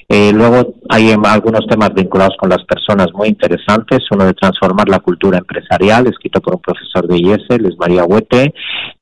Eh, 0.09 0.33
luego 0.33 0.75
hay 0.89 1.13
algunos 1.13 1.65
temas 1.69 1.95
vinculados 1.95 2.37
con 2.37 2.51
las 2.51 2.65
personas 2.65 3.13
muy 3.15 3.29
interesantes. 3.29 4.01
Uno 4.11 4.25
de 4.25 4.35
transformar 4.35 4.89
la 4.89 4.99
cultura 4.99 5.39
empresarial, 5.39 6.09
escrito 6.09 6.41
por 6.41 6.57
un 6.57 6.63
profesor 6.63 7.07
de 7.07 7.17
IES, 7.17 7.61
Luis 7.61 7.77
María 7.79 8.05
Huete, 8.05 8.53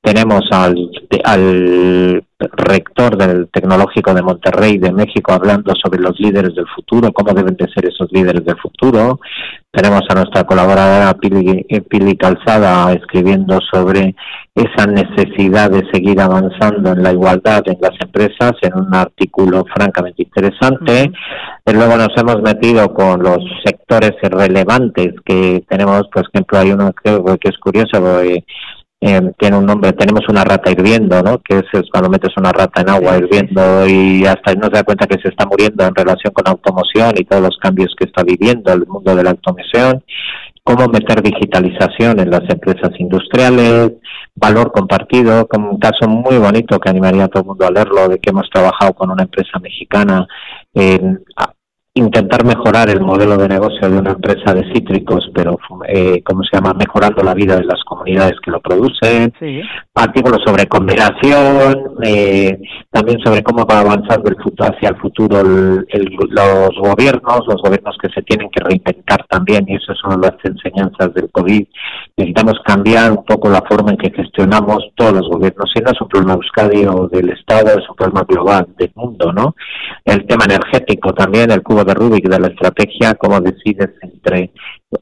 tenemos 0.04 0.42
al, 0.50 0.90
al 1.24 2.22
rector 2.38 3.16
del 3.16 3.48
Tecnológico 3.48 4.12
de 4.12 4.22
Monterrey 4.22 4.76
de 4.76 4.92
México 4.92 5.32
hablando 5.32 5.72
sobre 5.82 5.98
los 5.98 6.20
líderes 6.20 6.54
del 6.54 6.66
futuro, 6.66 7.10
cómo 7.12 7.32
deben 7.32 7.56
de 7.56 7.66
ser 7.72 7.86
esos 7.86 8.12
líderes 8.12 8.44
del 8.44 8.56
futuro. 8.58 9.18
Tenemos 9.70 10.02
a 10.10 10.14
nuestra 10.14 10.44
colaboradora 10.44 11.14
Pili, 11.14 11.64
Pili 11.88 12.16
Calzada 12.16 12.92
escribiendo 12.92 13.58
sobre 13.72 14.14
esa 14.54 14.86
necesidad 14.86 15.70
de 15.70 15.82
seguir 15.90 16.20
avanzando 16.20 16.92
en 16.92 17.02
la 17.02 17.12
igualdad 17.12 17.62
en 17.66 17.78
las 17.80 17.98
empresas 17.98 18.52
en 18.60 18.74
un 18.74 18.94
artículo 18.94 19.64
francamente 19.74 20.22
interesante. 20.22 21.10
Luego 21.64 21.96
nos 21.96 22.10
hemos 22.16 22.42
metido 22.42 22.92
con 22.92 23.22
los 23.22 23.38
sectores 23.64 24.12
relevantes 24.22 25.14
que 25.24 25.64
tenemos, 25.68 26.02
por 26.12 26.24
ejemplo, 26.28 26.58
hay 26.58 26.72
uno 26.72 26.92
que, 26.92 27.10
que 27.40 27.48
es 27.48 27.58
curioso, 27.58 28.00
porque 28.00 28.44
eh, 29.06 29.20
tiene 29.38 29.58
un 29.58 29.66
nombre, 29.66 29.92
tenemos 29.92 30.22
una 30.30 30.44
rata 30.44 30.70
hirviendo, 30.70 31.22
¿no? 31.22 31.38
Que 31.42 31.58
es, 31.58 31.90
cuando 31.92 32.08
metes 32.08 32.34
una 32.38 32.52
rata 32.52 32.80
en 32.80 32.88
agua 32.88 33.18
hirviendo 33.18 33.86
y 33.86 34.24
hasta 34.24 34.54
no 34.54 34.64
se 34.68 34.70
da 34.70 34.82
cuenta 34.82 35.06
que 35.06 35.20
se 35.20 35.28
está 35.28 35.44
muriendo 35.44 35.84
en 35.84 35.94
relación 35.94 36.32
con 36.32 36.44
la 36.46 36.52
automoción 36.52 37.12
y 37.14 37.24
todos 37.26 37.42
los 37.42 37.58
cambios 37.58 37.94
que 37.98 38.06
está 38.06 38.22
viviendo 38.22 38.72
el 38.72 38.86
mundo 38.86 39.14
de 39.14 39.22
la 39.22 39.32
automoción, 39.32 40.02
cómo 40.62 40.88
meter 40.88 41.20
digitalización 41.20 42.18
en 42.18 42.30
las 42.30 42.48
empresas 42.48 42.92
industriales, 42.98 43.92
valor 44.36 44.72
compartido, 44.72 45.46
como 45.48 45.72
un 45.72 45.78
caso 45.78 46.08
muy 46.08 46.38
bonito 46.38 46.80
que 46.80 46.88
animaría 46.88 47.24
a 47.24 47.28
todo 47.28 47.42
el 47.42 47.48
mundo 47.48 47.66
a 47.66 47.70
leerlo, 47.72 48.08
de 48.08 48.18
que 48.18 48.30
hemos 48.30 48.48
trabajado 48.48 48.94
con 48.94 49.10
una 49.10 49.24
empresa 49.24 49.58
mexicana 49.60 50.26
en 50.72 51.22
intentar 51.96 52.44
mejorar 52.44 52.90
el 52.90 53.00
modelo 53.00 53.36
de 53.36 53.46
negocio 53.48 53.88
de 53.88 53.96
una 53.96 54.10
empresa 54.10 54.52
de 54.52 54.64
cítricos, 54.72 55.30
pero, 55.32 55.56
eh, 55.86 56.22
¿cómo 56.24 56.42
se 56.42 56.56
llama?, 56.56 56.74
mejorando 56.74 57.22
la 57.22 57.34
vida 57.34 57.56
de 57.56 57.64
las 57.64 57.84
comunidades 57.84 58.34
que 58.44 58.50
lo 58.50 58.60
producen. 58.60 59.32
Sí. 59.38 59.62
Artículos 59.94 60.40
sobre 60.44 60.66
combinación, 60.66 61.94
eh, 62.02 62.58
también 62.90 63.20
sobre 63.20 63.44
cómo 63.44 63.64
va 63.64 63.78
avanzando 63.78 64.28
el 64.28 64.36
futuro, 64.42 64.70
hacia 64.70 64.88
el 64.88 64.96
futuro 64.96 65.40
los 65.44 66.70
gobiernos, 66.78 67.42
los 67.46 67.62
gobiernos 67.62 67.96
que 68.02 68.08
se 68.08 68.22
tienen 68.22 68.50
que 68.50 68.64
reinventar 68.64 69.24
también, 69.28 69.64
y 69.68 69.76
eso 69.76 69.92
es 69.92 70.04
una 70.04 70.16
de 70.16 70.32
las 70.32 70.44
enseñanzas 70.44 71.14
del 71.14 71.30
COVID. 71.30 71.64
Necesitamos 72.16 72.54
cambiar 72.64 73.12
un 73.12 73.24
poco 73.24 73.48
la 73.48 73.62
forma 73.68 73.92
en 73.92 73.98
que 73.98 74.10
gestionamos 74.10 74.78
todos 74.96 75.12
los 75.12 75.28
gobiernos. 75.28 75.70
Si 75.72 75.80
no 75.80 75.92
es 75.92 76.00
un 76.00 76.08
problema 76.08 76.34
Euskadi 76.34 76.86
o 76.86 77.06
del 77.06 77.30
Estado, 77.30 77.78
es 77.78 77.88
un 77.88 77.94
problema 77.94 78.24
global 78.28 78.66
del 78.76 78.90
mundo, 78.96 79.32
¿no? 79.32 79.54
El 80.04 80.26
tema 80.26 80.44
energético 80.46 81.12
también, 81.12 81.52
el 81.52 81.62
cubo 81.62 81.83
de 81.84 81.94
Rubik 81.94 82.28
de 82.28 82.38
la 82.40 82.48
estrategia, 82.48 83.14
cómo 83.14 83.40
decides 83.40 83.90
entre 84.02 84.52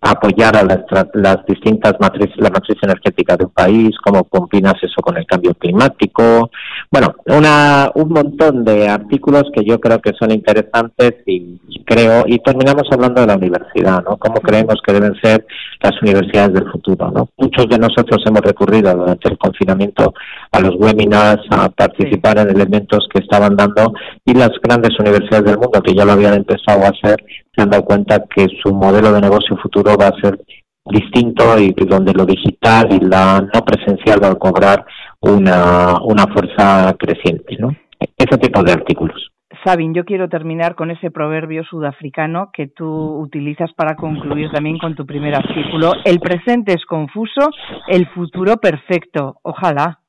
apoyar 0.00 0.56
a 0.56 0.64
las, 0.64 1.46
distintas 1.46 1.94
matrices, 2.00 2.36
la 2.38 2.50
matriz 2.50 2.76
energética 2.82 3.36
de 3.36 3.44
un 3.44 3.50
país, 3.50 3.90
cómo 4.02 4.24
combinas 4.24 4.74
eso 4.82 5.02
con 5.02 5.16
el 5.16 5.26
cambio 5.26 5.54
climático. 5.54 6.50
Bueno, 6.90 7.14
una, 7.26 7.90
un 7.94 8.08
montón 8.08 8.64
de 8.64 8.88
artículos 8.88 9.44
que 9.54 9.64
yo 9.64 9.78
creo 9.80 10.00
que 10.00 10.12
son 10.18 10.30
interesantes 10.30 11.14
y, 11.26 11.60
creo, 11.84 12.24
y 12.26 12.38
terminamos 12.38 12.84
hablando 12.90 13.20
de 13.20 13.26
la 13.26 13.36
universidad, 13.36 14.02
¿no? 14.04 14.16
Cómo 14.16 14.40
creemos 14.40 14.76
que 14.84 14.92
deben 14.92 15.14
ser 15.22 15.46
las 15.82 16.00
universidades 16.00 16.54
del 16.54 16.70
futuro, 16.70 17.10
¿no? 17.10 17.28
Muchos 17.36 17.68
de 17.68 17.78
nosotros 17.78 18.22
hemos 18.26 18.42
recurrido 18.42 18.94
durante 18.94 19.28
el 19.28 19.38
confinamiento 19.38 20.14
a 20.50 20.60
los 20.60 20.74
webinars, 20.76 21.42
a 21.50 21.68
participar 21.68 22.38
en 22.38 22.50
elementos 22.50 23.06
que 23.12 23.20
estaban 23.20 23.56
dando 23.56 23.92
y 24.24 24.34
las 24.34 24.50
grandes 24.62 24.98
universidades 24.98 25.44
del 25.44 25.58
mundo 25.58 25.82
que 25.82 25.94
ya 25.94 26.04
lo 26.04 26.12
habían 26.12 26.34
empezado 26.34 26.84
a 26.84 26.88
hacer 26.88 27.22
se 27.54 27.62
han 27.62 27.70
dado 27.70 27.84
cuenta 27.84 28.24
que 28.34 28.46
su 28.62 28.74
modelo 28.74 29.12
de 29.12 29.20
negocio 29.20 29.56
futuro 29.56 29.94
va 29.96 30.08
a 30.08 30.20
ser 30.20 30.38
distinto 30.84 31.58
y 31.58 31.72
donde 31.86 32.12
lo 32.12 32.24
digital 32.24 32.88
y 32.90 33.04
la 33.04 33.40
no 33.40 33.60
presencial 33.64 34.20
van 34.20 34.32
a 34.32 34.38
cobrar 34.38 34.84
una, 35.20 36.00
una 36.02 36.24
fuerza 36.26 36.94
creciente, 36.98 37.56
¿no? 37.58 37.76
Ese 37.98 38.38
tipo 38.38 38.62
de 38.62 38.72
artículos. 38.72 39.30
Sabin, 39.64 39.94
yo 39.94 40.04
quiero 40.04 40.28
terminar 40.28 40.74
con 40.74 40.90
ese 40.90 41.10
proverbio 41.10 41.62
sudafricano 41.64 42.50
que 42.52 42.66
tú 42.66 42.86
utilizas 43.20 43.72
para 43.74 43.94
concluir 43.94 44.50
también 44.50 44.78
con 44.78 44.96
tu 44.96 45.06
primer 45.06 45.36
artículo. 45.36 45.92
El 46.04 46.18
presente 46.18 46.72
es 46.72 46.84
confuso, 46.84 47.50
el 47.86 48.08
futuro 48.08 48.56
perfecto. 48.56 49.36
Ojalá. 49.42 50.00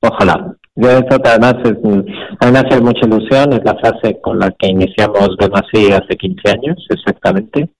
Ojalá. 0.00 0.56
Yo 0.76 0.88
eso 0.88 1.18
además 1.24 1.56
es, 1.64 1.76
además 2.38 2.64
es 2.70 2.80
mucha 2.80 3.06
ilusión, 3.06 3.52
es 3.52 3.64
la 3.64 3.74
frase 3.76 4.20
con 4.20 4.38
la 4.38 4.50
que 4.52 4.68
iniciamos 4.68 5.36
Bemasí 5.38 5.92
hace 5.92 6.16
15 6.16 6.50
años, 6.50 6.86
exactamente. 6.88 7.70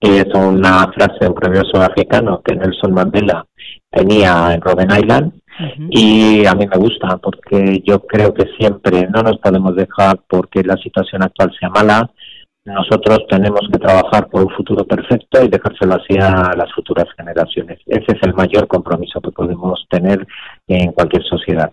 Y 0.00 0.10
es 0.10 0.26
una 0.34 0.90
frase, 0.92 1.26
un 1.26 1.34
premio 1.34 1.62
sudafricano 1.64 2.42
que 2.42 2.54
Nelson 2.54 2.92
Mandela 2.92 3.44
tenía 3.90 4.52
en 4.52 4.60
Robben 4.60 4.90
Island. 4.90 5.32
Y 5.90 6.44
a 6.44 6.54
mí 6.54 6.66
me 6.66 6.76
gusta 6.76 7.16
porque 7.16 7.82
yo 7.84 8.00
creo 8.00 8.34
que 8.34 8.44
siempre 8.58 9.08
no 9.08 9.22
nos 9.22 9.38
podemos 9.38 9.74
dejar 9.74 10.20
porque 10.28 10.62
la 10.62 10.76
situación 10.76 11.22
actual 11.22 11.50
sea 11.58 11.70
mala. 11.70 12.10
Nosotros 12.66 13.20
tenemos 13.30 13.62
que 13.72 13.78
trabajar 13.78 14.28
por 14.28 14.42
un 14.42 14.50
futuro 14.50 14.84
perfecto 14.84 15.42
y 15.42 15.48
dejárselo 15.48 15.94
así 15.94 16.18
a 16.20 16.52
las 16.56 16.70
futuras 16.74 17.06
generaciones. 17.16 17.78
Ese 17.86 18.04
es 18.08 18.22
el 18.22 18.34
mayor 18.34 18.66
compromiso 18.66 19.20
que 19.20 19.30
podemos 19.30 19.86
tener 19.88 20.26
en 20.66 20.92
cualquier 20.92 21.22
sociedad. 21.24 21.72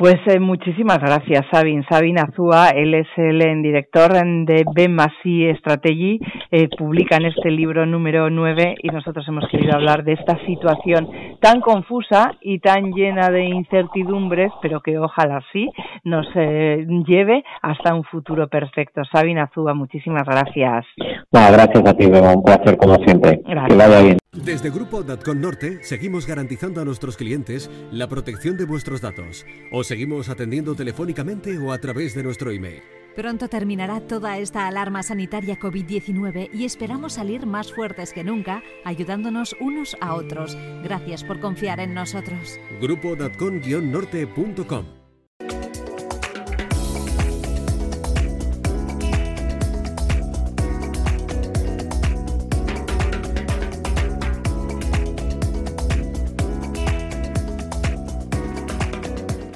Pues 0.00 0.16
eh, 0.28 0.40
muchísimas 0.40 0.98
gracias, 0.98 1.44
Sabin. 1.52 1.84
Sabin 1.86 2.18
Azúa, 2.18 2.70
él 2.70 2.94
es 2.94 3.06
el 3.18 3.42
eh, 3.42 3.54
director 3.56 4.12
de 4.12 4.64
Bemasi 4.74 5.52
Strategy, 5.58 6.18
eh, 6.50 6.70
publica 6.78 7.16
en 7.16 7.26
este 7.26 7.50
libro 7.50 7.84
número 7.84 8.30
9 8.30 8.76
y 8.82 8.88
nosotros 8.88 9.28
hemos 9.28 9.46
querido 9.50 9.74
hablar 9.74 10.02
de 10.02 10.14
esta 10.14 10.38
situación 10.46 11.06
tan 11.42 11.60
confusa 11.60 12.32
y 12.40 12.60
tan 12.60 12.92
llena 12.92 13.28
de 13.28 13.44
incertidumbres, 13.44 14.50
pero 14.62 14.80
que 14.80 14.98
ojalá 14.98 15.42
sí 15.52 15.68
nos 16.04 16.26
lleve 16.34 17.44
hasta 17.60 17.94
un 17.94 18.04
futuro 18.04 18.48
perfecto. 18.48 19.02
Sabin 19.12 19.36
Azúa, 19.36 19.74
muchísimas 19.74 20.24
gracias. 20.24 20.86
gracias 21.30 21.86
a 21.86 21.92
ti, 21.94 22.06
Beba, 22.06 22.32
un 22.34 22.42
placer 22.42 22.78
como 22.78 22.94
siempre. 23.04 23.42
Gracias. 23.46 24.16
Desde 24.32 24.70
Grupo 24.70 25.02
Datcon 25.02 25.40
Norte 25.40 25.82
seguimos 25.82 26.24
garantizando 26.24 26.80
a 26.80 26.84
nuestros 26.84 27.16
clientes 27.16 27.68
la 27.90 28.06
protección 28.06 28.56
de 28.56 28.64
vuestros 28.64 29.00
datos. 29.00 29.44
Os 29.72 29.89
seguimos 29.90 30.28
atendiendo 30.28 30.76
telefónicamente 30.76 31.58
o 31.58 31.72
a 31.72 31.78
través 31.78 32.14
de 32.14 32.22
nuestro 32.22 32.52
email. 32.52 32.80
Pronto 33.16 33.48
terminará 33.48 34.00
toda 34.00 34.38
esta 34.38 34.68
alarma 34.68 35.02
sanitaria 35.02 35.58
COVID-19 35.58 36.48
y 36.54 36.64
esperamos 36.64 37.14
salir 37.14 37.44
más 37.44 37.72
fuertes 37.72 38.12
que 38.12 38.22
nunca, 38.22 38.62
ayudándonos 38.84 39.56
unos 39.60 39.96
a 40.00 40.14
otros. 40.14 40.56
Gracias 40.84 41.24
por 41.24 41.40
confiar 41.40 41.80
en 41.80 41.92
nosotros. 41.92 42.60
Grupo 42.80 43.16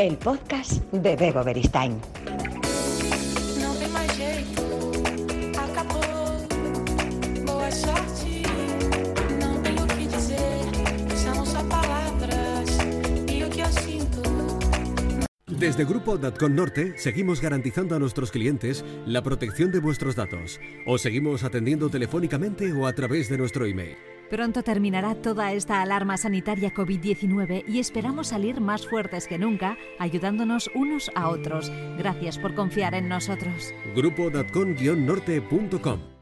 el 0.05 0.19
podcast 0.19 0.83
de 0.93 1.17
Bebo 1.17 1.43
Beristain. 1.43 1.99
Desde 15.47 15.87
Grupo 15.87 16.19
Datcon 16.19 16.55
Norte 16.55 16.99
seguimos 16.99 17.41
garantizando 17.41 17.97
a 17.97 17.99
nuestros 17.99 18.31
clientes 18.31 18.85
la 19.07 19.23
protección 19.23 19.73
de 19.73 19.79
vuestros 19.79 20.15
datos. 20.15 20.61
Os 20.87 21.01
seguimos 21.01 21.45
atendiendo 21.45 21.89
telefónicamente 21.89 22.71
o 22.75 22.87
a 22.87 22.93
través 22.93 23.31
de 23.31 23.39
nuestro 23.39 23.65
email. 23.65 23.97
Pronto 24.31 24.63
terminará 24.63 25.15
toda 25.15 25.53
esta 25.53 25.83
alarma 25.83 26.17
sanitaria 26.17 26.73
COVID-19 26.73 27.65
y 27.69 27.79
esperamos 27.79 28.29
salir 28.29 28.61
más 28.61 28.87
fuertes 28.87 29.27
que 29.27 29.39
nunca, 29.39 29.77
ayudándonos 29.99 30.71
unos 30.75 31.11
a 31.15 31.29
otros. 31.29 31.71
Gracias 31.99 32.39
por 32.39 32.55
confiar 32.55 32.95
en 32.95 33.09
nosotros. 33.09 33.75
Grupo.com-norte.com 33.95 36.15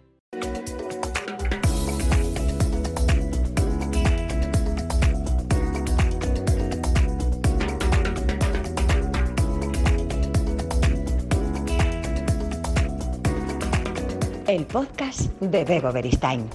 El 14.52 14.66
podcast 14.66 15.32
de 15.40 15.64
Bebo 15.64 15.90
Beristain. 15.92 16.46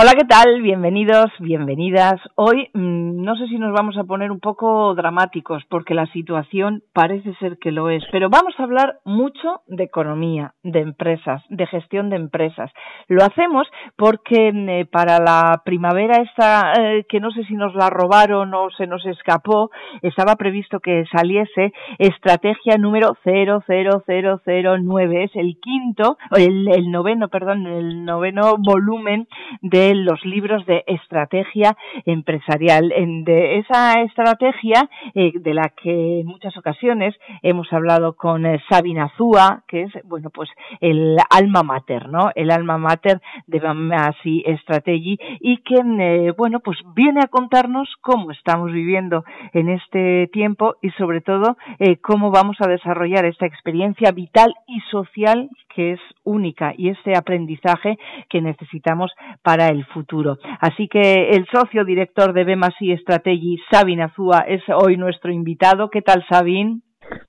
Hola, 0.00 0.12
¿qué 0.16 0.26
tal? 0.26 0.62
Bienvenidos, 0.62 1.26
bienvenidas. 1.40 2.20
Hoy 2.36 2.70
mm, 2.72 3.20
no 3.20 3.34
sé 3.34 3.48
si 3.48 3.58
nos 3.58 3.72
vamos 3.72 3.96
a 3.96 4.04
poner 4.04 4.30
un 4.30 4.38
poco 4.38 4.94
dramáticos 4.94 5.64
porque 5.68 5.92
la 5.92 6.06
situación 6.12 6.84
parece 6.92 7.34
ser 7.40 7.58
que 7.58 7.72
lo 7.72 7.90
es, 7.90 8.04
pero 8.12 8.30
vamos 8.30 8.54
a 8.58 8.62
hablar 8.62 9.00
mucho 9.04 9.62
de 9.66 9.82
economía, 9.82 10.54
de 10.62 10.82
empresas, 10.82 11.42
de 11.48 11.66
gestión 11.66 12.10
de 12.10 12.16
empresas. 12.16 12.70
Lo 13.08 13.24
hacemos 13.24 13.66
porque 13.96 14.52
mm, 14.52 14.68
eh, 14.68 14.86
para 14.86 15.18
la 15.18 15.62
primavera 15.64 16.22
esta, 16.22 16.74
eh, 16.80 17.04
que 17.08 17.18
no 17.18 17.32
sé 17.32 17.42
si 17.46 17.54
nos 17.54 17.74
la 17.74 17.90
robaron 17.90 18.54
o 18.54 18.70
se 18.70 18.86
nos 18.86 19.04
escapó, 19.04 19.72
estaba 20.02 20.36
previsto 20.36 20.78
que 20.78 21.06
saliese 21.10 21.72
estrategia 21.98 22.78
número 22.78 23.16
00009, 23.24 25.24
es 25.24 25.34
el 25.34 25.58
quinto, 25.60 26.18
el, 26.36 26.68
el 26.68 26.88
noveno, 26.92 27.30
perdón, 27.30 27.66
el 27.66 28.04
noveno 28.04 28.58
volumen 28.58 29.26
de 29.60 29.87
los 29.94 30.24
libros 30.24 30.64
de 30.66 30.84
estrategia 30.86 31.76
empresarial. 32.04 32.92
De 33.24 33.58
esa 33.58 34.00
estrategia 34.02 34.88
eh, 35.14 35.32
de 35.34 35.54
la 35.54 35.70
que 35.70 36.20
en 36.20 36.26
muchas 36.26 36.56
ocasiones 36.56 37.14
hemos 37.42 37.72
hablado 37.72 38.14
con 38.14 38.46
eh, 38.46 38.60
Sabina 38.68 39.10
Zúa, 39.16 39.62
que 39.68 39.82
es, 39.82 39.92
bueno, 40.04 40.30
pues 40.30 40.48
el 40.80 41.16
alma 41.30 41.62
mater, 41.62 42.08
¿no? 42.08 42.30
El 42.34 42.50
alma 42.50 42.78
mater 42.78 43.20
de 43.46 43.60
Bamasi 43.60 44.44
Strategy 44.62 45.18
y 45.40 45.58
que, 45.58 45.76
eh, 45.76 46.32
bueno, 46.36 46.60
pues 46.60 46.78
viene 46.94 47.20
a 47.20 47.28
contarnos 47.28 47.88
cómo 48.00 48.30
estamos 48.30 48.72
viviendo 48.72 49.24
en 49.52 49.68
este 49.68 50.28
tiempo 50.32 50.76
y 50.82 50.90
sobre 50.92 51.20
todo 51.20 51.56
cómo 52.02 52.30
vamos 52.30 52.56
a 52.60 52.68
desarrollar 52.68 53.24
esta 53.24 53.46
experiencia 53.46 54.10
vital 54.12 54.54
y 54.66 54.80
social 54.90 55.48
que 55.78 55.92
es 55.92 56.00
única 56.24 56.74
y 56.76 56.88
ese 56.88 57.16
aprendizaje 57.16 57.98
que 58.28 58.40
necesitamos 58.40 59.12
para 59.42 59.68
el 59.68 59.77
futuro. 59.84 60.38
Así 60.60 60.88
que 60.88 61.30
el 61.30 61.46
socio 61.52 61.84
director 61.84 62.32
de 62.32 62.44
Bemasi 62.44 62.96
Strategy, 62.98 63.58
Sabin 63.70 64.00
Azúa, 64.00 64.44
es 64.48 64.62
hoy 64.68 64.96
nuestro 64.96 65.32
invitado. 65.32 65.90
¿Qué 65.90 66.02
tal, 66.02 66.24
Sabin? 66.28 66.82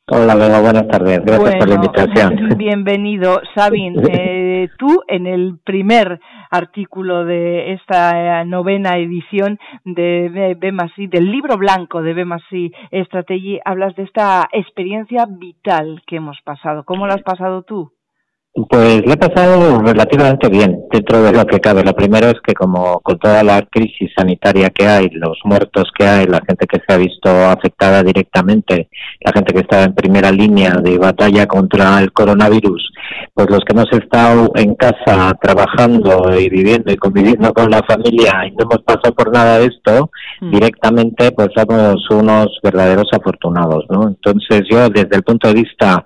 Hola, 0.07 0.35
buenas 0.35 0.87
tardes. 0.87 1.23
Gracias 1.23 1.55
por 1.55 1.69
la 1.69 1.75
invitación. 1.75 2.49
Bienvenido, 2.57 3.41
Sabin. 3.55 3.95
Eh, 4.09 4.67
tú, 4.77 5.03
en 5.07 5.27
el 5.27 5.59
primer 5.63 6.19
artículo 6.49 7.25
de 7.25 7.73
esta 7.73 8.41
eh, 8.41 8.45
novena 8.45 8.97
edición 8.97 9.59
de 9.85 10.55
Bemasi, 10.59 11.07
del 11.07 11.31
libro 11.31 11.57
blanco 11.57 12.01
de 12.01 12.13
Bemasi 12.13 12.71
Strategy, 12.91 13.59
hablas 13.63 13.95
de 13.95 14.03
esta 14.03 14.49
experiencia 14.51 15.27
vital 15.29 16.01
que 16.07 16.15
hemos 16.15 16.39
pasado. 16.43 16.83
¿Cómo 16.85 17.05
la 17.05 17.13
has 17.13 17.23
pasado 17.23 17.61
tú? 17.61 17.91
Pues 18.67 19.05
le 19.05 19.13
he 19.13 19.17
pasado 19.17 19.81
relativamente 19.81 20.49
bien 20.49 20.81
dentro 20.91 21.21
de 21.21 21.31
lo 21.31 21.45
que 21.45 21.59
cabe. 21.59 21.83
Lo 21.83 21.93
primero 21.93 22.27
es 22.27 22.41
que 22.45 22.53
como 22.53 22.99
con 22.99 23.17
toda 23.19 23.43
la 23.43 23.61
crisis 23.61 24.11
sanitaria 24.17 24.69
que 24.71 24.87
hay, 24.87 25.09
los 25.11 25.37
muertos 25.43 25.89
que 25.97 26.05
hay, 26.05 26.25
la 26.25 26.41
gente 26.45 26.65
que 26.65 26.79
se 26.85 26.93
ha 26.93 26.97
visto 26.97 27.29
afectada 27.29 28.03
directamente, 28.03 28.89
la 29.21 29.31
gente 29.31 29.53
que 29.53 29.61
está 29.61 29.83
en 29.83 29.93
primera 29.93 30.31
línea 30.31 30.71
de 30.81 30.97
batalla 30.97 31.45
contra 31.45 31.99
el 31.99 32.11
coronavirus, 32.11 32.91
pues 33.33 33.49
los 33.49 33.59
que 33.59 33.73
hemos 33.73 33.91
estado 33.93 34.51
en 34.55 34.75
casa 34.75 35.37
trabajando 35.41 36.37
y 36.37 36.49
viviendo 36.49 36.91
y 36.91 36.97
conviviendo 36.97 37.53
con 37.53 37.69
la 37.69 37.83
familia 37.83 38.45
y 38.47 38.51
no 38.51 38.63
hemos 38.63 38.83
pasado 38.83 39.13
por 39.13 39.31
nada 39.31 39.59
de 39.59 39.67
esto, 39.67 40.09
mm. 40.41 40.51
directamente 40.51 41.31
pues 41.31 41.49
somos 41.55 42.09
unos 42.09 42.47
verdaderos 42.63 43.07
afortunados, 43.13 43.85
¿no? 43.89 44.07
Entonces 44.07 44.63
yo 44.69 44.89
desde 44.89 45.15
el 45.15 45.23
punto 45.23 45.47
de 45.47 45.53
vista 45.53 46.03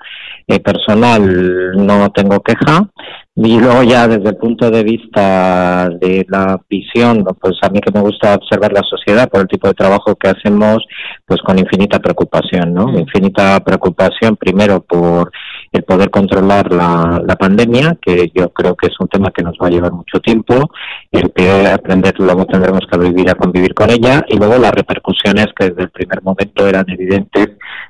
eh, 0.47 0.59
personal 0.59 1.73
no 1.75 2.11
tengo 2.11 2.39
queja 2.41 2.89
y 3.35 3.59
luego 3.59 3.81
ya 3.81 4.07
desde 4.07 4.29
el 4.29 4.37
punto 4.37 4.69
de 4.69 4.83
vista 4.83 5.89
de 5.89 6.23
la 6.29 6.61
visión, 6.69 7.25
pues 7.41 7.55
a 7.63 7.69
mí 7.69 7.79
que 7.81 7.91
me 7.91 8.01
gusta 8.01 8.35
observar 8.35 8.71
la 8.71 8.83
sociedad 8.83 9.27
por 9.27 9.41
el 9.41 9.47
tipo 9.47 9.67
de 9.67 9.73
trabajo 9.73 10.15
que 10.15 10.29
hacemos, 10.29 10.85
pues 11.25 11.41
con 11.41 11.57
infinita 11.57 11.97
preocupación, 11.97 12.75
¿no? 12.75 12.89
Mm. 12.89 12.99
Infinita 12.99 13.59
preocupación 13.61 14.35
primero 14.35 14.81
por 14.81 15.31
el 15.71 15.83
poder 15.83 16.11
controlar 16.11 16.71
la, 16.71 17.23
la 17.25 17.35
pandemia, 17.35 17.97
que 17.99 18.31
yo 18.35 18.49
creo 18.49 18.75
que 18.75 18.87
es 18.87 18.99
un 18.99 19.07
tema 19.07 19.31
que 19.35 19.41
nos 19.41 19.57
va 19.59 19.65
a 19.65 19.71
llevar 19.71 19.93
mucho 19.93 20.19
tiempo, 20.19 20.69
el 21.11 21.31
que 21.33 21.67
aprender 21.67 22.13
luego 22.19 22.45
tendremos 22.45 22.81
que 22.91 22.99
vivir 22.99 23.31
a 23.31 23.35
convivir 23.35 23.73
con 23.73 23.89
ella, 23.89 24.23
y 24.27 24.37
luego 24.37 24.59
las 24.59 24.73
repercusiones 24.73 25.47
que 25.57 25.71
desde 25.71 25.81
el 25.81 25.89
primer 25.89 26.21
momento 26.21 26.67
eran 26.67 26.85
evidentes 26.87 27.47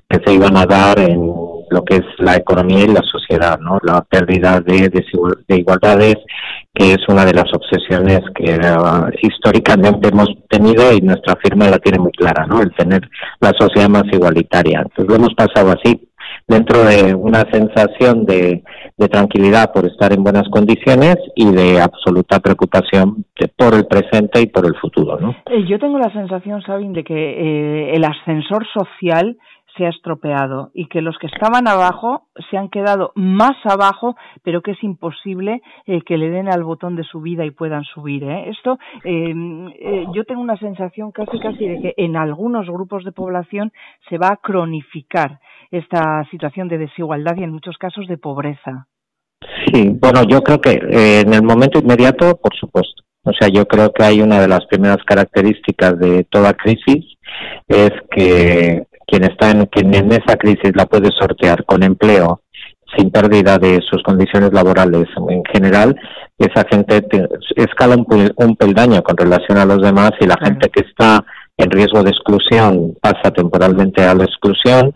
que 0.08 0.22
se 0.26 0.34
iban 0.34 0.56
a 0.56 0.66
dar 0.66 1.00
en 1.00 1.20
lo 1.70 1.84
que 1.84 1.96
es 1.96 2.06
la 2.18 2.36
economía 2.36 2.86
y 2.86 2.88
la 2.88 3.02
sociedad, 3.02 3.60
¿no? 3.60 3.80
La 3.84 4.02
pérdida 4.02 4.62
de, 4.62 4.90
de 4.90 5.56
igualdades, 5.56 6.16
que 6.74 6.94
es 6.94 7.00
una 7.08 7.26
de 7.26 7.34
las 7.34 7.46
obsesiones 7.54 8.22
que 8.36 8.56
uh, 8.56 9.10
históricamente 9.22 10.10
hemos 10.10 10.30
tenido 10.50 10.92
y 10.94 11.02
nuestra 11.02 11.36
firma 11.36 11.70
la 11.70 11.80
tiene 11.80 12.00
muy 12.00 12.12
clara, 12.12 12.46
¿no? 12.48 12.62
El 12.62 12.74
tener 12.76 13.02
la 13.40 13.52
sociedad 13.58 13.90
más 13.90 14.06
igualitaria. 14.12 14.82
Entonces 14.82 15.08
lo 15.08 15.16
hemos 15.16 15.34
pasado 15.36 15.72
así, 15.72 16.10
dentro 16.48 16.84
de 16.84 17.14
una 17.14 17.46
sensación 17.52 18.26
de, 18.26 18.64
de 18.98 19.08
tranquilidad 19.08 19.72
por 19.72 19.86
estar 19.86 20.12
en 20.14 20.24
buenas 20.24 20.48
condiciones 20.50 21.18
y 21.36 21.52
de 21.52 21.80
absoluta 21.80 22.40
preocupación 22.40 23.26
por 23.58 23.74
el 23.76 23.86
presente 23.86 24.42
y 24.42 24.48
por 24.48 24.66
el 24.66 24.76
futuro, 24.76 25.20
¿no? 25.20 25.36
Eh, 25.52 25.66
yo 25.68 25.80
tengo 25.80 26.00
la 26.00 26.12
sensación, 26.12 26.62
Sabin, 26.64 26.94
de 26.94 27.04
que 27.04 27.14
eh, 27.14 27.96
el 27.96 28.04
ascensor 28.04 28.66
social 28.74 29.38
se 29.78 29.86
ha 29.86 29.90
estropeado 29.90 30.72
y 30.74 30.88
que 30.88 31.02
los 31.02 31.18
que 31.18 31.28
estaban 31.28 31.68
abajo 31.68 32.28
se 32.50 32.58
han 32.58 32.70
quedado 32.70 33.12
más 33.16 33.56
abajo, 33.64 34.16
pero 34.44 34.62
que 34.62 34.72
es 34.72 34.84
imposible 34.84 35.62
eh, 35.86 36.02
que 36.02 36.18
le 36.18 36.30
den 36.30 36.50
al 36.50 36.64
botón 36.64 36.96
de 36.96 37.04
subida 37.04 37.46
y 37.46 37.52
puedan 37.52 37.84
subir. 37.84 38.24
¿eh? 38.24 38.50
Esto, 38.50 38.78
em, 39.04 39.70
eh, 39.70 40.06
yo 40.14 40.26
tengo 40.26 40.42
una 40.42 40.58
sensación 40.58 41.12
casi 41.12 41.40
casi 41.40 41.68
de 41.68 41.82
que 41.82 41.94
en 41.98 42.16
algunos 42.16 42.68
grupos 42.68 43.04
de 43.04 43.12
población 43.12 43.72
se 44.10 44.18
va 44.18 44.30
a 44.30 44.38
cronificar 44.38 45.40
esta 45.72 46.24
situación 46.30 46.68
de 46.68 46.78
desigualdad 46.78 47.36
y 47.38 47.44
en 47.44 47.52
muchos 47.52 47.78
casos 47.78 48.08
de 48.08 48.18
pobreza. 48.18 48.88
Sí, 49.72 49.90
bueno, 50.00 50.24
yo 50.24 50.42
creo 50.42 50.62
que 50.62 50.72
en 50.72 51.34
el 51.34 51.44
momento 51.44 51.80
inmediato, 51.80 52.40
por 52.42 52.56
supuesto. 52.56 53.04
O 53.26 53.32
sea, 53.32 53.48
yo 53.48 53.66
creo 53.66 53.92
que 53.92 54.04
hay 54.04 54.22
una 54.22 54.40
de 54.40 54.48
las 54.48 54.66
primeras 54.66 55.04
características 55.06 55.98
de 55.98 56.26
toda 56.26 56.54
crisis 56.54 57.06
es 57.68 57.92
que 58.12 58.86
quien 59.14 59.26
está 59.26 59.52
en, 59.52 59.68
quien 59.68 59.94
en 59.94 60.12
esa 60.12 60.36
crisis 60.38 60.72
la 60.74 60.88
puede 60.88 61.12
sortear 61.12 61.64
con 61.66 61.84
empleo 61.84 62.42
sin 62.98 63.12
pérdida 63.12 63.60
de 63.60 63.80
sus 63.88 64.02
condiciones 64.02 64.52
laborales 64.54 65.06
en 65.30 65.44
general, 65.54 65.96
esa 66.40 66.66
gente 66.68 67.06
escala 67.56 67.96
un, 67.96 68.32
un, 68.36 68.56
peldaño 68.56 69.04
con 69.04 69.16
relación 69.16 69.60
a 69.60 69.66
los 69.66 69.84
demás 69.84 70.12
y 70.20 70.26
la 70.26 70.38
gente 70.44 70.70
que 70.70 70.84
está 70.88 71.24
en 71.58 71.70
riesgo 71.70 72.02
de 72.02 72.10
exclusión 72.10 72.96
pasa 73.02 73.30
temporalmente 73.32 74.04
a 74.04 74.16
la 74.16 74.26
exclusión, 74.26 74.96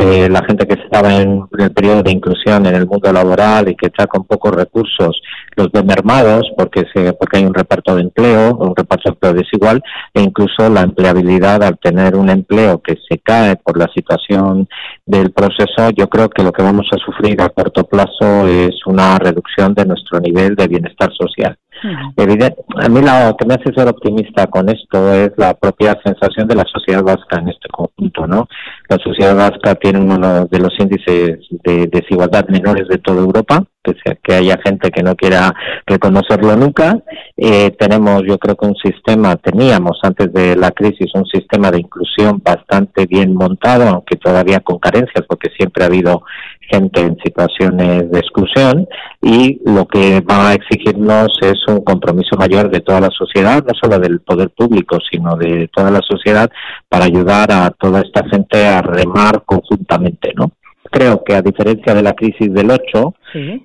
eh, 0.00 0.28
la 0.30 0.44
gente 0.44 0.66
que 0.66 0.74
estaba 0.74 1.12
en, 1.20 1.42
el 1.58 1.72
periodo 1.72 2.04
de 2.04 2.12
inclusión 2.12 2.66
en 2.66 2.74
el 2.76 2.86
mundo 2.86 3.12
laboral 3.12 3.68
y 3.68 3.74
que 3.74 3.86
está 3.86 4.06
con 4.06 4.24
pocos 4.24 4.54
recursos 4.54 5.20
los 5.56 5.72
ve 5.72 5.82
mermados 5.82 6.48
porque, 6.56 6.84
se, 6.94 7.12
porque 7.14 7.38
hay 7.38 7.44
un 7.44 7.54
reparto 7.54 7.96
de 7.96 8.02
empleo, 8.02 8.56
un 8.56 8.76
reparto 8.76 9.10
de 9.10 9.14
empleo 9.14 9.32
desigual 9.34 9.82
e 10.14 10.22
incluso 10.22 10.68
la 10.68 10.82
empleabilidad 10.82 11.64
al 11.64 11.78
tener 11.78 12.14
un 12.14 12.30
empleo 12.30 12.80
que 12.80 12.96
se 13.08 13.18
cae 13.18 13.56
por 13.56 13.76
la 13.76 13.88
situación 13.92 14.68
del 15.04 15.32
proceso, 15.32 15.90
yo 15.96 16.08
creo 16.08 16.30
que 16.30 16.44
lo 16.44 16.52
que 16.52 16.62
vamos 16.62 16.86
a 16.92 16.98
sufrir 16.98 17.40
a 17.42 17.48
corto 17.48 17.84
plazo 17.84 18.46
es 18.46 18.76
una 18.86 19.18
reducción 19.18 19.74
de 19.74 19.84
nuestro 19.84 20.20
nivel 20.20 20.54
de 20.54 20.68
bienestar 20.68 21.10
social. 21.12 21.58
A 21.82 22.88
mí 22.88 23.00
lo 23.00 23.36
que 23.36 23.46
me 23.46 23.54
hace 23.54 23.72
ser 23.74 23.88
optimista 23.88 24.46
con 24.46 24.68
esto 24.68 25.12
es 25.12 25.30
la 25.36 25.54
propia 25.54 25.98
sensación 26.04 26.48
de 26.48 26.54
la 26.54 26.64
sociedad 26.64 27.02
vasca 27.02 27.38
en 27.40 27.48
este 27.48 27.68
conjunto, 27.68 28.26
¿no? 28.26 28.48
La 28.88 28.98
sociedad 28.98 29.36
vasca 29.36 29.74
tiene 29.76 30.00
uno 30.00 30.46
de 30.46 30.58
los 30.58 30.72
índices 30.78 31.38
de 31.64 31.86
desigualdad 31.86 32.48
menores 32.48 32.88
de 32.88 32.98
toda 32.98 33.20
Europa, 33.20 33.64
pese 33.82 34.10
a 34.10 34.14
que 34.14 34.34
haya 34.34 34.58
gente 34.64 34.90
que 34.90 35.02
no 35.02 35.14
quiera 35.14 35.54
reconocerlo 35.86 36.56
nunca. 36.56 36.98
Eh, 37.36 37.70
tenemos, 37.78 38.22
yo 38.26 38.38
creo 38.38 38.56
que 38.56 38.66
un 38.66 38.76
sistema, 38.76 39.36
teníamos 39.36 39.98
antes 40.02 40.32
de 40.32 40.56
la 40.56 40.70
crisis 40.70 41.10
un 41.14 41.26
sistema 41.26 41.70
de 41.70 41.80
inclusión 41.80 42.42
bastante 42.44 43.06
bien 43.06 43.34
montado, 43.34 43.88
aunque 43.88 44.16
todavía 44.16 44.60
con 44.60 44.78
carencias, 44.78 45.24
porque 45.28 45.50
siempre 45.56 45.84
ha 45.84 45.86
habido 45.86 46.22
gente 46.70 47.00
en 47.00 47.16
situaciones 47.24 48.10
de 48.10 48.18
exclusión 48.18 48.86
y 49.22 49.60
lo 49.64 49.86
que 49.86 50.20
va 50.20 50.50
a 50.50 50.54
exigirnos 50.54 51.28
es 51.40 51.58
un 51.68 51.80
compromiso 51.82 52.36
mayor 52.36 52.70
de 52.70 52.80
toda 52.80 53.00
la 53.00 53.10
sociedad, 53.10 53.64
no 53.64 53.74
solo 53.80 53.98
del 53.98 54.20
poder 54.20 54.50
público, 54.50 54.98
sino 55.10 55.36
de 55.36 55.68
toda 55.74 55.90
la 55.90 56.00
sociedad 56.08 56.50
para 56.88 57.06
ayudar 57.06 57.50
a 57.52 57.70
toda 57.70 58.00
esta 58.00 58.28
gente 58.28 58.66
a 58.66 58.82
remar 58.82 59.42
conjuntamente, 59.44 60.32
¿no? 60.36 60.52
Creo 60.90 61.22
que 61.22 61.34
a 61.34 61.42
diferencia 61.42 61.94
de 61.94 62.02
la 62.02 62.14
crisis 62.14 62.52
del 62.52 62.70
8, 62.70 63.14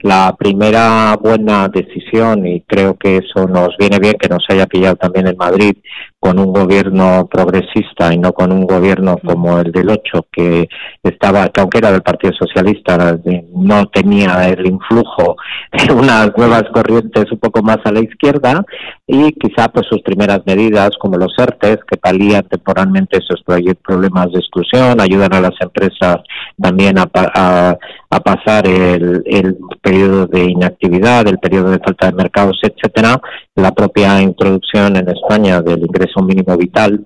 La 0.01 0.35
primera 0.37 1.15
buena 1.21 1.69
decisión, 1.69 2.45
y 2.45 2.61
creo 2.61 2.95
que 2.95 3.17
eso 3.17 3.47
nos 3.47 3.75
viene 3.77 3.99
bien 3.99 4.15
que 4.19 4.29
nos 4.29 4.45
haya 4.49 4.65
pillado 4.65 4.95
también 4.95 5.27
en 5.27 5.37
Madrid 5.37 5.75
con 6.19 6.39
un 6.39 6.53
gobierno 6.53 7.27
progresista 7.29 8.13
y 8.13 8.17
no 8.17 8.31
con 8.33 8.51
un 8.51 8.65
gobierno 8.65 9.17
como 9.17 9.59
el 9.59 9.71
del 9.71 9.89
8, 9.89 10.27
que 10.31 10.69
estaba, 11.03 11.49
que 11.49 11.61
aunque 11.61 11.79
era 11.79 11.91
del 11.91 12.01
Partido 12.01 12.33
Socialista, 12.33 13.19
no 13.53 13.87
tenía 13.87 14.47
el 14.47 14.65
influjo 14.65 15.35
de 15.71 15.93
unas 15.93 16.31
nuevas 16.37 16.63
corrientes 16.73 17.31
un 17.31 17.39
poco 17.39 17.61
más 17.61 17.79
a 17.83 17.91
la 17.91 17.99
izquierda, 17.99 18.63
y 19.05 19.33
quizá 19.33 19.67
pues 19.69 19.85
sus 19.87 20.01
primeras 20.01 20.41
medidas, 20.45 20.91
como 20.99 21.17
los 21.17 21.33
ERTES, 21.37 21.79
que 21.89 21.97
palían 21.97 22.47
temporalmente 22.47 23.17
esos 23.17 23.43
problemas 23.83 24.31
de 24.31 24.39
exclusión, 24.39 24.99
ayudan 25.01 25.33
a 25.33 25.41
las 25.41 25.59
empresas 25.59 26.17
también 26.61 26.97
a, 26.97 27.09
a, 27.13 27.77
pasar 28.19 28.67
el, 28.67 29.23
el 29.25 29.57
periodo 29.81 30.27
de 30.27 30.43
inactividad, 30.43 31.27
el 31.27 31.39
periodo 31.39 31.71
de 31.71 31.79
falta 31.79 32.07
de 32.07 32.13
mercados, 32.13 32.59
etcétera, 32.61 33.19
la 33.55 33.71
propia 33.71 34.21
introducción 34.21 34.95
en 34.95 35.09
España 35.09 35.61
del 35.61 35.81
ingreso 35.81 36.21
mínimo 36.21 36.57
vital, 36.57 37.03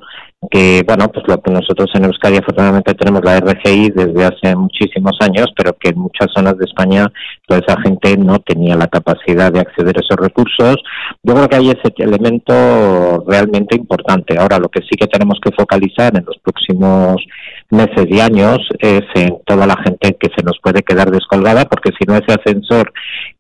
que 0.50 0.84
bueno, 0.86 1.10
pues 1.10 1.28
lo 1.28 1.42
que 1.42 1.52
nosotros 1.52 1.90
en 1.94 2.06
Euskadi 2.06 2.38
afortunadamente 2.38 2.94
tenemos 2.94 3.24
la 3.24 3.40
RGI 3.40 3.90
desde 3.90 4.26
hace 4.26 4.56
muchísimos 4.56 5.18
años, 5.22 5.48
pero 5.56 5.74
que 5.74 5.90
en 5.90 6.00
muchas 6.00 6.28
zonas 6.34 6.58
de 6.58 6.66
España 6.66 7.12
toda 7.48 7.62
esa 7.66 7.80
gente 7.82 8.18
no 8.18 8.40
tenía 8.40 8.76
la 8.76 8.88
capacidad 8.88 9.52
de 9.52 9.60
acceder 9.60 9.98
a 9.98 10.02
esos 10.02 10.18
recursos. 10.18 10.78
Yo 11.24 11.34
creo 11.34 11.50
que 11.50 11.56
hay 11.56 11.70
ese 11.70 11.94
elemento 11.98 13.24
realmente 13.28 13.76
importante. 13.76 14.38
Ahora 14.38 14.60
lo 14.60 14.70
que 14.70 14.82
sí 14.82 14.96
que 14.98 15.08
tenemos 15.08 15.40
que 15.44 15.52
focalizar 15.52 16.16
en 16.16 16.26
los 16.26 16.38
próximos 16.38 17.22
meses 17.70 18.06
y 18.10 18.20
años 18.20 18.60
es 18.80 19.04
en 19.16 19.38
toda 19.46 19.68
la 19.68 19.76
gente 19.84 20.16
que 20.20 20.30
se 20.36 20.44
nos 20.44 20.58
puede 20.64 20.84
quedar 20.84 21.12
descolgada, 21.12 21.66
porque 21.66 21.92
si 22.00 22.06
no 22.08 22.16
ese 22.16 22.34
ascensor 22.34 22.94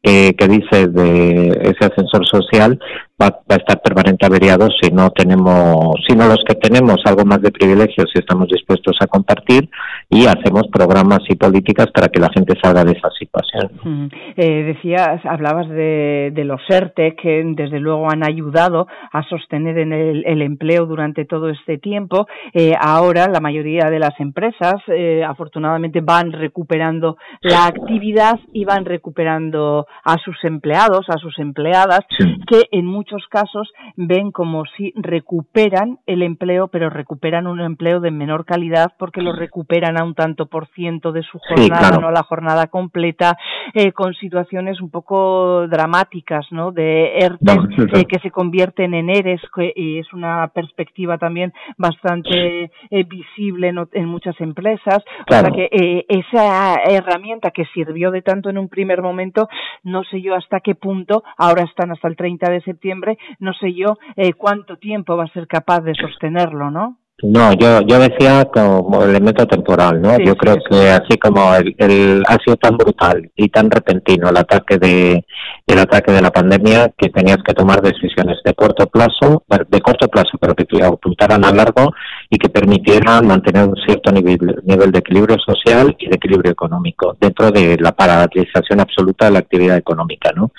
eh, 0.03 0.33
que 0.35 0.47
dice 0.47 0.87
de 0.87 1.47
ese 1.63 1.85
ascensor 1.85 2.27
social 2.27 2.79
va, 3.21 3.27
a 3.49 3.55
estar 3.55 3.81
permanente 3.81 4.25
averiado 4.25 4.67
si 4.81 4.91
no 4.91 5.09
tenemos, 5.09 5.95
si 6.07 6.15
no 6.15 6.27
los 6.27 6.43
que 6.47 6.55
tenemos 6.55 6.97
algo 7.05 7.25
más 7.25 7.41
de 7.41 7.51
privilegios 7.51 8.11
y 8.13 8.19
estamos 8.19 8.47
dispuestos 8.47 8.95
a 9.01 9.07
compartir 9.07 9.69
y 10.09 10.25
hacemos 10.25 10.63
programas 10.71 11.19
y 11.27 11.35
políticas 11.35 11.87
para 11.93 12.07
que 12.09 12.19
la 12.19 12.29
gente 12.33 12.53
salga 12.61 12.83
de 12.83 12.91
esa 12.91 13.09
situación. 13.17 14.11
Eh, 14.35 14.63
decías, 14.63 15.25
hablabas 15.25 15.67
de, 15.69 16.31
de, 16.33 16.45
los 16.45 16.61
ERTE 16.69 17.15
que 17.15 17.43
desde 17.55 17.79
luego 17.79 18.09
han 18.09 18.23
ayudado 18.23 18.87
a 19.11 19.23
sostener 19.23 19.77
en 19.79 19.91
el, 19.91 20.41
empleo 20.41 20.85
durante 20.85 21.25
todo 21.25 21.49
este 21.49 21.77
tiempo. 21.77 22.27
Eh, 22.53 22.73
ahora 22.79 23.27
la 23.27 23.39
mayoría 23.39 23.89
de 23.89 23.99
las 23.99 24.17
empresas 24.19 24.75
eh, 24.87 25.23
afortunadamente 25.27 26.01
van 26.01 26.31
recuperando 26.31 27.17
la 27.41 27.65
actividad 27.65 28.39
y 28.53 28.65
van 28.65 28.85
recuperando 28.85 29.87
a 30.03 30.17
sus 30.23 30.37
empleados, 30.43 31.05
a 31.09 31.17
sus 31.17 31.37
empleadas, 31.39 32.01
que 32.47 32.63
en 32.71 32.85
muchos 32.85 33.06
casos 33.29 33.71
ven 33.95 34.31
como 34.31 34.63
si 34.77 34.93
recuperan 34.95 35.99
el 36.05 36.21
empleo, 36.21 36.67
pero 36.67 36.89
recuperan 36.89 37.47
un 37.47 37.61
empleo 37.61 37.99
de 37.99 38.11
menor 38.11 38.45
calidad 38.45 38.93
porque 38.97 39.21
lo 39.21 39.33
recuperan 39.33 39.99
a 39.99 40.03
un 40.03 40.15
tanto 40.15 40.47
por 40.47 40.67
ciento 40.69 41.11
de 41.11 41.23
su 41.23 41.39
jornada, 41.39 41.97
no 41.99 42.11
la 42.11 42.23
jornada 42.23 42.67
completa, 42.67 43.37
eh, 43.73 43.91
con 43.91 44.13
situaciones 44.13 44.81
un 44.81 44.89
poco 44.89 45.67
dramáticas, 45.67 46.45
¿no? 46.51 46.71
De 46.71 47.17
ERTE 47.19 47.53
eh, 47.93 48.05
que 48.05 48.19
se 48.19 48.31
convierten 48.31 48.93
en 48.93 49.09
ERES, 49.09 49.41
que 49.53 49.73
es 49.75 50.13
una 50.13 50.47
perspectiva 50.49 51.17
también 51.17 51.53
bastante 51.77 52.71
eh, 52.89 53.03
visible 53.03 53.73
en, 53.93 54.05
muchas 54.07 54.39
empresas. 54.39 55.03
O 55.29 55.33
sea 55.33 55.43
que 55.51 56.05
esa 56.07 56.75
herramienta 56.75 57.51
que 57.51 57.65
sirvió 57.73 58.11
de 58.11 58.21
tanto 58.21 58.49
en 58.49 58.57
un 58.57 58.69
primer 58.69 59.01
momento, 59.01 59.47
no 59.83 60.03
sé 60.03 60.21
yo 60.21 60.35
hasta 60.35 60.59
qué 60.59 60.75
punto, 60.75 61.23
ahora 61.37 61.63
están 61.63 61.91
hasta 61.91 62.07
el 62.07 62.15
30 62.15 62.49
de 62.49 62.61
septiembre, 62.61 62.96
no 63.39 63.53
sé 63.53 63.73
yo 63.73 63.97
eh, 64.15 64.33
cuánto 64.33 64.77
tiempo 64.77 65.17
va 65.17 65.25
a 65.25 65.33
ser 65.33 65.47
capaz 65.47 65.81
de 65.81 65.93
sostenerlo, 65.95 66.71
¿no? 66.71 66.97
No, 67.23 67.51
yo, 67.53 67.81
yo 67.81 67.97
decía 67.97 68.45
como 68.45 69.01
elemento 69.01 69.47
temporal, 69.47 69.99
¿no? 69.99 70.19
yo 70.19 70.35
creo 70.35 70.57
que 70.69 70.91
así 70.91 71.17
como 71.17 71.55
el, 71.55 71.73
el, 71.79 72.23
ha 72.27 72.37
sido 72.45 72.57
tan 72.57 72.77
brutal 72.77 73.31
y 73.35 73.49
tan 73.49 73.71
repentino 73.71 74.29
el 74.29 74.37
ataque 74.37 74.77
de 74.77 75.25
el 75.65 75.79
ataque 75.79 76.11
de 76.11 76.21
la 76.21 76.29
pandemia 76.29 76.93
que 76.95 77.09
tenías 77.09 77.39
que 77.43 77.55
tomar 77.55 77.81
decisiones 77.81 78.37
de 78.45 78.53
corto 78.53 78.85
plazo, 78.85 79.43
de 79.67 79.81
corto 79.81 80.07
plazo, 80.09 80.37
pero 80.39 80.53
que 80.53 80.67
apuntaran 80.83 81.43
a 81.43 81.51
largo 81.51 81.91
y 82.29 82.37
que 82.37 82.49
permitieran 82.49 83.25
mantener 83.25 83.67
un 83.67 83.75
cierto 83.85 84.11
nivel, 84.11 84.37
nivel 84.63 84.91
de 84.91 84.99
equilibrio 84.99 85.37
social 85.39 85.95
y 85.97 86.07
de 86.07 86.15
equilibrio 86.15 86.51
económico 86.51 87.15
dentro 87.19 87.51
de 87.51 87.77
la 87.79 87.93
paralización 87.93 88.79
absoluta 88.79 89.25
de 89.25 89.31
la 89.31 89.39
actividad 89.39 89.77
económica, 89.77 90.31
¿no? 90.35 90.51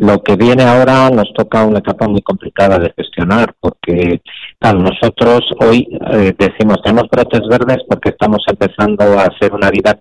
Lo 0.00 0.22
que 0.22 0.36
viene 0.36 0.64
ahora 0.64 1.10
nos 1.10 1.32
toca 1.32 1.64
una 1.64 1.78
etapa 1.78 2.08
muy 2.08 2.20
complicada 2.22 2.78
de 2.78 2.92
gestionar 2.96 3.54
porque 3.58 4.20
claro, 4.58 4.80
nosotros 4.80 5.40
hoy 5.60 5.88
eh, 6.12 6.34
decimos 6.38 6.82
tenemos 6.82 7.08
brotes 7.10 7.40
verdes 7.48 7.78
porque 7.88 8.10
estamos 8.10 8.42
empezando 8.46 9.04
a 9.18 9.24
hacer 9.24 9.52
una 9.52 9.70
vida, 9.70 9.98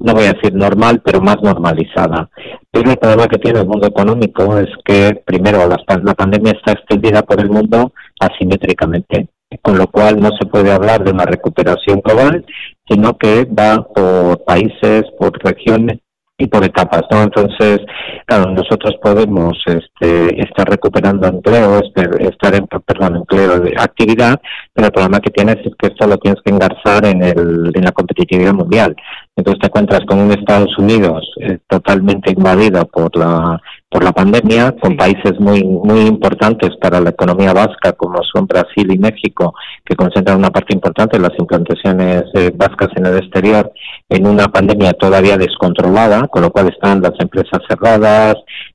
no 0.00 0.12
voy 0.12 0.24
a 0.24 0.32
decir 0.32 0.54
normal, 0.54 1.02
pero 1.04 1.20
más 1.20 1.36
normalizada. 1.42 2.28
Pero 2.70 2.90
el 2.90 2.98
problema 2.98 3.28
que 3.28 3.38
tiene 3.38 3.60
el 3.60 3.66
mundo 3.66 3.86
económico 3.86 4.58
es 4.58 4.68
que, 4.84 5.22
primero, 5.24 5.68
la, 5.68 5.78
la 6.02 6.14
pandemia 6.14 6.52
está 6.52 6.72
extendida 6.72 7.22
por 7.22 7.40
el 7.40 7.48
mundo 7.48 7.92
asimétricamente, 8.18 9.28
con 9.62 9.78
lo 9.78 9.86
cual 9.86 10.20
no 10.20 10.30
se 10.38 10.46
puede 10.46 10.72
hablar 10.72 11.04
de 11.04 11.12
una 11.12 11.24
recuperación 11.24 12.00
global, 12.04 12.44
sino 12.88 13.16
que 13.16 13.44
va 13.44 13.82
por 13.82 14.44
países, 14.44 15.04
por 15.18 15.32
regiones 15.42 16.00
y 16.36 16.46
por 16.48 16.64
etapas, 16.64 17.02
¿no? 17.10 17.22
Entonces, 17.22 17.78
claro, 18.26 18.50
nosotros 18.50 18.96
podemos 19.00 19.56
este, 19.66 20.40
estar 20.40 20.68
recuperando 20.68 21.28
empleo, 21.28 21.80
estar 22.18 22.54
en, 22.54 22.66
perdón, 22.66 23.16
empleo 23.16 23.60
de 23.60 23.74
actividad, 23.78 24.40
pero 24.72 24.88
el 24.88 24.92
problema 24.92 25.20
que 25.20 25.30
tienes 25.30 25.56
es 25.64 25.72
que 25.78 25.88
esto 25.88 26.06
lo 26.08 26.18
tienes 26.18 26.42
que 26.44 26.52
engarzar 26.52 27.04
en, 27.06 27.22
el, 27.22 27.70
en 27.72 27.84
la 27.84 27.92
competitividad 27.92 28.52
mundial. 28.52 28.96
Entonces 29.36 29.60
te 29.60 29.66
encuentras 29.68 30.00
con 30.06 30.18
un 30.18 30.32
Estados 30.32 30.76
Unidos 30.76 31.24
eh, 31.40 31.58
totalmente 31.68 32.32
invadido 32.32 32.84
por 32.86 33.16
la 33.16 33.60
por 33.94 34.02
la 34.02 34.10
pandemia, 34.10 34.74
con 34.82 34.96
países 34.96 35.38
muy 35.38 35.62
muy 35.62 36.00
importantes 36.00 36.70
para 36.80 37.00
la 37.00 37.10
economía 37.10 37.52
vasca 37.52 37.92
como 37.92 38.18
son 38.24 38.44
Brasil 38.44 38.92
y 38.92 38.98
México, 38.98 39.54
que 39.84 39.94
concentran 39.94 40.36
una 40.36 40.50
parte 40.50 40.74
importante 40.74 41.16
de 41.16 41.22
las 41.22 41.38
implantaciones 41.38 42.24
eh, 42.34 42.50
vascas 42.52 42.88
en 42.96 43.06
el 43.06 43.18
exterior, 43.18 43.72
en 44.08 44.26
una 44.26 44.48
pandemia 44.48 44.94
todavía 44.94 45.36
descontrolada, 45.36 46.26
con 46.26 46.42
lo 46.42 46.50
cual 46.50 46.70
están 46.70 47.02
las 47.02 47.12
empresas 47.20 47.60
cerradas, 47.68 48.34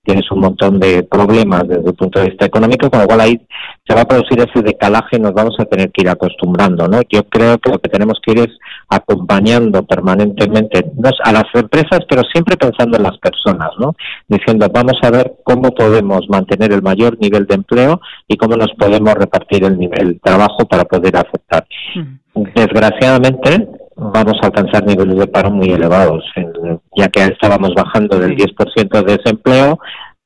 tienes 0.10 0.32
un 0.32 0.40
montón 0.40 0.80
de 0.80 1.04
problemas 1.04 1.68
desde 1.68 1.88
el 1.88 1.94
punto 1.94 2.20
de 2.20 2.30
vista 2.30 2.44
económico, 2.44 2.90
con 2.90 3.02
lo 3.02 3.06
cual 3.06 3.22
ahí 3.22 3.40
se 3.88 3.94
va 3.94 4.02
a 4.02 4.06
producir 4.06 4.40
ese 4.40 4.64
decalaje 4.64 5.18
y 5.18 5.20
nos 5.20 5.34
vamos 5.34 5.56
a 5.60 5.66
tener 5.66 5.92
que 5.92 6.02
ir 6.02 6.10
acostumbrando, 6.10 6.88
¿no? 6.88 7.02
Yo 7.08 7.26
creo 7.26 7.60
que 7.60 7.70
lo 7.70 7.78
que 7.78 7.90
tenemos 7.90 8.20
que 8.26 8.32
ir 8.32 8.40
es 8.40 8.58
acompañando 8.90 9.84
permanentemente 9.84 10.84
a 11.24 11.32
las 11.32 11.46
empresas, 11.54 12.00
pero 12.10 12.24
siempre 12.34 12.58
pensando 12.58 12.98
en 12.98 13.04
las 13.04 13.20
personas, 13.20 13.70
¿no? 13.78 13.96
Diciendo, 14.28 14.68
vamos 14.74 14.98
a 15.04 15.12
ver 15.12 15.36
cómo 15.44 15.70
podemos 15.76 16.28
mantener 16.28 16.72
el 16.74 16.82
mayor 16.82 17.20
nivel 17.20 17.46
de 17.46 17.56
empleo 17.56 18.02
y 18.28 18.36
cómo 18.36 18.56
nos 18.56 18.74
podemos 18.80 19.14
repartir 19.14 19.64
el 19.64 19.78
nivel 19.78 20.14
de 20.14 20.20
trabajo 20.24 20.66
para 20.68 20.86
poder 20.86 21.18
aceptar. 21.18 21.68
Desgraciadamente, 22.56 23.68
vamos 24.00 24.38
a 24.42 24.48
alcanzar 24.48 24.86
niveles 24.86 25.18
de 25.18 25.28
paro 25.28 25.52
muy 25.52 25.70
elevados, 25.70 26.24
ya 26.96 27.08
que 27.10 27.24
estábamos 27.24 27.74
bajando 27.76 28.18
del 28.18 28.36
10% 28.36 29.04
de 29.04 29.18
desempleo 29.18 29.80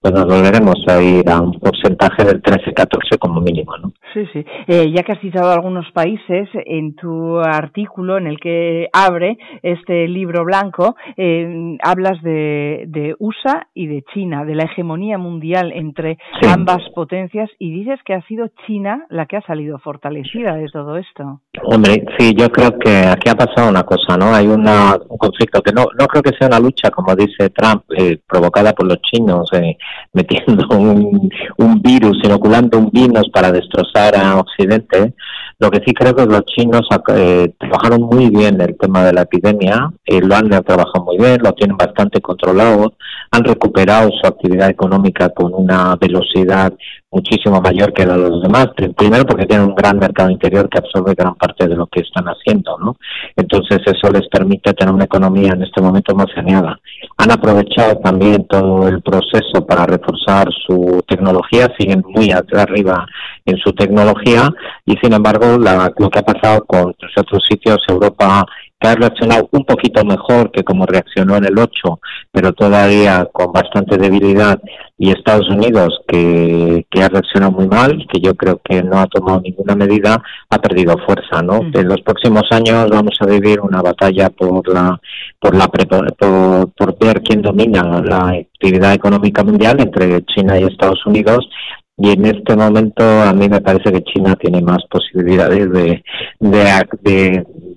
pues 0.04 0.14
nos 0.14 0.26
volveremos 0.26 0.76
a 0.90 1.02
ir 1.02 1.30
a 1.30 1.40
un 1.40 1.54
porcentaje 1.54 2.26
del 2.26 2.42
13-14 2.42 3.18
como 3.18 3.40
mínimo. 3.40 3.72
¿no? 3.78 3.94
Sí, 4.14 4.28
sí. 4.34 4.46
Eh, 4.68 4.92
ya 4.94 5.02
que 5.04 5.14
has 5.14 5.22
citado 5.22 5.50
algunos 5.50 5.90
países, 5.94 6.50
en 6.66 6.94
tu 6.94 7.40
artículo 7.40 8.18
en 8.18 8.28
el 8.28 8.38
que 8.38 8.90
abre 8.92 9.38
este 9.62 10.10
libro 10.10 10.44
blanco, 10.44 10.98
eh, 11.16 11.78
hablas 11.82 12.22
de, 12.22 12.84
de, 12.88 13.16
USA 13.18 13.68
y 13.74 13.88
de 13.88 14.04
China, 14.14 14.44
de 14.44 14.56
la 14.56 14.66
hegemonía 14.66 15.18
mundial 15.18 15.72
entre 15.74 16.18
ambas 16.50 16.82
potencias, 16.94 17.50
y 17.58 17.72
dices 17.72 17.98
que 18.06 18.14
ha 18.14 18.22
sido 18.28 18.50
China 18.68 19.06
la 19.10 19.26
que 19.26 19.38
ha 19.38 19.42
salido 19.44 19.80
fortalecida 19.80 20.56
de 20.56 20.68
todo 20.68 20.98
esto. 20.98 21.40
Hombre, 21.64 22.04
sí, 22.18 22.34
yo 22.38 22.50
creo 22.50 22.78
que 22.78 23.08
aquí 23.08 23.30
ha 23.30 23.36
pasado 23.36 23.70
una 23.70 23.84
cosa, 23.84 24.18
¿no? 24.18 24.36
Hay 24.36 24.48
una, 24.48 24.98
un 25.08 25.18
conflicto 25.18 25.62
que 25.62 25.72
no, 25.72 25.86
no 25.98 26.08
creo 26.08 26.22
que 26.22 26.36
sea 26.38 26.50
una 26.50 26.60
lucha, 26.60 26.92
como 26.92 27.16
dice 27.16 27.50
Trump, 27.52 27.84
eh, 27.98 28.20
provocada 28.28 28.74
por 28.74 28.86
los 28.86 28.98
chinos. 29.02 29.48
Eh, 29.54 29.78
metiendo 30.14 30.68
un, 30.70 31.30
un 31.58 31.82
virus, 31.82 32.18
inoculando 32.24 32.80
un 32.80 32.90
virus 32.92 33.30
para 33.32 33.52
destrozar 33.52 34.16
a 34.16 34.38
Occidente. 34.40 35.14
Lo 35.60 35.72
que 35.72 35.82
sí 35.86 35.94
creo 35.94 36.16
que 36.16 36.26
los 36.26 36.46
chinos 36.46 36.82
eh, 37.16 37.54
trabajaron 37.58 38.02
muy 38.02 38.30
bien 38.30 38.60
el 38.60 38.76
tema 38.78 39.04
de 39.06 39.14
la 39.14 39.22
epidemia, 39.22 39.92
eh, 40.06 40.20
lo 40.22 40.36
han 40.36 40.50
trabajado 40.50 41.06
muy 41.06 41.18
bien, 41.18 41.38
lo 41.42 41.54
tienen 41.54 41.78
bastante 41.78 42.20
controlado, 42.22 42.94
han 43.32 43.44
recuperado 43.44 44.10
su 44.10 44.28
actividad 44.28 44.70
económica 44.70 45.30
con 45.30 45.54
una 45.54 45.96
velocidad 45.96 46.74
muchísimo 47.12 47.62
mayor 47.62 47.94
que 47.94 48.06
la 48.06 48.18
de 48.18 48.30
los 48.30 48.42
demás. 48.42 48.70
Primero 48.98 49.26
porque 49.26 49.46
tienen 49.46 49.68
un 49.68 49.76
gran 49.76 50.00
mercado 50.00 50.32
interior 50.32 50.68
que 50.68 50.80
absorbe 50.80 51.14
gran 51.16 51.36
parte 51.36 51.68
de 51.68 51.76
lo 51.76 51.88
que 51.88 52.02
están 52.02 52.26
haciendo, 52.26 52.78
¿no? 52.80 52.98
Entonces 53.36 53.80
eso 53.86 54.12
les 54.12 54.28
permite 54.28 54.74
tener 54.74 54.94
una 54.94 55.06
economía 55.06 55.54
en 55.54 55.64
este 55.64 55.82
momento 55.82 56.16
más 56.16 56.28
saneada. 56.34 56.80
Han 57.24 57.32
aprovechado 57.32 58.00
también 58.00 58.46
todo 58.48 58.86
el 58.88 59.02
proceso 59.02 59.66
para 59.66 59.86
reforzar 59.86 60.50
su 60.68 61.02
tecnología, 61.08 61.74
siguen 61.80 62.04
muy 62.06 62.32
arriba 62.32 63.06
en 63.46 63.58
su 63.60 63.72
tecnología 63.72 64.50
y 64.86 64.98
sin 64.98 65.14
embargo 65.14 65.58
lo 65.58 66.10
que 66.10 66.20
ha 66.20 66.24
pasado 66.24 66.66
con 66.66 66.94
otros 67.16 67.44
sitios, 67.50 67.78
Europa 67.88 68.46
ha 68.88 68.96
reaccionado 68.96 69.50
un 69.52 69.66
poquito 69.66 70.04
mejor 70.04 70.52
que 70.52 70.64
como 70.64 70.86
reaccionó 70.86 71.38
en 71.38 71.46
el 71.46 71.58
8, 71.58 72.00
pero 72.32 72.54
todavía 72.54 73.28
con 73.32 73.52
bastante 73.52 73.98
debilidad, 73.98 74.60
y 74.98 75.12
Estados 75.12 75.50
Unidos, 75.50 76.00
que, 76.08 76.86
que 76.90 77.04
ha 77.04 77.10
reaccionado 77.10 77.52
muy 77.52 77.68
mal, 77.68 78.06
que 78.12 78.22
yo 78.22 78.36
creo 78.36 78.62
que 78.64 78.82
no 78.84 79.00
ha 79.00 79.08
tomado 79.08 79.42
ninguna 79.42 79.76
medida, 79.76 80.22
ha 80.50 80.58
perdido 80.60 80.96
fuerza, 81.06 81.42
¿no? 81.42 81.62
En 81.74 81.88
los 81.88 82.02
próximos 82.02 82.44
años 82.52 82.90
vamos 82.90 83.16
a 83.20 83.26
vivir 83.26 83.60
una 83.60 83.82
batalla 83.82 84.30
por 84.30 84.68
la 84.72 85.00
por 85.40 85.56
la 85.56 85.68
por, 85.68 86.72
por 86.72 86.98
ver 87.00 87.22
quién 87.22 87.42
domina 87.42 88.02
la 88.02 88.30
actividad 88.30 88.94
económica 88.94 89.44
mundial 89.44 89.82
entre 89.82 90.24
China 90.26 90.60
y 90.60 90.64
Estados 90.64 91.06
Unidos 91.06 91.50
y 91.96 92.12
en 92.12 92.26
este 92.26 92.56
momento 92.56 93.04
a 93.04 93.34
mí 93.34 93.48
me 93.48 93.62
parece 93.62 93.92
que 93.92 94.02
China 94.02 94.36
tiene 94.36 94.62
más 94.62 94.84
posibilidades 94.90 95.72
de, 95.72 96.04
de, 96.40 96.86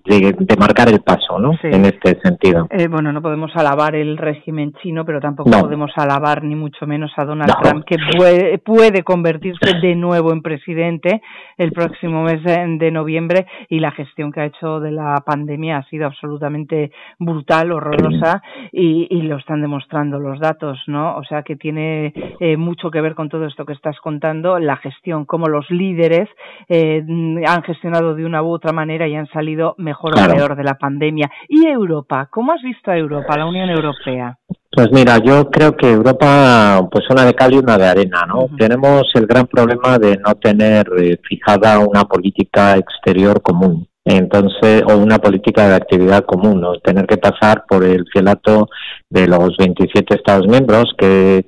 de, 0.07 0.57
marcar 0.59 0.89
el 0.89 1.01
paso, 1.01 1.39
¿no? 1.39 1.53
En 1.63 1.85
este 1.85 2.19
sentido. 2.23 2.67
Eh, 2.71 2.89
bueno, 2.89 3.13
no 3.13 3.21
podemos 3.21 3.51
alabar 3.55 3.95
el 3.95 4.17
régimen 4.17 4.73
chino, 4.83 5.05
pero 5.05 5.21
tampoco 5.21 5.51
podemos 5.51 5.91
alabar 5.97 6.43
ni 6.43 6.55
mucho 6.55 6.87
menos 6.87 7.13
a 7.17 7.25
Donald 7.25 7.53
Trump, 7.61 7.85
que 7.85 7.97
puede, 8.17 8.59
puede 8.59 9.03
convertirse 9.03 9.79
de 9.83 9.95
nuevo 9.95 10.33
en 10.33 10.41
presidente 10.41 11.21
el 11.59 11.73
próximo 11.73 12.23
mes 12.23 12.43
de 12.43 12.91
noviembre 12.91 13.47
y 13.69 13.81
la 13.81 13.91
gestión 13.91 14.33
que 14.33 14.41
ha 14.41 14.47
hecho 14.47 14.81
de 14.81 14.93
la 14.93 15.23
pandemia 15.27 15.79
ha 15.79 15.89
sido 15.89 16.07
absolutamente 16.07 16.91
brutal, 17.19 17.73
horrorosa 17.73 18.43
y, 18.73 19.09
y 19.11 19.23
lo 19.23 19.37
están 19.37 19.61
demostrando 19.61 20.19
los 20.19 20.41
datos, 20.41 20.79
¿no? 20.87 21.17
O 21.17 21.25
sea 21.25 21.43
que 21.43 21.57
tiene 21.57 22.15
eh, 22.41 22.57
mucho 22.57 22.91
que 22.91 23.01
ver 23.01 23.15
con 23.15 23.29
todo 23.29 23.45
esto 23.45 23.67
que 23.67 23.75
estás 23.75 23.97
contando, 24.07 24.61
la 24.61 24.77
gestión, 24.77 25.25
cómo 25.25 25.49
los 25.49 25.69
líderes 25.69 26.29
eh, 26.69 27.03
han 27.45 27.63
gestionado 27.65 28.15
de 28.15 28.25
una 28.25 28.41
u 28.41 28.53
otra 28.53 28.73
manera 28.73 29.09
y 29.09 29.17
han 29.17 29.27
salido 29.31 29.75
mejor 29.79 30.13
o 30.15 30.33
peor 30.33 30.55
de 30.55 30.63
la 30.63 30.75
pandemia. 30.75 31.29
¿Y 31.49 31.67
Europa? 31.67 32.29
¿Cómo 32.31 32.53
has 32.53 32.63
visto 32.63 32.93
a 32.93 32.97
Europa, 32.97 33.37
la 33.37 33.47
Unión 33.47 33.69
Europea? 33.69 34.39
Pues 34.71 34.93
mira, 34.93 35.19
yo 35.19 35.51
creo 35.51 35.77
que 35.77 35.91
Europa, 35.91 36.87
pues 36.89 37.05
una 37.11 37.25
de 37.25 37.35
cal 37.35 37.53
y 37.53 37.59
una 37.59 37.77
de 37.77 37.89
arena, 37.89 38.21
¿no? 38.29 38.47
Tenemos 38.57 39.03
el 39.15 39.27
gran 39.27 39.49
problema 39.49 39.99
de 39.99 40.17
no 40.19 40.37
tener 40.37 40.87
eh, 40.99 41.19
fijada 41.29 41.81
una 41.81 42.05
política 42.05 42.77
exterior 42.77 43.43
común 43.43 43.89
entonces 44.07 44.85
o 44.89 44.97
una 44.97 45.19
política 45.19 45.69
de 45.69 45.75
actividad 45.75 46.25
común, 46.25 46.61
¿no? 46.61 46.79
tener 46.79 47.07
que 47.07 47.17
pasar 47.17 47.65
por 47.69 47.85
el 47.85 48.07
fielato 48.13 48.69
de 49.11 49.27
los 49.27 49.57
27 49.57 50.15
Estados 50.15 50.47
miembros 50.47 50.85
que 50.97 51.47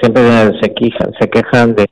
siempre 0.00 0.22
se 0.60 0.74
quejan, 0.74 1.12
se 1.18 1.30
quejan 1.30 1.74
de, 1.74 1.86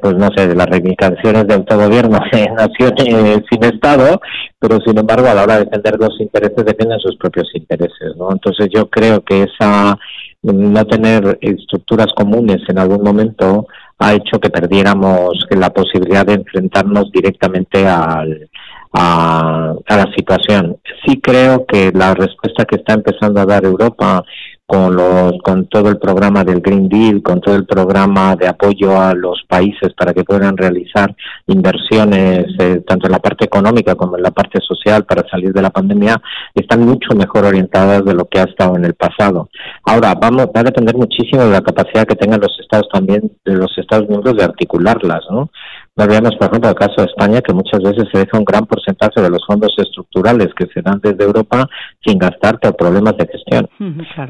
pues 0.00 0.14
no 0.14 0.28
sé, 0.36 0.48
de 0.48 0.54
las 0.54 0.66
reivindicaciones 0.66 1.46
de 1.46 1.54
autogobierno 1.54 2.18
de 2.32 2.50
naciones 2.50 3.44
sin 3.50 3.64
Estado, 3.64 4.20
pero 4.58 4.78
sin 4.80 4.98
embargo 4.98 5.28
a 5.28 5.34
la 5.34 5.42
hora 5.42 5.58
de 5.58 5.64
defender 5.64 5.98
los 5.98 6.20
intereses 6.20 6.64
defienden 6.64 7.00
sus 7.00 7.16
propios 7.16 7.48
intereses, 7.54 8.16
¿no? 8.16 8.30
Entonces 8.30 8.68
yo 8.74 8.88
creo 8.88 9.22
que 9.22 9.44
esa 9.44 9.98
no 10.42 10.84
tener 10.84 11.38
estructuras 11.40 12.08
comunes 12.14 12.58
en 12.68 12.78
algún 12.78 13.02
momento 13.02 13.66
ha 13.98 14.12
hecho 14.12 14.38
que 14.38 14.50
perdiéramos 14.50 15.46
la 15.50 15.70
posibilidad 15.70 16.26
de 16.26 16.34
enfrentarnos 16.34 17.10
directamente 17.10 17.86
al, 17.86 18.50
a 18.92 19.74
la 19.88 20.06
situación. 20.16 20.76
Sí 21.06 21.20
creo 21.20 21.64
que 21.66 21.90
la 21.94 22.14
respuesta 22.14 22.64
que 22.64 22.76
está 22.76 22.94
empezando 22.94 23.40
a 23.40 23.46
dar 23.46 23.64
Europa 23.64 24.22
con, 24.66 24.96
los, 24.96 25.34
con 25.42 25.66
todo 25.66 25.90
el 25.90 25.98
programa 25.98 26.42
del 26.42 26.60
Green 26.60 26.88
Deal, 26.88 27.22
con 27.22 27.40
todo 27.40 27.54
el 27.54 27.66
programa 27.66 28.34
de 28.34 28.48
apoyo 28.48 28.98
a 28.98 29.14
los 29.14 29.42
países 29.46 29.92
para 29.96 30.14
que 30.14 30.24
puedan 30.24 30.56
realizar 30.56 31.14
inversiones 31.46 32.46
eh, 32.58 32.82
tanto 32.86 33.06
en 33.06 33.12
la 33.12 33.18
parte 33.18 33.44
económica 33.44 33.94
como 33.94 34.16
en 34.16 34.22
la 34.22 34.30
parte 34.30 34.60
social 34.60 35.04
para 35.04 35.28
salir 35.28 35.52
de 35.52 35.60
la 35.60 35.70
pandemia, 35.70 36.20
están 36.54 36.80
mucho 36.80 37.14
mejor 37.14 37.44
orientadas 37.44 38.04
de 38.04 38.14
lo 38.14 38.24
que 38.24 38.40
ha 38.40 38.44
estado 38.44 38.76
en 38.76 38.86
el 38.86 38.94
pasado. 38.94 39.48
Ahora, 39.84 40.14
vamos, 40.14 40.46
va 40.46 40.60
a 40.60 40.64
depender 40.64 40.96
muchísimo 40.96 41.42
de 41.42 41.50
la 41.50 41.60
capacidad 41.60 42.06
que 42.06 42.16
tengan 42.16 42.40
los 42.40 42.58
estados 42.58 42.88
también, 42.92 43.32
de 43.44 43.54
los 43.54 43.76
estados 43.76 44.08
miembros 44.08 44.36
de 44.36 44.44
articularlas, 44.44 45.24
¿no? 45.30 45.50
No 45.96 46.08
veamos, 46.08 46.34
por 46.34 46.48
ejemplo, 46.48 46.70
el 46.70 46.74
caso 46.74 46.94
de 46.98 47.04
España, 47.04 47.40
que 47.40 47.54
muchas 47.54 47.80
veces 47.80 48.08
se 48.10 48.18
deja 48.18 48.36
un 48.36 48.44
gran 48.44 48.66
porcentaje 48.66 49.20
de 49.20 49.30
los 49.30 49.46
fondos 49.46 49.72
estructurales 49.78 50.48
que 50.58 50.66
se 50.74 50.82
dan 50.82 51.00
desde 51.00 51.22
Europa 51.22 51.68
sin 52.04 52.18
gastar 52.18 52.58
por 52.58 52.74
problemas 52.74 53.16
de 53.16 53.28
gestión. 53.28 53.68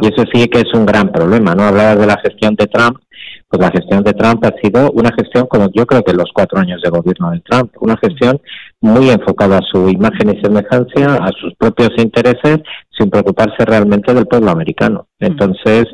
Y 0.02 0.06
eso 0.08 0.24
sí 0.30 0.46
que 0.48 0.60
es 0.60 0.74
un 0.74 0.84
gran 0.84 1.10
problema, 1.10 1.54
¿no? 1.54 1.62
Hablabas 1.62 1.98
de 1.98 2.06
la 2.06 2.18
gestión 2.18 2.54
de 2.56 2.66
Trump, 2.66 2.98
pues 3.48 3.62
la 3.62 3.70
gestión 3.70 4.02
de 4.04 4.12
Trump 4.12 4.44
ha 4.44 4.52
sido 4.60 4.90
una 4.92 5.10
gestión 5.18 5.46
como 5.46 5.70
yo 5.72 5.86
creo 5.86 6.02
que 6.02 6.12
los 6.12 6.30
cuatro 6.34 6.58
años 6.58 6.82
de 6.82 6.90
gobierno 6.90 7.30
de 7.30 7.40
Trump, 7.40 7.72
una 7.80 7.96
gestión 7.96 8.38
muy 8.80 9.10
enfocada 9.10 9.58
a 9.58 9.66
su 9.72 9.88
imagen 9.88 10.36
y 10.36 10.40
semejanza, 10.42 11.24
a 11.24 11.30
sus 11.40 11.54
propios 11.54 11.90
intereses, 11.96 12.58
sin 12.96 13.10
preocuparse 13.10 13.64
realmente 13.64 14.12
del 14.12 14.26
pueblo 14.26 14.50
americano. 14.50 15.06
Entonces, 15.18 15.86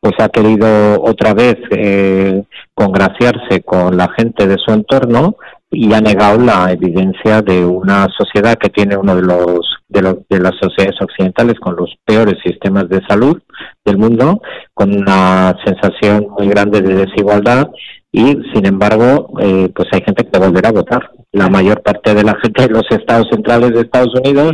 pues 0.00 0.14
ha 0.18 0.28
querido 0.28 1.00
otra 1.02 1.34
vez 1.34 1.56
eh, 1.70 2.42
congraciarse 2.74 3.62
con 3.64 3.96
la 3.96 4.08
gente 4.16 4.46
de 4.46 4.56
su 4.58 4.72
entorno 4.72 5.36
y 5.70 5.92
ha 5.94 6.00
negado 6.00 6.38
la 6.38 6.70
evidencia 6.70 7.40
de 7.40 7.64
una 7.64 8.08
sociedad 8.18 8.56
que 8.56 8.68
tiene 8.68 8.96
uno 8.96 9.16
de 9.16 9.22
los 9.22 9.60
de, 9.88 10.02
los, 10.02 10.16
de 10.28 10.40
las 10.40 10.52
sociedades 10.60 11.00
occidentales 11.00 11.58
con 11.60 11.76
los 11.76 11.94
peores 12.04 12.36
sistemas 12.44 12.88
de 12.88 13.00
salud 13.06 13.40
del 13.84 13.98
mundo, 13.98 14.40
con 14.74 14.94
una 14.94 15.54
sensación 15.64 16.26
muy 16.38 16.48
grande 16.48 16.80
de 16.80 17.06
desigualdad 17.06 17.70
y 18.10 18.36
sin 18.52 18.66
embargo 18.66 19.32
eh, 19.40 19.70
pues 19.74 19.88
hay 19.92 20.02
gente 20.02 20.26
que 20.26 20.38
volverá 20.38 20.70
a 20.70 20.72
votar 20.72 21.10
la 21.32 21.48
mayor 21.48 21.82
parte 21.82 22.14
de 22.14 22.22
la 22.22 22.36
gente 22.42 22.62
de 22.62 22.74
los 22.74 22.84
estados 22.90 23.26
centrales 23.30 23.72
de 23.72 23.80
Estados 23.80 24.14
Unidos 24.22 24.52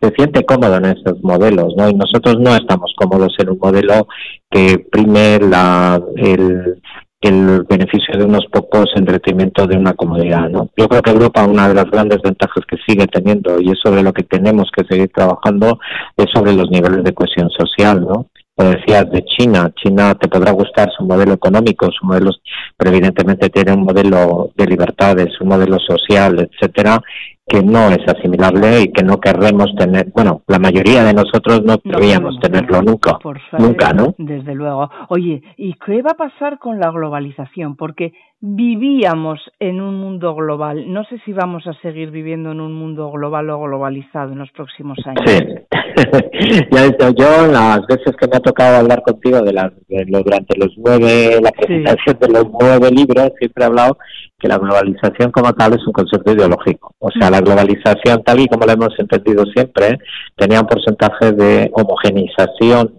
se 0.00 0.10
siente 0.10 0.44
cómodo 0.44 0.76
en 0.76 0.84
estos 0.84 1.22
modelos 1.22 1.74
no 1.76 1.88
y 1.88 1.94
nosotros 1.94 2.36
no 2.38 2.54
estamos 2.54 2.92
cómodos 2.96 3.34
en 3.38 3.50
un 3.50 3.58
modelo 3.58 4.06
que 4.50 4.78
prime 4.90 5.38
la 5.40 6.00
el 6.16 6.80
el 7.20 7.64
beneficio 7.68 8.16
de 8.16 8.24
unos 8.24 8.46
pocos 8.52 8.86
en 8.94 9.04
detrimento 9.04 9.66
de 9.66 9.76
una 9.76 9.94
comodidad. 9.94 10.48
¿no? 10.48 10.70
Yo 10.76 10.88
creo 10.88 11.02
que 11.02 11.10
Europa 11.10 11.44
una 11.44 11.68
de 11.68 11.74
las 11.74 11.90
grandes 11.90 12.22
ventajas 12.22 12.64
que 12.68 12.76
sigue 12.86 13.06
teniendo 13.08 13.60
y 13.60 13.70
es 13.70 13.78
sobre 13.82 14.02
lo 14.02 14.12
que 14.12 14.22
tenemos 14.22 14.70
que 14.74 14.84
seguir 14.84 15.10
trabajando 15.12 15.80
es 16.16 16.26
sobre 16.32 16.52
los 16.52 16.70
niveles 16.70 17.02
de 17.02 17.12
cohesión 17.12 17.50
social. 17.50 18.02
¿no? 18.02 18.26
Decías, 18.58 19.08
de 19.12 19.24
China, 19.24 19.70
China 19.76 20.16
te 20.16 20.28
podrá 20.28 20.50
gustar 20.50 20.88
su 20.96 21.04
modelo 21.04 21.32
económico, 21.32 21.88
su 21.92 22.04
modelo, 22.04 22.32
pero 22.76 22.90
evidentemente 22.90 23.50
tiene 23.50 23.72
un 23.72 23.84
modelo 23.84 24.50
de 24.56 24.66
libertades, 24.66 25.40
un 25.40 25.48
modelo 25.48 25.78
social, 25.78 26.50
etcétera, 26.50 27.00
que 27.46 27.62
no 27.62 27.88
es 27.90 28.00
asimilable 28.06 28.82
y 28.82 28.92
que 28.92 29.02
no 29.02 29.20
querremos 29.20 29.74
tener, 29.76 30.08
bueno, 30.12 30.42
la 30.48 30.58
mayoría 30.58 31.04
de 31.04 31.14
nosotros 31.14 31.62
no 31.64 31.78
queríamos 31.78 32.38
tenerlo 32.40 32.82
nunca, 32.82 33.18
nunca, 33.58 33.92
¿no? 33.92 34.14
Desde 34.18 34.54
luego. 34.54 34.90
Oye, 35.08 35.40
¿y 35.56 35.74
qué 35.74 36.02
va 36.02 36.10
a 36.10 36.16
pasar 36.16 36.58
con 36.58 36.78
la 36.78 36.90
globalización? 36.90 37.76
Porque 37.76 38.12
vivíamos 38.40 39.40
en 39.58 39.80
un 39.80 39.96
mundo 39.96 40.34
global. 40.34 40.92
No 40.92 41.04
sé 41.04 41.18
si 41.24 41.32
vamos 41.32 41.66
a 41.66 41.72
seguir 41.82 42.10
viviendo 42.10 42.52
en 42.52 42.60
un 42.60 42.72
mundo 42.72 43.10
global 43.10 43.50
o 43.50 43.60
globalizado 43.60 44.32
en 44.32 44.38
los 44.38 44.50
próximos 44.52 44.96
años. 45.06 45.24
Sí. 45.26 45.38
ya 46.70 46.86
he 46.86 47.14
yo 47.16 47.46
las 47.50 47.84
veces 47.88 48.14
que 48.16 48.28
me 48.28 48.36
ha 48.36 48.40
tocado 48.40 48.76
hablar 48.76 49.02
contigo 49.02 49.40
de, 49.40 49.52
las, 49.52 49.72
durante 49.88 50.56
los 50.56 50.72
nueve, 50.76 51.40
la 51.42 51.50
presentación 51.50 52.18
de 52.20 52.28
los 52.28 52.46
nueve 52.60 52.90
libros, 52.92 53.32
siempre 53.38 53.64
he 53.64 53.66
hablado 53.66 53.98
que 54.38 54.46
la 54.46 54.58
globalización 54.58 55.32
como 55.32 55.52
tal 55.54 55.72
es 55.72 55.84
un 55.84 55.92
concepto 55.92 56.32
ideológico. 56.32 56.94
O 57.00 57.10
sea, 57.10 57.30
la 57.30 57.40
globalización 57.40 58.22
tal 58.22 58.38
y 58.38 58.46
como 58.46 58.66
la 58.66 58.74
hemos 58.74 58.96
entendido 58.98 59.44
siempre, 59.46 59.98
tenía 60.36 60.60
un 60.60 60.68
porcentaje 60.68 61.32
de 61.32 61.70
homogenización 61.72 62.94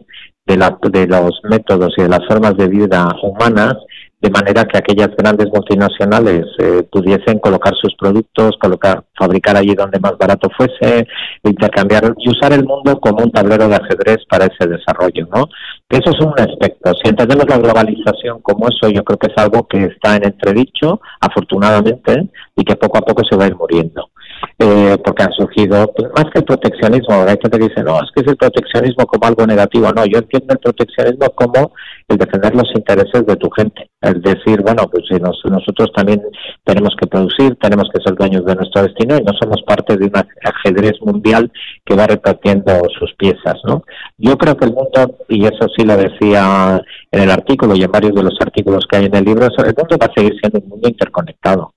de, 0.45 0.57
la, 0.57 0.77
de 0.91 1.07
los 1.07 1.39
métodos 1.49 1.93
y 1.97 2.01
de 2.01 2.09
las 2.09 2.27
formas 2.27 2.57
de 2.57 2.67
vida 2.67 3.07
humanas 3.23 3.75
de 4.21 4.29
manera 4.29 4.65
que 4.65 4.77
aquellas 4.77 5.09
grandes 5.17 5.47
multinacionales 5.47 6.45
eh, 6.59 6.83
pudiesen 6.91 7.39
colocar 7.39 7.73
sus 7.75 7.95
productos, 7.95 8.57
colocar, 8.59 9.03
fabricar 9.17 9.55
allí 9.55 9.73
donde 9.75 9.99
más 9.99 10.17
barato 10.17 10.49
fuese, 10.57 11.07
intercambiar 11.43 12.13
y 12.17 12.29
usar 12.29 12.51
el 12.51 12.65
mundo 12.65 12.99
como 12.99 13.23
un 13.23 13.31
tablero 13.31 13.69
de 13.69 13.75
ajedrez 13.75 14.17
para 14.29 14.45
ese 14.45 14.67
desarrollo, 14.67 15.27
¿no? 15.33 15.47
Eso 15.89 16.09
es 16.11 16.19
un 16.19 16.33
aspecto. 16.37 16.93
Si 17.01 17.09
entendemos 17.09 17.45
la 17.47 17.57
globalización 17.57 18.41
como 18.41 18.67
eso, 18.67 18.89
yo 18.89 19.03
creo 19.03 19.17
que 19.17 19.27
es 19.27 19.37
algo 19.37 19.65
que 19.67 19.85
está 19.85 20.17
en 20.17 20.25
entredicho, 20.25 20.99
afortunadamente, 21.21 22.29
y 22.55 22.63
que 22.63 22.75
poco 22.75 22.97
a 22.97 23.01
poco 23.01 23.23
se 23.23 23.37
va 23.37 23.45
a 23.45 23.47
ir 23.47 23.55
muriendo. 23.55 24.09
Eh, 24.57 24.97
porque 25.03 25.23
han 25.23 25.31
surgido, 25.31 25.91
pues, 25.95 26.09
más 26.15 26.25
que 26.31 26.39
el 26.39 26.45
proteccionismo, 26.45 27.15
hay 27.21 27.37
gente 27.41 27.59
que 27.59 27.69
dice, 27.69 27.83
no, 27.83 27.95
es 27.97 28.11
que 28.13 28.21
es 28.21 28.27
el 28.27 28.37
proteccionismo 28.37 29.05
como 29.05 29.27
algo 29.27 29.45
negativo. 29.47 29.91
No, 29.91 30.05
yo 30.05 30.19
entiendo 30.19 30.53
el 30.53 30.59
proteccionismo 30.59 31.29
como 31.35 31.71
el 32.07 32.17
defender 32.17 32.55
los 32.55 32.69
intereses 32.75 33.25
de 33.25 33.35
tu 33.35 33.49
gente. 33.51 33.89
Es 34.01 34.21
decir, 34.21 34.61
bueno, 34.61 34.83
pues 34.91 35.05
si 35.09 35.15
nosotros 35.19 35.91
también 35.95 36.21
tenemos 36.63 36.95
que 36.99 37.07
producir, 37.07 37.55
tenemos 37.61 37.89
que 37.93 38.01
ser 38.03 38.15
dueños 38.15 38.45
de 38.45 38.55
nuestro 38.55 38.83
destino 38.83 39.17
y 39.17 39.23
no 39.23 39.33
somos 39.39 39.61
parte 39.63 39.97
de 39.97 40.05
un 40.05 40.13
ajedrez 40.43 40.93
mundial 41.01 41.51
que 41.85 41.95
va 41.95 42.07
repartiendo 42.07 42.71
sus 42.97 43.13
piezas, 43.15 43.55
¿no? 43.65 43.83
Yo 44.17 44.37
creo 44.37 44.55
que 44.57 44.65
el 44.65 44.73
mundo, 44.73 45.17
y 45.27 45.45
eso 45.45 45.67
sí 45.75 45.85
lo 45.85 45.97
decía 45.97 46.81
en 47.11 47.21
el 47.21 47.31
artículo 47.31 47.75
y 47.75 47.83
en 47.83 47.91
varios 47.91 48.15
de 48.15 48.23
los 48.23 48.35
artículos 48.39 48.85
que 48.89 48.97
hay 48.97 49.05
en 49.05 49.15
el 49.15 49.25
libro, 49.25 49.45
el 49.45 49.75
mundo 49.77 49.97
va 50.01 50.05
a 50.05 50.13
seguir 50.15 50.35
siendo 50.39 50.59
un 50.59 50.69
mundo 50.69 50.89
interconectado. 50.89 51.73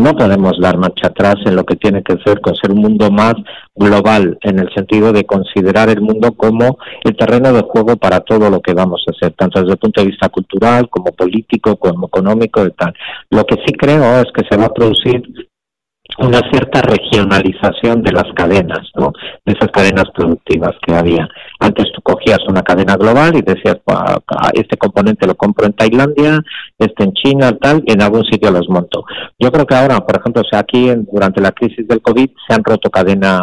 No 0.00 0.14
podemos 0.14 0.58
dar 0.58 0.78
marcha 0.78 1.08
atrás 1.08 1.36
en 1.44 1.54
lo 1.54 1.64
que 1.64 1.76
tiene 1.76 2.02
que 2.02 2.14
ver 2.24 2.40
con 2.40 2.54
ser 2.54 2.70
un 2.70 2.80
mundo 2.80 3.10
más 3.10 3.34
global, 3.74 4.38
en 4.40 4.58
el 4.58 4.72
sentido 4.74 5.12
de 5.12 5.24
considerar 5.24 5.90
el 5.90 6.00
mundo 6.00 6.32
como 6.32 6.78
el 7.04 7.14
terreno 7.14 7.52
de 7.52 7.60
juego 7.60 7.96
para 7.96 8.20
todo 8.20 8.48
lo 8.48 8.60
que 8.60 8.72
vamos 8.72 9.04
a 9.06 9.10
hacer, 9.10 9.34
tanto 9.34 9.60
desde 9.60 9.72
el 9.72 9.78
punto 9.78 10.00
de 10.00 10.06
vista 10.06 10.30
cultural, 10.30 10.88
como 10.88 11.12
político, 11.12 11.76
como 11.76 12.06
económico 12.06 12.64
y 12.64 12.70
tal. 12.70 12.94
Lo 13.28 13.44
que 13.44 13.56
sí 13.56 13.74
creo 13.74 14.20
es 14.20 14.32
que 14.32 14.42
se 14.48 14.56
va 14.56 14.66
a 14.66 14.72
producir 14.72 15.22
una 16.18 16.40
cierta 16.50 16.80
regionalización 16.80 18.02
de 18.02 18.12
las 18.12 18.32
cadenas, 18.34 18.88
¿no? 18.94 19.12
De 19.44 19.52
esas 19.52 19.70
cadenas 19.70 20.06
productivas 20.14 20.74
que 20.80 20.94
había. 20.94 21.28
Antes 21.60 21.92
tú 21.94 22.00
cogías 22.02 22.38
una 22.48 22.62
cadena 22.62 22.96
global 22.96 23.36
y 23.36 23.42
decías, 23.42 23.76
este 24.54 24.76
componente 24.78 25.26
lo 25.26 25.34
compro 25.34 25.66
en 25.66 25.74
Tailandia, 25.74 26.40
este 26.78 27.04
en 27.04 27.12
China, 27.12 27.56
tal, 27.60 27.82
y 27.86 27.92
en 27.92 28.02
algún 28.02 28.24
sitio 28.24 28.50
los 28.50 28.68
monto. 28.68 29.04
Yo 29.38 29.52
creo 29.52 29.66
que 29.66 29.74
ahora, 29.74 30.00
por 30.00 30.18
ejemplo, 30.18 30.42
sea, 30.50 30.60
aquí 30.60 30.90
durante 31.12 31.40
la 31.40 31.52
crisis 31.52 31.86
del 31.86 32.00
COVID 32.00 32.30
se 32.48 32.54
han 32.54 32.64
roto 32.64 32.90
cadenas 32.90 33.42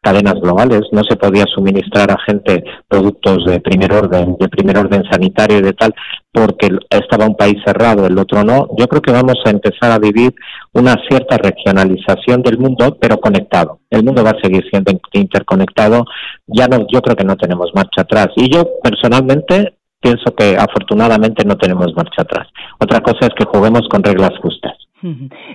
cadenas 0.00 0.34
globales, 0.34 0.82
no 0.92 1.02
se 1.02 1.16
podía 1.16 1.44
suministrar 1.46 2.10
a 2.10 2.18
gente 2.26 2.62
productos 2.86 3.46
de 3.46 3.58
primer 3.60 3.90
orden, 3.90 4.36
de 4.38 4.48
primer 4.50 4.76
orden 4.76 5.02
sanitario 5.10 5.58
y 5.58 5.62
de 5.62 5.72
tal, 5.72 5.94
porque 6.34 6.68
estaba 6.90 7.26
un 7.26 7.36
país 7.36 7.54
cerrado, 7.64 8.06
el 8.06 8.18
otro 8.18 8.42
no. 8.42 8.66
Yo 8.76 8.88
creo 8.88 9.00
que 9.00 9.12
vamos 9.12 9.36
a 9.44 9.50
empezar 9.50 9.92
a 9.92 10.00
vivir 10.00 10.34
una 10.72 10.96
cierta 11.08 11.36
regionalización 11.36 12.42
del 12.42 12.58
mundo, 12.58 12.98
pero 13.00 13.18
conectado. 13.18 13.78
El 13.88 14.02
mundo 14.02 14.24
va 14.24 14.30
a 14.30 14.42
seguir 14.42 14.64
siendo 14.68 14.92
interconectado. 15.12 16.04
Ya 16.48 16.66
no, 16.66 16.86
yo 16.92 17.00
creo 17.02 17.14
que 17.14 17.24
no 17.24 17.36
tenemos 17.36 17.70
marcha 17.72 18.02
atrás. 18.02 18.30
Y 18.34 18.52
yo 18.52 18.64
personalmente 18.82 19.76
pienso 20.00 20.34
que 20.34 20.56
afortunadamente 20.56 21.44
no 21.44 21.56
tenemos 21.56 21.94
marcha 21.94 22.22
atrás. 22.22 22.48
Otra 22.80 23.00
cosa 23.00 23.28
es 23.28 23.30
que 23.38 23.46
juguemos 23.46 23.82
con 23.88 24.02
reglas 24.02 24.32
justas. 24.42 24.73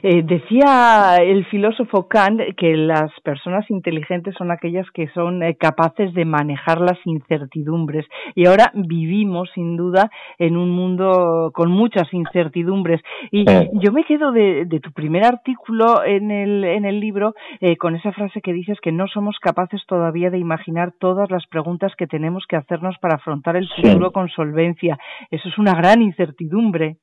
Eh, 0.03 0.21
decía 0.23 1.17
el 1.21 1.43
filósofo 1.45 2.07
Kant 2.07 2.39
que 2.55 2.77
las 2.77 3.11
personas 3.23 3.69
inteligentes 3.71 4.35
son 4.37 4.51
aquellas 4.51 4.85
que 4.91 5.07
son 5.09 5.41
eh, 5.41 5.55
capaces 5.55 6.13
de 6.13 6.25
manejar 6.25 6.79
las 6.79 6.99
incertidumbres. 7.05 8.05
Y 8.35 8.45
ahora 8.45 8.71
vivimos 8.75 9.49
sin 9.55 9.75
duda 9.75 10.11
en 10.37 10.55
un 10.55 10.69
mundo 10.69 11.51
con 11.53 11.71
muchas 11.71 12.13
incertidumbres. 12.13 13.01
Y 13.31 13.45
yo 13.73 13.91
me 13.91 14.03
quedo 14.03 14.31
de, 14.31 14.67
tu 14.81 14.91
primer 14.91 15.25
artículo 15.25 16.03
en 16.03 16.31
el, 16.31 16.63
en 16.63 16.85
el 16.85 16.99
libro 16.99 17.33
eh, 17.59 17.75
con 17.77 17.95
esa 17.95 18.11
frase 18.11 18.41
que 18.41 18.53
dices 18.53 18.77
que 18.81 18.91
no 18.91 19.07
somos 19.07 19.37
capaces 19.39 19.81
todavía 19.87 20.29
de 20.29 20.37
imaginar 20.37 20.93
todas 20.99 21.31
las 21.31 21.45
preguntas 21.47 21.93
que 21.97 22.07
tenemos 22.07 22.45
que 22.47 22.55
hacernos 22.55 22.97
para 23.01 23.15
afrontar 23.15 23.55
el 23.55 23.67
futuro 23.67 24.11
con 24.11 24.29
solvencia. 24.29 24.97
Eso 25.31 25.49
es 25.49 25.57
una 25.57 25.73
gran 25.73 26.01
incertidumbre. 26.01 26.97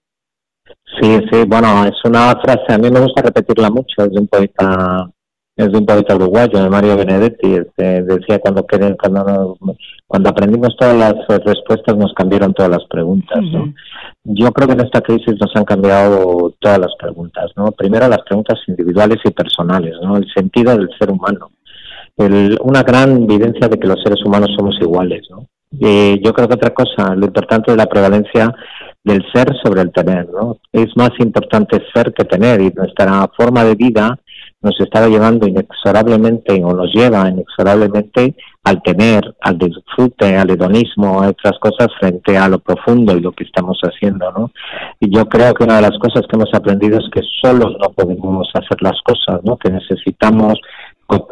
Sí, 1.01 1.21
sí, 1.31 1.45
bueno, 1.47 1.85
es 1.85 1.97
una 2.05 2.33
frase, 2.41 2.73
a 2.73 2.79
mí 2.79 2.91
me 2.91 3.01
gusta 3.01 3.23
repetirla 3.23 3.71
mucho, 3.71 4.05
es 4.05 4.11
de 4.11 4.21
un 4.21 4.29
poeta, 4.29 5.11
es 5.57 5.71
de 5.71 5.79
un 5.79 5.85
poeta 5.85 6.15
uruguayo, 6.15 6.63
de 6.63 6.71
Mario 6.71 6.97
Benedetti, 6.97 7.55
este, 7.55 8.03
decía 8.03 8.39
cuando, 8.39 8.65
cuando, 8.67 9.59
cuando 10.07 10.29
aprendimos 10.31 10.77
todas 10.79 10.97
las 10.97 11.15
respuestas 11.45 11.97
nos 11.97 12.15
cambiaron 12.15 12.55
todas 12.55 12.71
las 12.71 12.85
preguntas, 12.89 13.41
¿no? 13.53 13.75
Yo 14.25 14.51
creo 14.53 14.69
que 14.69 14.75
en 14.75 14.87
esta 14.87 15.01
crisis 15.03 15.35
nos 15.41 15.55
han 15.55 15.65
cambiado 15.65 16.55
todas 16.61 16.79
las 16.79 16.95
preguntas, 16.99 17.51
¿no? 17.57 17.73
Primero 17.73 18.09
las 18.09 18.23
preguntas 18.23 18.59
individuales 18.67 19.19
y 19.25 19.31
personales, 19.31 19.95
¿no? 20.03 20.17
El 20.17 20.27
sentido 20.33 20.77
del 20.77 20.89
ser 20.99 21.11
humano. 21.11 21.51
El, 22.17 22.59
una 22.63 22.83
gran 22.83 23.23
evidencia 23.25 23.69
de 23.69 23.79
que 23.79 23.87
los 23.87 24.03
seres 24.03 24.25
humanos 24.25 24.51
somos 24.57 24.77
iguales, 24.81 25.27
¿no? 25.31 25.47
Eh, 25.81 26.21
yo 26.23 26.33
creo 26.33 26.49
que 26.49 26.55
otra 26.55 26.75
cosa, 26.75 27.15
lo 27.15 27.27
importante 27.27 27.71
de 27.71 27.77
la 27.77 27.87
prevalencia 27.87 28.55
del 29.05 29.25
ser 29.33 29.49
sobre 29.63 29.83
el 29.83 29.93
tener, 29.93 30.29
¿no? 30.31 30.59
Es 30.73 30.89
más 30.97 31.11
importante 31.19 31.81
ser 31.95 32.13
que 32.13 32.25
tener 32.25 32.61
y 32.61 32.71
nuestra 32.71 33.29
forma 33.37 33.65
de 33.65 33.75
vida 33.75 34.19
nos 34.63 34.81
estaba 34.81 35.07
llevando 35.07 35.47
inexorablemente 35.47 36.61
o 36.65 36.75
nos 36.75 36.93
lleva 36.93 37.29
inexorablemente 37.29 38.35
al 38.65 38.83
tener, 38.83 39.23
al 39.41 39.59
disfrute, 39.59 40.37
al 40.37 40.51
hedonismo, 40.51 41.23
a 41.23 41.29
otras 41.29 41.57
cosas 41.61 41.89
frente 42.01 42.37
a 42.37 42.49
lo 42.49 42.59
profundo 42.59 43.17
y 43.17 43.21
lo 43.21 43.31
que 43.31 43.45
estamos 43.45 43.79
haciendo, 43.83 44.33
¿no? 44.33 44.51
Y 44.99 45.15
yo 45.15 45.27
creo 45.29 45.55
que 45.55 45.63
una 45.63 45.77
de 45.77 45.83
las 45.83 45.99
cosas 46.01 46.23
que 46.29 46.35
hemos 46.35 46.53
aprendido 46.53 46.99
es 46.99 47.09
que 47.13 47.23
solos 47.41 47.77
no 47.81 47.91
podemos 47.91 48.49
hacer 48.55 48.83
las 48.83 49.01
cosas, 49.05 49.41
¿no? 49.45 49.57
Que 49.57 49.71
necesitamos 49.71 50.59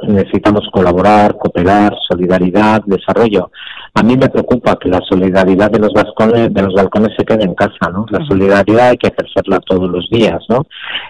necesitamos 0.07 0.68
colaborar, 0.72 1.37
cooperar, 1.37 1.95
solidaridad, 2.09 2.83
desarrollo. 2.87 3.51
A 3.95 4.03
mí 4.03 4.16
me 4.16 4.29
preocupa 4.29 4.77
que 4.77 4.89
la 4.89 5.01
solidaridad 5.09 5.70
de 5.70 5.79
los 5.79 5.93
balcones, 5.93 6.53
de 6.53 6.62
los 6.62 6.75
balcones 6.75 7.11
se 7.16 7.25
quede 7.25 7.45
en 7.45 7.55
casa, 7.55 7.91
¿no? 7.93 8.07
La 8.11 8.25
solidaridad 8.27 8.91
hay 8.91 8.97
que 8.97 9.09
ejercerla 9.09 9.61
todos 9.61 9.89
los 9.89 10.09
días, 10.11 10.43
¿no? 10.49 10.66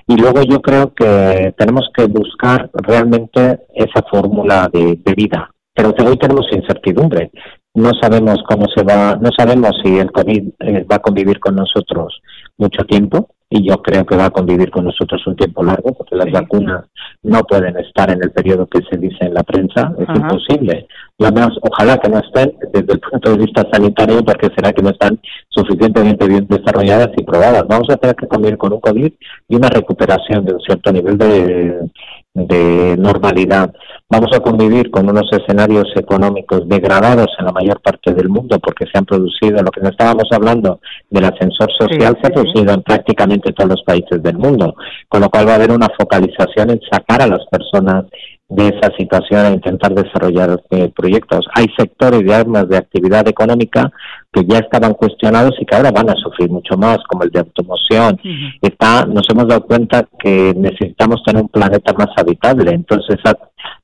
Y 0.07 0.17
luego 0.17 0.43
yo 0.43 0.61
creo 0.61 0.93
que 0.95 1.55
tenemos 1.57 1.89
que 1.95 2.07
buscar 2.07 2.71
realmente 2.73 3.61
esa 3.75 4.03
fórmula 4.11 4.69
de, 4.73 4.99
vida. 5.17 5.51
Pero 5.75 5.95
hoy 6.07 6.17
tenemos 6.17 6.47
incertidumbre. 6.53 7.31
No 7.75 7.91
sabemos 8.01 8.39
cómo 8.49 8.67
se 8.75 8.83
va, 8.83 9.17
no 9.17 9.31
sabemos 9.37 9.73
si 9.83 9.99
el 9.99 10.13
COVID 10.13 10.43
eh, 10.61 10.87
va 10.91 10.97
a 10.97 11.01
convivir 11.01 11.41
con 11.41 11.57
nosotros 11.57 12.21
mucho 12.57 12.85
tiempo 12.85 13.29
y 13.51 13.69
yo 13.69 13.81
creo 13.83 14.05
que 14.05 14.17
va 14.17 14.27
a 14.27 14.31
convivir 14.31 14.71
con 14.71 14.85
nosotros 14.85 15.25
un 15.27 15.37
tiempo 15.37 15.63
largo 15.63 15.93
porque 15.93 16.17
las 16.17 16.31
vacunas 16.31 16.85
no 17.23 17.43
pueden 17.45 17.77
estar 17.79 18.11
en 18.11 18.23
el 18.23 18.31
periodo 18.31 18.67
que 18.67 18.81
se 18.91 18.97
dice 18.97 19.19
en 19.21 19.35
la 19.35 19.43
prensa, 19.43 19.95
es 19.99 20.09
imposible. 20.09 20.87
Y 21.17 21.25
además, 21.25 21.51
ojalá 21.61 21.99
que 21.99 22.09
no 22.09 22.19
estén 22.19 22.55
desde 22.73 22.93
el 22.93 23.01
punto 23.01 23.31
de 23.31 23.39
vista 23.39 23.67
sanitario 23.73 24.25
porque 24.25 24.51
será 24.55 24.73
que 24.73 24.83
no 24.83 24.91
están 24.91 25.21
suficientemente 25.49 26.27
bien 26.27 26.47
desarrolladas 26.49 27.11
y 27.17 27.23
probadas. 27.23 27.65
Vamos 27.69 27.89
a 27.91 27.97
tener 27.97 28.17
que 28.17 28.27
convivir 28.27 28.59
con 28.59 28.73
un 28.73 28.81
COVID 28.81 29.13
y 29.49 29.57
una 29.57 29.69
recuperación 29.69 30.45
de 30.45 30.55
un 30.55 30.61
cierto 30.61 30.91
nivel 30.91 31.17
de, 31.17 31.91
de 32.35 32.97
normalidad. 32.99 33.73
Vamos 34.11 34.31
a 34.35 34.41
convivir 34.41 34.91
con 34.91 35.09
unos 35.09 35.31
escenarios 35.33 35.87
económicos 35.97 36.69
degradados 36.69 37.29
en 37.39 37.47
la 37.47 37.53
mayor 37.53 37.81
parte 37.81 38.13
del 38.13 38.29
mundo 38.29 38.59
porque 38.59 38.87
se 38.87 38.99
han 38.99 39.05
producido, 39.05 39.63
lo 39.63 39.71
que 39.71 39.81
nos 39.81 39.93
estábamos 39.93 40.25
hablando 40.33 40.81
del 41.11 41.25
ascensor 41.25 41.71
social, 41.79 42.19
se 42.21 42.27
ha 42.27 42.31
producido 42.31 42.75
en 42.75 42.83
prácticamente 42.83 43.34
todos 43.41 43.71
los 43.71 43.83
países 43.83 44.23
del 44.23 44.39
mundo, 44.39 44.75
con 45.09 45.21
lo 45.21 45.31
cual 45.31 45.49
va 45.49 45.53
a 45.53 45.57
haber 45.57 45.71
una 45.71 45.89
focalización 45.99 46.71
en 46.71 46.81
sacar 46.91 47.23
a 47.23 47.27
las 47.27 47.45
personas 47.51 48.05
de 48.49 48.69
esa 48.69 48.95
situación 48.97 49.47
e 49.47 49.55
intentar 49.55 49.95
desarrollar 49.95 50.61
eh, 50.71 50.91
proyectos. 50.95 51.47
Hay 51.55 51.67
sectores 51.77 52.25
de 52.25 52.35
armas 52.35 52.69
de 52.69 52.77
actividad 52.77 53.27
económica 53.27 53.91
que 54.33 54.45
ya 54.45 54.59
estaban 54.59 54.95
cuestionados 54.95 55.55
y 55.59 55.65
que 55.65 55.75
ahora 55.75 55.91
van 55.91 56.11
a 56.11 56.15
sufrir 56.15 56.51
mucho 56.51 56.77
más, 56.77 56.99
como 57.09 57.25
el 57.25 57.31
de 57.31 57.41
automoción. 57.41 58.21
Está, 58.61 59.07
nos 59.07 59.29
hemos 59.31 59.49
dado 59.49 59.65
cuenta 59.65 60.07
que 60.19 60.53
necesitamos 60.57 61.23
tener 61.25 61.43
un 61.43 61.49
planeta 61.49 61.93
más 61.95 62.09
habitable, 62.17 62.71
entonces 62.71 63.17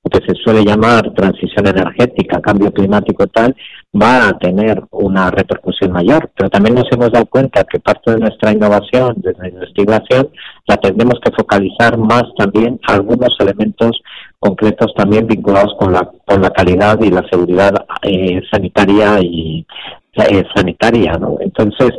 que 0.09 0.21
se 0.27 0.35
suele 0.43 0.65
llamar 0.65 1.13
transición 1.15 1.67
energética, 1.67 2.41
cambio 2.41 2.73
climático 2.73 3.27
tal, 3.27 3.55
va 3.95 4.29
a 4.29 4.39
tener 4.39 4.83
una 4.91 5.31
repercusión 5.31 5.93
mayor. 5.93 6.31
Pero 6.35 6.49
también 6.49 6.75
nos 6.75 6.91
hemos 6.91 7.13
dado 7.13 7.27
cuenta 7.27 7.65
que 7.65 7.81
parte 7.81 8.13
de 8.13 8.19
nuestra 8.19 8.53
innovación, 8.53 9.15
de 9.17 9.33
nuestra 9.33 9.49
investigación, 9.49 10.31
la 10.67 10.77
tendremos 10.79 11.21
que 11.23 11.33
focalizar 11.33 11.99
más 11.99 12.25
también 12.37 12.81
algunos 12.89 13.37
elementos 13.41 14.01
concretos 14.39 14.95
también 14.97 15.27
vinculados 15.27 15.75
con 15.79 15.93
la, 15.93 16.11
con 16.25 16.41
la 16.41 16.51
calidad 16.51 16.99
y 17.03 17.11
la 17.11 17.27
seguridad 17.31 17.75
eh, 18.03 18.41
sanitaria 18.51 19.19
y 19.21 19.67
eh, 20.17 20.45
sanitaria, 20.55 21.17
¿no? 21.19 21.37
Entonces, 21.41 21.91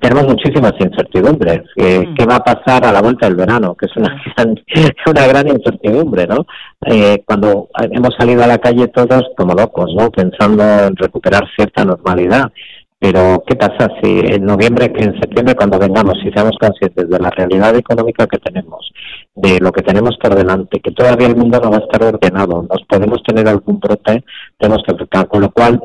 tenemos 0.00 0.26
muchísimas 0.26 0.72
incertidumbres. 0.80 1.60
Eh, 1.76 2.06
mm. 2.06 2.14
¿Qué 2.14 2.24
va 2.24 2.36
a 2.36 2.44
pasar 2.44 2.86
a 2.86 2.92
la 2.92 3.02
vuelta 3.02 3.26
del 3.26 3.36
verano? 3.36 3.74
Que 3.74 3.86
es 3.86 3.96
una 3.96 4.14
mm. 4.14 4.20
gran, 4.34 4.54
una 5.06 5.26
gran 5.26 5.48
incertidumbre, 5.48 6.26
¿no? 6.26 6.46
Eh, 6.86 7.22
cuando 7.26 7.68
hemos 7.90 8.14
salido 8.18 8.42
a 8.44 8.46
la 8.46 8.58
calle 8.58 8.88
todos 8.88 9.24
como 9.36 9.54
locos, 9.54 9.90
¿no? 9.94 10.10
Pensando 10.10 10.62
en 10.62 10.96
recuperar 10.96 11.44
cierta 11.54 11.84
normalidad. 11.84 12.50
Pero, 12.98 13.42
¿qué 13.46 13.56
pasa 13.56 13.88
si 14.02 14.20
en 14.20 14.44
noviembre, 14.44 14.92
que 14.92 15.02
en 15.02 15.18
septiembre, 15.18 15.54
cuando 15.54 15.78
vengamos, 15.78 16.18
si 16.22 16.30
seamos 16.32 16.54
conscientes 16.60 17.08
de 17.08 17.18
la 17.18 17.30
realidad 17.30 17.74
económica 17.74 18.26
que 18.26 18.36
tenemos, 18.36 18.92
de 19.34 19.58
lo 19.58 19.72
que 19.72 19.80
tenemos 19.80 20.18
por 20.18 20.34
delante, 20.34 20.80
que 20.80 20.90
todavía 20.90 21.28
el 21.28 21.36
mundo 21.36 21.58
no 21.62 21.70
va 21.70 21.78
a 21.78 21.80
estar 21.80 22.02
ordenado, 22.02 22.66
nos 22.68 22.82
podemos 22.86 23.22
tener 23.22 23.48
algún 23.48 23.80
brote, 23.80 24.22
tenemos 24.58 24.82
que 24.84 24.92
aplicar. 24.92 25.28
Con 25.28 25.40
lo 25.40 25.50
cual, 25.50 25.80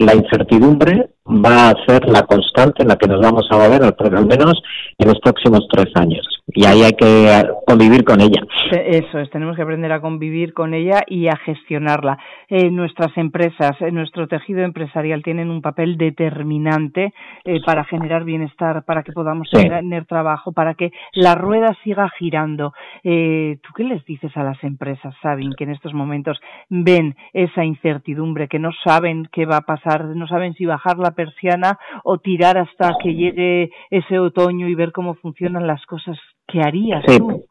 la 0.00 0.14
incertidumbre 0.14 1.10
va 1.26 1.68
a 1.68 1.74
ser 1.86 2.08
la 2.08 2.22
constante 2.22 2.82
en 2.82 2.88
la 2.88 2.96
que 2.96 3.06
nos 3.06 3.20
vamos 3.20 3.46
a 3.50 3.56
mover, 3.56 3.82
al 3.82 4.26
menos 4.26 4.54
en 4.98 5.08
los 5.08 5.20
próximos 5.20 5.66
tres 5.70 5.88
años. 5.94 6.26
Y 6.52 6.64
ahí 6.66 6.82
hay 6.82 6.92
que 6.92 7.48
convivir 7.66 8.04
con 8.04 8.20
ella. 8.20 8.42
Eso 8.70 9.18
es, 9.18 9.30
tenemos 9.30 9.56
que 9.56 9.62
aprender 9.62 9.90
a 9.92 10.00
convivir 10.00 10.52
con 10.52 10.74
ella 10.74 11.02
y 11.06 11.28
a 11.28 11.36
gestionarla. 11.36 12.18
Eh, 12.48 12.70
nuestras 12.70 13.16
empresas, 13.16 13.72
eh, 13.80 13.90
nuestro 13.90 14.28
tejido 14.28 14.62
empresarial 14.62 15.22
tienen 15.22 15.50
un 15.50 15.60
papel 15.60 15.96
determinante 15.96 17.12
eh, 17.44 17.60
para 17.64 17.84
generar 17.84 18.24
bienestar, 18.24 18.84
para 18.84 19.02
que 19.02 19.12
podamos 19.12 19.48
tener 19.50 20.06
trabajo, 20.06 20.52
para 20.52 20.74
que 20.74 20.92
la 21.12 21.34
rueda 21.34 21.76
siga 21.82 22.08
girando. 22.18 22.72
Eh, 23.02 23.58
¿Tú 23.62 23.70
qué 23.74 23.84
les 23.84 24.04
dices 24.04 24.36
a 24.36 24.44
las 24.44 24.62
empresas, 24.62 25.14
Sabin, 25.22 25.52
que 25.56 25.64
en 25.64 25.70
estos 25.70 25.94
momentos 25.94 26.40
ven 26.68 27.16
esa 27.32 27.64
incertidumbre, 27.64 28.48
que 28.48 28.58
no 28.58 28.70
saben 28.84 29.28
qué 29.32 29.46
va 29.46 29.58
a 29.58 29.62
pasar, 29.62 30.04
no 30.04 30.26
saben 30.26 30.54
si 30.54 30.64
bajar 30.64 30.98
la 30.98 31.12
persiana 31.12 31.78
o 32.04 32.18
tirar 32.18 32.58
hasta 32.58 32.92
que 33.02 33.14
llegue 33.14 33.70
ese 33.90 34.18
otoño 34.18 34.68
y 34.68 34.74
ver 34.74 34.92
cómo 34.92 35.14
funcionan 35.14 35.66
las 35.66 35.84
cosas? 35.86 36.18
¿Qué 36.50 36.60
harías 36.60 37.04
tú? 37.04 37.44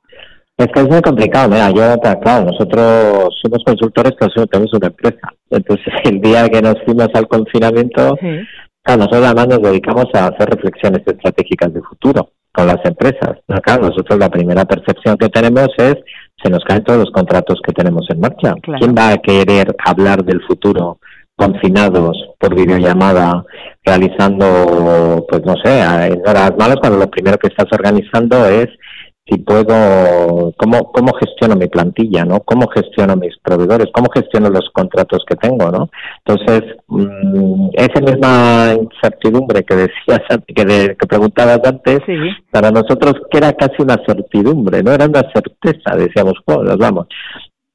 Es 0.58 0.68
que 0.68 0.82
es 0.82 0.90
muy 0.90 1.02
complicado, 1.02 1.48
mira, 1.48 1.72
yo, 1.72 1.98
claro, 2.22 2.48
nosotros 2.48 3.34
somos 3.42 3.64
consultores 3.66 4.12
que 4.20 4.46
tenemos 4.48 4.74
una 4.74 4.88
empresa. 4.88 5.34
Entonces, 5.50 5.94
el 6.04 6.20
día 6.20 6.50
que 6.50 6.62
nos 6.62 6.76
fuimos 6.84 7.08
al 7.14 7.28
confinamiento, 7.30 8.18
claro, 8.84 9.00
nosotros 9.00 9.24
además 9.24 9.48
nos 9.48 9.62
dedicamos 9.62 10.06
a 10.14 10.28
hacer 10.28 10.50
reflexiones 10.50 11.02
estratégicas 11.06 11.74
de 11.74 11.82
futuro 11.82 12.32
con 12.52 12.68
las 12.68 12.84
empresas. 12.84 13.38
Claro, 13.64 13.88
nosotros 13.88 14.20
la 14.20 14.30
primera 14.30 14.66
percepción 14.66 15.18
que 15.18 15.30
tenemos 15.30 15.70
es, 15.78 15.96
se 16.44 16.50
nos 16.50 16.64
caen 16.66 16.84
todos 16.84 17.00
los 17.00 17.12
contratos 17.12 17.62
que 17.66 17.72
tenemos 17.72 18.06
en 18.10 18.20
marcha. 18.20 18.56
¿Quién 18.62 18.94
va 18.94 19.12
a 19.12 19.18
querer 19.18 19.74
hablar 19.86 20.26
del 20.26 20.42
futuro 20.44 21.00
confinados 21.40 22.18
por 22.38 22.54
videollamada, 22.54 23.44
realizando, 23.84 25.26
pues 25.30 25.42
no 25.46 25.56
sé, 25.64 25.80
en 25.80 26.22
horas 26.28 26.52
malas, 26.58 26.78
cuando 26.82 27.00
lo 27.00 27.10
primero 27.10 27.38
que 27.38 27.48
estás 27.48 27.68
organizando 27.72 28.46
es 28.46 28.68
si 29.30 29.38
puedo, 29.38 30.52
cómo, 30.58 30.92
cómo 30.92 31.14
gestiono 31.14 31.56
mi 31.56 31.68
plantilla, 31.68 32.26
¿no? 32.26 32.40
Cómo 32.40 32.68
gestiono 32.70 33.16
mis 33.16 33.38
proveedores, 33.44 33.88
cómo 33.94 34.10
gestiono 34.12 34.50
los 34.50 34.68
contratos 34.74 35.24
que 35.28 35.36
tengo, 35.36 35.70
¿no? 35.70 35.90
Entonces, 36.26 36.64
mmm, 36.88 37.70
esa 37.74 38.02
misma 38.02 38.74
incertidumbre 38.74 39.64
que 39.64 39.76
decías, 39.76 40.22
que, 40.48 40.96
que 41.00 41.08
preguntabas 41.08 41.60
antes, 41.64 42.00
para 42.50 42.72
nosotros 42.72 43.14
que 43.30 43.38
era 43.38 43.54
casi 43.54 43.82
una 43.82 43.98
certidumbre, 44.06 44.82
no 44.82 44.92
era 44.92 45.06
una 45.06 45.22
certeza, 45.32 45.96
decíamos, 45.96 46.34
nos 46.48 46.78
vamos. 46.78 47.08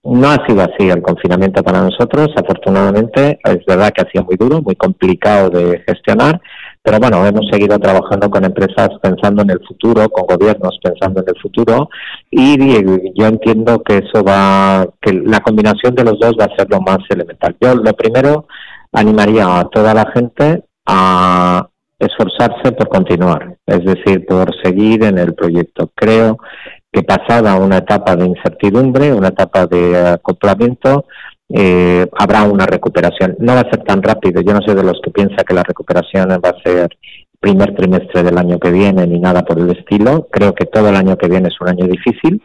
No 0.05 0.29
ha 0.29 0.47
sido 0.47 0.61
así 0.61 0.91
el 0.91 1.01
confinamiento 1.01 1.63
para 1.63 1.83
nosotros, 1.83 2.29
afortunadamente, 2.37 3.39
es 3.43 3.65
verdad 3.67 3.91
que 3.91 4.03
ha 4.03 4.11
sido 4.11 4.25
muy 4.25 4.37
duro, 4.37 4.61
muy 4.61 4.77
complicado 4.77 5.49
de 5.49 5.83
gestionar, 5.87 6.43
pero 6.83 6.99
bueno, 6.99 7.25
hemos 7.27 7.49
seguido 7.51 7.79
trabajando 7.79 8.29
con 8.29 8.45
empresas 8.45 8.91
pensando 9.01 9.41
en 9.43 9.51
el 9.51 9.61
futuro, 9.67 10.07
con 10.11 10.27
gobiernos 10.27 10.79
pensando 10.83 11.23
en 11.23 11.29
el 11.29 11.41
futuro 11.41 11.89
y 12.31 12.59
yo 13.19 13.27
entiendo 13.27 13.83
que 13.83 13.99
eso 13.99 14.23
va, 14.23 14.87
que 15.01 15.15
la 15.15 15.41
combinación 15.41 15.95
de 15.95 16.05
los 16.05 16.21
dos 16.21 16.35
va 16.39 16.45
a 16.45 16.57
ser 16.57 16.69
lo 16.69 16.83
más 16.83 16.99
elemental. 17.09 17.57
Yo 17.59 17.75
lo 17.75 17.93
primero 17.95 18.47
animaría 18.93 19.61
a 19.61 19.65
toda 19.71 19.95
la 19.95 20.11
gente 20.13 20.65
a 20.85 21.67
esforzarse 21.99 22.73
por 22.73 22.89
continuar, 22.89 23.57
es 23.65 23.85
decir, 23.85 24.27
por 24.27 24.55
seguir 24.63 25.05
en 25.05 25.17
el 25.17 25.35
proyecto. 25.35 25.91
Creo 25.95 26.39
que 26.95 27.03
pasada 27.03 27.57
una 27.57 27.78
etapa 27.78 28.14
de 28.14 28.26
incertidumbre, 28.26 29.12
una 29.12 29.28
etapa 29.28 29.66
de 29.66 30.11
acoplamiento, 30.11 31.07
eh, 31.49 32.07
habrá 32.16 32.45
una 32.45 32.66
recuperación. 32.66 33.36
No 33.40 33.55
va 33.55 33.61
a 33.61 33.70
ser 33.70 33.82
tan 33.82 34.01
rápido. 34.01 34.40
Yo 34.40 34.55
no 34.55 34.61
soy 34.64 34.76
de 34.76 34.84
los 34.84 35.01
que 35.03 35.11
piensa 35.11 35.42
que 35.45 35.55
la 35.55 35.64
recuperación 35.64 36.28
va 36.28 36.51
a 36.51 36.62
ser 36.62 36.88
primer 37.40 37.74
trimestre 37.74 38.22
del 38.22 38.38
año 38.38 38.59
que 38.59 38.70
viene 38.70 39.07
ni 39.07 39.18
nada 39.18 39.42
por 39.42 39.59
el 39.59 39.70
estilo. 39.70 40.28
Creo 40.30 40.55
que 40.55 40.66
todo 40.66 40.88
el 40.88 40.97
año 40.97 41.18
que 41.18 41.28
viene 41.28 41.49
es 41.49 41.61
un 41.61 41.68
año 41.68 41.86
difícil, 41.86 42.40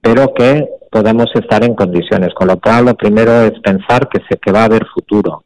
pero 0.00 0.32
que 0.34 0.68
podemos 0.90 1.26
estar 1.34 1.64
en 1.64 1.74
condiciones. 1.74 2.34
Con 2.34 2.48
lo 2.48 2.60
cual, 2.60 2.84
lo 2.84 2.94
primero 2.94 3.32
es 3.42 3.58
pensar 3.60 4.08
que, 4.08 4.20
se, 4.28 4.36
que 4.36 4.52
va 4.52 4.60
a 4.60 4.66
haber 4.66 4.84
futuro 4.94 5.44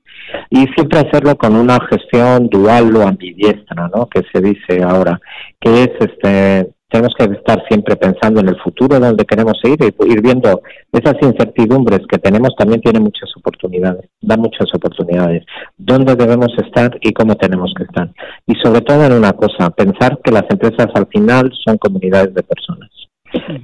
y 0.51 0.67
siempre 0.75 0.99
hacerlo 0.99 1.37
con 1.39 1.55
una 1.57 1.79
gestión 1.89 2.49
dual 2.49 2.95
o 2.97 3.07
ambidiestra, 3.07 3.89
¿no? 3.95 4.09
Que 4.09 4.23
se 4.33 4.43
dice 4.43 4.83
ahora, 4.83 5.19
que 5.61 5.85
es 5.85 5.91
este 6.01 6.69
tenemos 6.91 7.15
que 7.19 7.25
estar 7.25 7.63
siempre 7.69 7.97
pensando 7.97 8.41
en 8.41 8.49
el 8.49 8.61
futuro, 8.61 8.99
donde 8.99 9.25
queremos 9.25 9.59
ir 9.65 9.77
y 9.81 10.13
ir 10.13 10.23
viendo 10.23 10.63
esas 10.93 11.15
incertidumbres 11.21 12.01
que 12.09 12.19
tenemos 12.19 12.55
también 12.57 12.81
tienen 12.81 13.03
muchas 13.03 13.31
oportunidades, 13.37 14.09
da 14.21 14.37
muchas 14.37 14.69
oportunidades, 14.75 15.45
dónde 15.77 16.17
debemos 16.17 16.53
estar 16.59 16.97
y 17.03 17.13
cómo 17.13 17.35
tenemos 17.35 17.73
que 17.77 17.85
estar. 17.85 18.11
Y 18.47 18.55
sobre 18.63 18.81
todo 18.81 19.05
en 19.05 19.13
una 19.13 19.33
cosa, 19.33 19.71
pensar 19.71 20.19
que 20.25 20.33
las 20.33 20.45
empresas 20.49 20.89
al 20.95 21.07
final 21.09 21.53
son 21.65 21.77
comunidades 21.77 22.33
de 22.35 22.43
personas. 22.43 23.08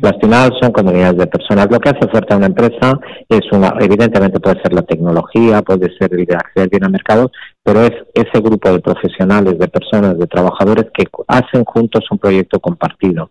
Las 0.01 0.15
finales 0.21 0.53
son 0.61 0.73
comunidades 0.73 1.17
de 1.17 1.27
personas. 1.27 1.69
Lo 1.71 1.79
que 1.79 1.91
hace 1.91 2.09
fuerte 2.09 2.35
a 2.35 2.37
una 2.37 2.47
empresa 2.47 2.99
es 3.29 3.41
una, 3.53 3.75
evidentemente 3.81 4.41
puede 4.41 4.61
ser 4.62 4.73
la 4.73 4.83
tecnología, 4.83 5.62
puede 5.62 5.91
ser 5.99 6.12
el 6.12 6.27
acceder 6.35 6.69
bien 6.69 6.85
al 6.85 6.93
mercado, 6.93 7.31
pero 7.62 7.83
es 7.83 7.93
ese 8.15 8.41
grupo 8.41 8.71
de 8.71 8.81
profesionales, 8.81 9.59
de 9.59 9.69
personas, 9.69 10.19
de 10.19 10.27
trabajadores 10.27 10.87
que 10.93 11.05
hacen 11.29 11.65
juntos 11.65 12.05
un 12.11 12.19
proyecto 12.19 12.61
compartido. 12.61 13.31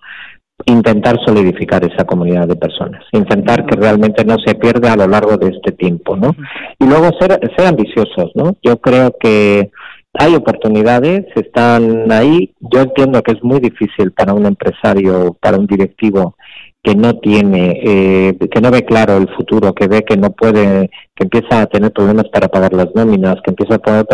Intentar 0.66 1.18
solidificar 1.26 1.84
esa 1.84 2.06
comunidad 2.06 2.48
de 2.48 2.56
personas, 2.56 3.04
intentar 3.12 3.66
que 3.66 3.76
realmente 3.76 4.24
no 4.24 4.38
se 4.46 4.56
pierda 4.56 4.94
a 4.94 4.96
lo 4.96 5.08
largo 5.08 5.36
de 5.36 5.50
este 5.50 5.72
tiempo, 5.72 6.16
¿no? 6.16 6.36
Y 6.80 6.86
luego 6.86 7.10
ser, 7.20 7.40
ser 7.58 7.68
ambiciosos, 7.68 8.32
¿no? 8.36 8.56
Yo 8.62 8.78
creo 8.78 9.14
que 9.20 9.72
hay 10.14 10.36
oportunidades, 10.36 11.26
están 11.36 12.12
ahí. 12.12 12.54
Yo 12.60 12.82
entiendo 12.82 13.22
que 13.24 13.32
es 13.32 13.44
muy 13.44 13.60
difícil 13.60 14.12
para 14.12 14.34
un 14.34 14.46
empresario, 14.46 15.36
para 15.42 15.58
un 15.58 15.66
directivo 15.66 16.36
que 16.84 16.96
no 16.96 17.14
tiene, 17.14 17.80
eh, 17.82 18.38
que 18.52 18.60
no 18.60 18.70
ve 18.70 18.84
claro 18.84 19.16
el 19.16 19.30
futuro, 19.36 19.74
que 19.74 19.88
ve 19.88 20.04
que 20.04 20.18
no 20.18 20.32
puede, 20.32 20.90
que 21.16 21.24
empieza 21.24 21.62
a 21.62 21.66
tener 21.68 21.94
problemas 21.94 22.28
para 22.28 22.50
pagar 22.50 22.74
las 22.74 22.94
nóminas, 22.94 23.38
que 23.42 23.52
empieza 23.52 23.76
a 23.76 23.80
poner, 23.80 24.06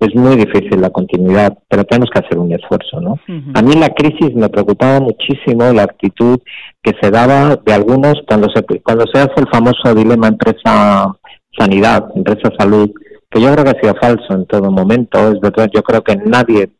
es 0.00 0.14
muy 0.16 0.34
difícil 0.34 0.80
la 0.80 0.90
continuidad, 0.90 1.56
pero 1.68 1.84
tenemos 1.84 2.10
que 2.10 2.18
hacer 2.18 2.36
un 2.36 2.52
esfuerzo, 2.52 3.00
¿no? 3.00 3.20
A 3.54 3.62
mí 3.62 3.74
la 3.76 3.90
crisis 3.90 4.34
me 4.34 4.48
preocupaba 4.48 4.98
muchísimo 4.98 5.72
la 5.72 5.84
actitud 5.84 6.40
que 6.82 6.92
se 7.00 7.10
daba 7.12 7.54
de 7.54 7.72
algunos 7.72 8.14
cuando 8.26 8.48
se 8.52 8.64
cuando 8.80 9.04
se 9.12 9.20
hace 9.20 9.34
el 9.36 9.48
famoso 9.48 9.94
dilema 9.94 10.26
empresa 10.26 11.14
sanidad, 11.56 12.10
empresa 12.16 12.50
salud, 12.58 12.90
que 13.30 13.40
yo 13.40 13.52
creo 13.52 13.64
que 13.64 13.70
ha 13.70 13.80
sido 13.80 13.94
falso 14.00 14.34
en 14.34 14.46
todo 14.46 14.70
momento. 14.70 15.18
Es 15.32 15.40
verdad, 15.40 15.68
yo 15.72 15.82
creo 15.82 16.02
que 16.02 16.16
nadie, 16.16 16.70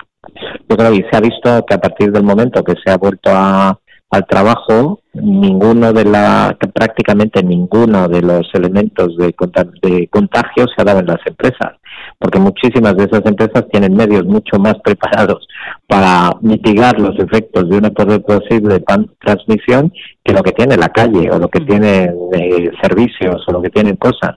yo 0.68 0.76
creo 0.76 0.90
que 0.92 1.06
se 1.10 1.16
ha 1.16 1.20
visto 1.20 1.66
que 1.66 1.74
a 1.74 1.80
partir 1.80 2.12
del 2.12 2.24
momento 2.24 2.64
que 2.64 2.74
se 2.84 2.90
ha 2.90 2.96
vuelto 2.96 3.30
a, 3.32 3.78
al 4.10 4.26
trabajo, 4.26 5.00
ninguno 5.12 5.92
de 5.92 6.04
la, 6.04 6.56
prácticamente 6.72 7.42
ninguno 7.42 8.08
de 8.08 8.22
los 8.22 8.48
elementos 8.54 9.16
de, 9.18 9.34
de 9.82 10.08
contagio 10.08 10.66
se 10.66 10.80
ha 10.80 10.84
dado 10.84 11.00
en 11.00 11.06
las 11.06 11.20
empresas, 11.26 11.76
porque 12.18 12.38
muchísimas 12.38 12.96
de 12.96 13.04
esas 13.04 13.26
empresas 13.26 13.66
tienen 13.70 13.94
medios 13.94 14.24
mucho 14.24 14.58
más 14.58 14.76
preparados 14.82 15.46
para 15.86 16.30
mitigar 16.40 16.98
los 16.98 17.18
efectos 17.18 17.68
de 17.68 17.76
una 17.76 17.90
posible 17.90 18.82
transmisión 19.20 19.92
que 20.24 20.32
lo 20.32 20.42
que 20.42 20.52
tiene 20.52 20.76
la 20.76 20.88
calle 20.88 21.30
o 21.30 21.38
lo 21.38 21.48
que 21.48 21.60
tiene 21.60 22.10
eh, 22.32 22.70
servicios 22.82 23.44
o 23.46 23.52
lo 23.52 23.60
que 23.60 23.70
tienen 23.70 23.96
cosas. 23.96 24.36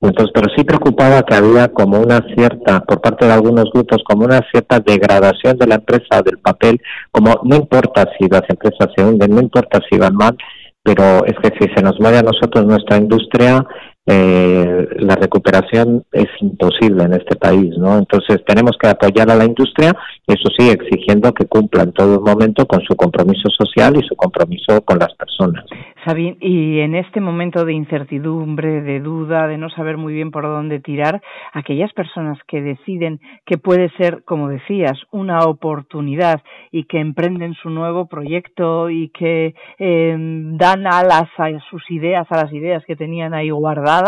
Entonces, 0.00 0.32
pero 0.34 0.46
sí 0.56 0.64
preocupaba 0.64 1.22
que 1.22 1.34
había 1.34 1.68
como 1.68 2.00
una 2.00 2.20
cierta, 2.34 2.80
por 2.80 3.02
parte 3.02 3.26
de 3.26 3.32
algunos 3.32 3.66
grupos, 3.72 4.02
como 4.04 4.24
una 4.24 4.40
cierta 4.50 4.80
degradación 4.80 5.58
de 5.58 5.66
la 5.66 5.74
empresa, 5.74 6.22
del 6.24 6.38
papel, 6.38 6.80
como 7.10 7.40
no 7.44 7.56
importa 7.56 8.08
si 8.18 8.26
las 8.28 8.42
empresas 8.48 8.88
se 8.96 9.04
hunden, 9.04 9.34
no 9.34 9.42
importa 9.42 9.78
si 9.90 9.98
van 9.98 10.14
mal, 10.14 10.36
pero 10.82 11.24
es 11.26 11.34
que 11.42 11.50
si 11.58 11.72
se 11.74 11.82
nos 11.82 12.00
muere 12.00 12.18
a 12.18 12.22
nosotros 12.22 12.64
nuestra 12.64 12.96
industria, 12.96 13.62
eh, 14.06 14.88
la 14.98 15.14
recuperación 15.14 16.04
es 16.10 16.28
imposible 16.40 17.04
en 17.04 17.12
este 17.12 17.36
país, 17.36 17.76
¿no? 17.78 17.98
Entonces 17.98 18.42
tenemos 18.46 18.76
que 18.80 18.88
apoyar 18.88 19.30
a 19.30 19.36
la 19.36 19.44
industria, 19.44 19.92
eso 20.26 20.48
sí, 20.58 20.70
exigiendo 20.70 21.32
que 21.32 21.46
cumpla 21.46 21.82
en 21.82 21.92
todo 21.92 22.20
momento 22.20 22.66
con 22.66 22.80
su 22.80 22.96
compromiso 22.96 23.48
social 23.50 23.96
y 23.96 24.06
su 24.06 24.16
compromiso 24.16 24.80
con 24.84 24.98
las 24.98 25.14
personas. 25.14 25.64
Sabine, 26.04 26.38
y 26.40 26.80
en 26.80 26.94
este 26.94 27.20
momento 27.20 27.64
de 27.66 27.74
incertidumbre, 27.74 28.80
de 28.80 29.00
duda, 29.00 29.46
de 29.46 29.58
no 29.58 29.68
saber 29.68 29.98
muy 29.98 30.14
bien 30.14 30.30
por 30.30 30.44
dónde 30.44 30.80
tirar, 30.80 31.20
aquellas 31.52 31.92
personas 31.92 32.38
que 32.48 32.62
deciden 32.62 33.20
que 33.44 33.58
puede 33.58 33.90
ser, 33.98 34.24
como 34.24 34.48
decías, 34.48 34.98
una 35.10 35.40
oportunidad 35.40 36.40
y 36.72 36.84
que 36.84 37.00
emprenden 37.00 37.54
su 37.54 37.68
nuevo 37.68 38.06
proyecto 38.06 38.88
y 38.88 39.10
que 39.10 39.54
eh, 39.78 40.16
dan 40.18 40.86
alas 40.86 41.28
a 41.36 41.50
sus 41.68 41.82
ideas, 41.90 42.26
a 42.30 42.44
las 42.44 42.52
ideas 42.52 42.82
que 42.86 42.96
tenían 42.96 43.34
ahí 43.34 43.50
guardadas, 43.50 43.99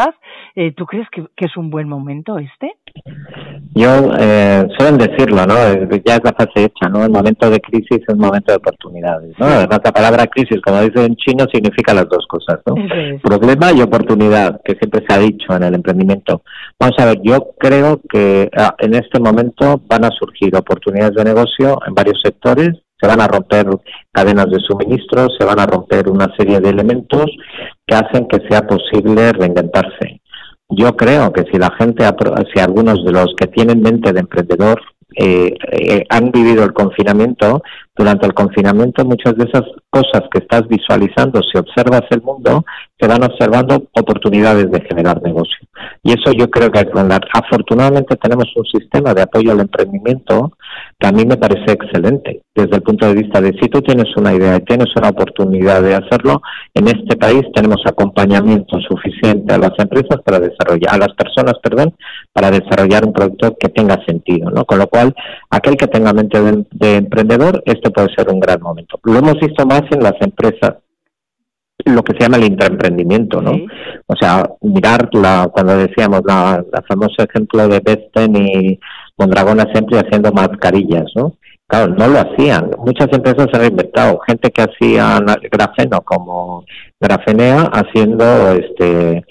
eh, 0.54 0.72
¿tú 0.72 0.86
crees 0.86 1.08
que, 1.10 1.26
es 1.36 1.56
un 1.56 1.70
buen 1.70 1.88
momento 1.88 2.38
este? 2.38 2.72
Yo, 3.74 4.12
eh, 4.18 4.66
suelen 4.78 4.98
decirlo, 4.98 5.46
¿no? 5.46 5.54
Ya 6.04 6.16
es 6.16 6.24
la 6.24 6.32
fase 6.32 6.64
hecha, 6.64 6.88
¿no? 6.90 7.04
El 7.04 7.10
momento 7.10 7.50
de 7.50 7.60
crisis 7.60 7.98
es 8.06 8.14
un 8.14 8.20
momento 8.20 8.52
de 8.52 8.58
oportunidades, 8.58 9.34
¿no? 9.38 9.46
Además, 9.46 9.80
la 9.84 9.92
palabra 9.92 10.26
crisis, 10.26 10.60
como 10.62 10.80
dice 10.82 11.04
en 11.04 11.16
chino, 11.16 11.46
significa 11.52 11.94
las 11.94 12.08
dos 12.08 12.26
cosas, 12.28 12.60
¿no? 12.66 12.74
Problema 13.22 13.72
y 13.72 13.80
oportunidad, 13.80 14.60
que 14.64 14.74
siempre 14.74 15.04
se 15.08 15.14
ha 15.14 15.18
dicho 15.18 15.54
en 15.54 15.62
el 15.62 15.74
emprendimiento. 15.74 16.42
Vamos 16.78 16.96
a 16.98 17.06
ver, 17.06 17.20
yo 17.22 17.52
creo 17.58 18.00
que 18.08 18.50
ah, 18.56 18.74
en 18.78 18.94
este 18.94 19.20
momento 19.20 19.80
van 19.86 20.04
a 20.04 20.10
surgir 20.10 20.54
oportunidades 20.54 21.14
de 21.14 21.24
negocio 21.24 21.78
en 21.86 21.94
varios 21.94 22.20
sectores, 22.22 22.70
se 23.02 23.08
van 23.08 23.20
a 23.20 23.26
romper 23.26 23.66
cadenas 24.12 24.46
de 24.46 24.60
suministro, 24.60 25.26
se 25.36 25.44
van 25.44 25.58
a 25.58 25.66
romper 25.66 26.08
una 26.08 26.32
serie 26.36 26.60
de 26.60 26.70
elementos 26.70 27.26
que 27.86 27.94
hacen 27.94 28.26
que 28.28 28.46
sea 28.48 28.66
posible 28.66 29.32
reinventarse. 29.32 30.20
Yo 30.68 30.96
creo 30.96 31.32
que 31.32 31.44
si 31.50 31.58
la 31.58 31.70
gente, 31.78 32.04
si 32.54 32.60
algunos 32.60 33.04
de 33.04 33.12
los 33.12 33.34
que 33.36 33.46
tienen 33.48 33.82
mente 33.82 34.12
de 34.12 34.20
emprendedor 34.20 34.80
eh, 35.14 35.52
eh, 35.70 36.04
han 36.08 36.30
vivido 36.30 36.64
el 36.64 36.72
confinamiento, 36.72 37.62
durante 37.94 38.26
el 38.26 38.32
confinamiento 38.32 39.04
muchas 39.04 39.36
de 39.36 39.44
esas 39.44 39.64
cosas 39.90 40.22
que 40.30 40.38
estás 40.38 40.66
visualizando, 40.68 41.42
si 41.42 41.58
observas 41.58 42.04
el 42.10 42.22
mundo, 42.22 42.64
se 43.02 43.08
van 43.08 43.24
observando 43.24 43.88
oportunidades 43.98 44.70
de 44.70 44.80
generar 44.82 45.20
negocio. 45.22 45.58
Y 46.04 46.12
eso 46.12 46.30
yo 46.38 46.48
creo 46.48 46.70
que 46.70 46.78
hay 46.78 46.84
que 46.86 46.92
Afortunadamente 47.34 48.16
tenemos 48.16 48.46
un 48.54 48.64
sistema 48.64 49.12
de 49.12 49.22
apoyo 49.22 49.50
al 49.50 49.60
emprendimiento 49.60 50.52
que 50.98 51.08
a 51.08 51.12
mí 51.12 51.26
me 51.26 51.36
parece 51.36 51.72
excelente 51.72 52.42
desde 52.54 52.76
el 52.76 52.82
punto 52.82 53.06
de 53.06 53.14
vista 53.14 53.40
de 53.40 53.52
si 53.60 53.68
tú 53.68 53.80
tienes 53.80 54.14
una 54.16 54.32
idea 54.34 54.56
y 54.56 54.60
tienes 54.60 54.88
una 54.94 55.08
oportunidad 55.08 55.82
de 55.82 55.94
hacerlo, 55.94 56.42
en 56.74 56.86
este 56.86 57.16
país 57.16 57.42
tenemos 57.54 57.80
acompañamiento 57.86 58.78
suficiente 58.80 59.52
a 59.52 59.58
las 59.58 59.72
empresas 59.78 60.20
para 60.24 60.38
desarrollar, 60.38 60.94
a 60.94 60.98
las 60.98 61.14
personas, 61.14 61.54
perdón, 61.62 61.94
para 62.32 62.50
desarrollar 62.50 63.04
un 63.04 63.12
producto 63.12 63.56
que 63.58 63.68
tenga 63.68 63.98
sentido, 64.06 64.50
¿no? 64.50 64.64
Con 64.64 64.78
lo 64.78 64.86
cual, 64.86 65.14
aquel 65.50 65.76
que 65.76 65.88
tenga 65.88 66.12
mente 66.12 66.38
de, 66.70 66.96
emprendedor, 66.96 67.62
este 67.66 67.90
puede 67.90 68.14
ser 68.14 68.28
un 68.28 68.38
gran 68.38 68.60
momento. 68.60 69.00
Lo 69.02 69.18
hemos 69.18 69.40
visto 69.40 69.66
más 69.66 69.82
en 69.90 70.02
las 70.02 70.14
empresas 70.20 70.76
lo 71.84 72.02
que 72.02 72.14
se 72.14 72.20
llama 72.20 72.36
el 72.36 72.44
intraemprendimiento, 72.44 73.40
¿no? 73.40 73.52
O 74.06 74.14
sea, 74.20 74.48
mirar 74.60 75.08
la, 75.12 75.48
cuando 75.52 75.76
decíamos 75.76 76.22
la, 76.26 76.64
la 76.72 76.82
famoso 76.82 77.22
ejemplo 77.22 77.68
de 77.68 77.80
Besten 77.80 78.36
y 78.36 78.78
Mondragón 79.18 79.58
siempre 79.72 79.98
haciendo 79.98 80.32
mascarillas, 80.32 81.06
¿no? 81.14 81.34
Claro, 81.66 81.94
no 81.96 82.06
lo 82.06 82.18
hacían. 82.18 82.70
Muchas 82.84 83.08
empresas 83.12 83.46
se 83.50 83.58
han 83.58 83.70
inventado. 83.70 84.20
Gente 84.26 84.50
que 84.50 84.62
hacía 84.62 85.18
grafeno 85.50 86.02
como 86.02 86.64
grafenea 87.00 87.62
haciendo 87.72 88.52
este 88.52 89.24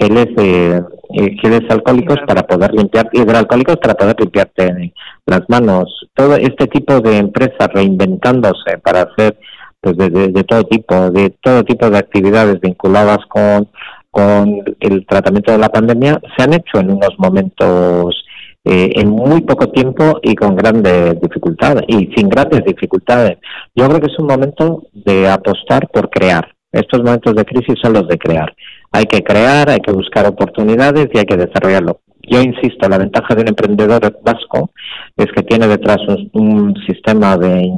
geles 0.00 0.26
de 0.34 0.82
eh, 1.12 1.36
geles 1.40 1.62
alcohólicos 1.68 2.16
para 2.26 2.42
poder 2.42 2.72
limpiar 2.74 3.08
hidroalcohólicos 3.12 3.76
para 3.76 3.94
poder 3.94 4.16
limpiarte 4.18 4.92
las 5.26 5.42
manos. 5.48 6.08
Todo 6.14 6.34
este 6.36 6.66
tipo 6.66 7.00
de 7.00 7.18
empresas 7.18 7.68
reinventándose 7.72 8.78
para 8.82 9.02
hacer 9.02 9.38
pues 9.84 9.96
de, 9.98 10.08
de, 10.08 10.44
todo 10.44 10.64
tipo, 10.64 11.10
de 11.10 11.30
todo 11.42 11.62
tipo 11.64 11.90
de 11.90 11.98
actividades 11.98 12.60
vinculadas 12.60 13.18
con 13.28 13.68
con 14.14 14.62
el 14.78 15.04
tratamiento 15.06 15.50
de 15.50 15.58
la 15.58 15.70
pandemia 15.70 16.20
se 16.36 16.44
han 16.44 16.52
hecho 16.54 16.78
en 16.78 16.92
unos 16.92 17.18
momentos 17.18 18.24
eh, 18.64 18.92
en 18.94 19.10
muy 19.10 19.40
poco 19.40 19.70
tiempo 19.70 20.20
y 20.22 20.36
con 20.36 20.54
grandes 20.54 21.20
dificultades 21.20 21.82
y 21.88 22.12
sin 22.14 22.28
grandes 22.28 22.64
dificultades. 22.64 23.38
Yo 23.74 23.88
creo 23.88 24.00
que 24.00 24.06
es 24.06 24.18
un 24.20 24.28
momento 24.28 24.84
de 24.92 25.28
apostar 25.28 25.88
por 25.88 26.10
crear. 26.10 26.48
Estos 26.70 27.02
momentos 27.02 27.34
de 27.34 27.44
crisis 27.44 27.74
son 27.82 27.94
los 27.94 28.06
de 28.06 28.16
crear. 28.16 28.54
Hay 28.92 29.06
que 29.06 29.24
crear, 29.24 29.68
hay 29.68 29.80
que 29.80 29.90
buscar 29.90 30.26
oportunidades 30.26 31.08
y 31.12 31.18
hay 31.18 31.24
que 31.24 31.36
desarrollarlo. 31.36 31.98
Yo 32.28 32.40
insisto, 32.40 32.88
la 32.88 32.98
ventaja 32.98 33.34
de 33.34 33.42
un 33.42 33.48
emprendedor 33.48 34.20
vasco 34.22 34.70
es 35.16 35.26
que 35.32 35.42
tiene 35.42 35.66
detrás 35.66 35.98
un, 36.32 36.74
sistema 36.86 37.36
de 37.36 37.70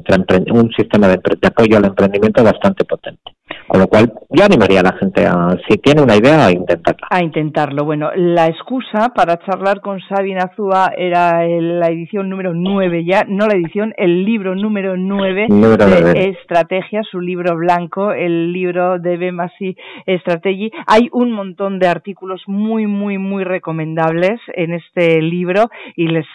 un 0.52 0.70
sistema 0.76 1.08
de 1.08 1.20
apoyo 1.46 1.76
al 1.76 1.86
emprendimiento 1.86 2.42
bastante 2.42 2.84
potente. 2.84 3.35
Con 3.68 3.80
lo 3.80 3.88
cual, 3.88 4.12
yo 4.30 4.44
animaría 4.44 4.80
a 4.80 4.84
la 4.84 4.92
gente 4.92 5.26
a, 5.26 5.56
si 5.68 5.78
tiene 5.78 6.00
una 6.02 6.14
idea, 6.14 6.46
a 6.46 6.52
intentarla. 6.52 7.06
A 7.10 7.22
intentarlo. 7.22 7.84
Bueno, 7.84 8.10
la 8.14 8.46
excusa 8.46 9.08
para 9.14 9.38
charlar 9.38 9.80
con 9.80 10.00
Sabina 10.08 10.44
Azúa 10.44 10.92
era 10.96 11.44
la 11.46 11.88
edición 11.88 12.28
número 12.28 12.54
9 12.54 13.04
ya, 13.04 13.24
no 13.26 13.46
la 13.46 13.54
edición, 13.54 13.92
el 13.96 14.24
libro 14.24 14.54
número 14.54 14.96
9 14.96 15.46
de 15.48 16.28
Estrategia, 16.28 17.02
su 17.10 17.20
libro 17.20 17.56
blanco, 17.56 18.12
el 18.12 18.52
libro 18.52 18.98
de 18.98 19.16
Bemasi 19.16 19.76
Strategy. 20.20 20.70
Hay 20.86 21.08
un 21.12 21.32
montón 21.32 21.78
de 21.78 21.88
artículos 21.88 22.42
muy, 22.46 22.86
muy, 22.86 23.18
muy 23.18 23.42
recomendables 23.42 24.40
en 24.54 24.74
este 24.74 25.20
libro 25.22 25.70
y 25.96 26.08
les 26.08 26.26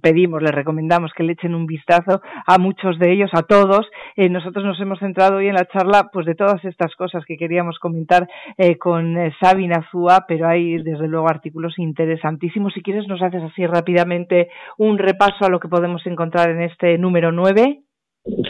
pedimos, 0.00 0.42
les 0.42 0.52
recomendamos 0.52 1.12
que 1.14 1.22
le 1.22 1.32
echen 1.32 1.54
un 1.54 1.66
vistazo 1.66 2.22
a 2.46 2.58
muchos 2.58 2.98
de 2.98 3.12
ellos, 3.12 3.30
a 3.34 3.42
todos. 3.42 3.86
Eh, 4.16 4.28
nosotros 4.28 4.64
nos 4.64 4.80
hemos 4.80 4.98
centrado 5.00 5.36
hoy 5.36 5.48
en 5.48 5.54
la 5.54 5.66
charla 5.66 6.08
pues 6.12 6.24
de 6.24 6.34
todas 6.34 6.64
estas 6.64 6.77
cosas 6.96 7.24
que 7.26 7.36
queríamos 7.36 7.78
comentar 7.78 8.28
eh, 8.56 8.78
con 8.78 9.16
eh, 9.16 9.34
Sabina 9.40 9.86
Zúa, 9.90 10.24
pero 10.26 10.48
hay 10.48 10.82
desde 10.82 11.08
luego 11.08 11.28
artículos 11.28 11.78
interesantísimos. 11.78 12.72
Si 12.72 12.82
quieres 12.82 13.06
nos 13.08 13.22
haces 13.22 13.42
así 13.42 13.66
rápidamente 13.66 14.48
un 14.78 14.98
repaso 14.98 15.44
a 15.44 15.48
lo 15.48 15.60
que 15.60 15.68
podemos 15.68 16.06
encontrar 16.06 16.50
en 16.50 16.62
este 16.62 16.98
número 16.98 17.32
9. 17.32 17.82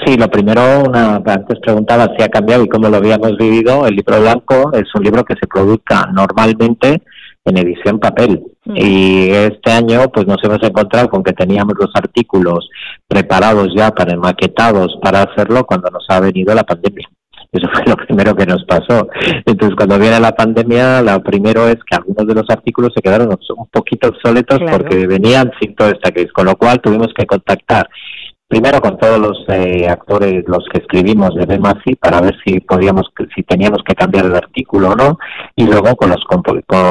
Sí, 0.04 0.16
lo 0.16 0.28
primero, 0.28 0.60
una, 0.86 1.16
antes 1.16 1.60
preguntaba 1.60 2.08
si 2.16 2.22
ha 2.22 2.28
cambiado 2.28 2.64
y 2.64 2.68
cómo 2.68 2.88
lo 2.88 2.96
habíamos 2.96 3.36
vivido. 3.36 3.86
El 3.86 3.94
libro 3.94 4.20
blanco 4.20 4.72
es 4.72 4.92
un 4.94 5.04
libro 5.04 5.24
que 5.24 5.34
se 5.40 5.46
produzca 5.46 6.08
normalmente 6.12 7.02
en 7.44 7.58
edición 7.58 7.98
papel. 7.98 8.42
Mm. 8.64 8.76
Y 8.76 9.30
este 9.30 9.70
año 9.70 10.08
pues 10.12 10.26
nos 10.26 10.42
hemos 10.42 10.62
encontrado 10.62 11.08
con 11.08 11.22
que 11.22 11.32
teníamos 11.32 11.74
los 11.78 11.90
artículos 11.94 12.68
preparados 13.06 13.68
ya 13.76 13.90
para 13.90 14.16
maquetados 14.16 14.98
para 15.02 15.22
hacerlo 15.22 15.64
cuando 15.64 15.90
nos 15.90 16.04
ha 16.08 16.20
venido 16.20 16.54
la 16.54 16.64
pandemia. 16.64 17.08
Eso 17.50 17.66
fue 17.72 17.84
lo 17.86 17.96
primero 17.96 18.34
que 18.34 18.46
nos 18.46 18.64
pasó. 18.64 19.08
Entonces, 19.46 19.76
cuando 19.76 19.98
viene 19.98 20.20
la 20.20 20.32
pandemia, 20.32 21.02
lo 21.02 21.22
primero 21.22 21.66
es 21.66 21.76
que 21.76 21.96
algunos 21.96 22.26
de 22.26 22.34
los 22.34 22.50
artículos 22.50 22.92
se 22.94 23.02
quedaron 23.02 23.28
un 23.28 23.66
poquito 23.68 24.08
obsoletos 24.08 24.58
porque 24.70 25.06
venían 25.06 25.50
sin 25.60 25.74
toda 25.74 25.90
esta 25.90 26.10
crisis, 26.10 26.32
con 26.32 26.46
lo 26.46 26.56
cual 26.56 26.80
tuvimos 26.80 27.08
que 27.16 27.26
contactar 27.26 27.88
primero 28.48 28.80
con 28.80 28.96
todos 28.96 29.18
los 29.20 29.44
eh, 29.48 29.86
actores, 29.88 30.42
los 30.46 30.64
que 30.72 30.80
escribimos 30.80 31.34
de 31.34 31.44
Bemasi, 31.44 31.94
para 32.00 32.20
ver 32.22 32.34
si 32.44 32.60
podíamos, 32.60 33.02
si 33.34 33.42
teníamos 33.42 33.82
que 33.86 33.94
cambiar 33.94 34.24
el 34.24 34.34
artículo 34.34 34.90
o 34.90 34.96
no, 34.96 35.18
y 35.54 35.66
luego 35.66 35.94
con 35.96 36.08
los 36.08 36.24
con, 36.24 36.42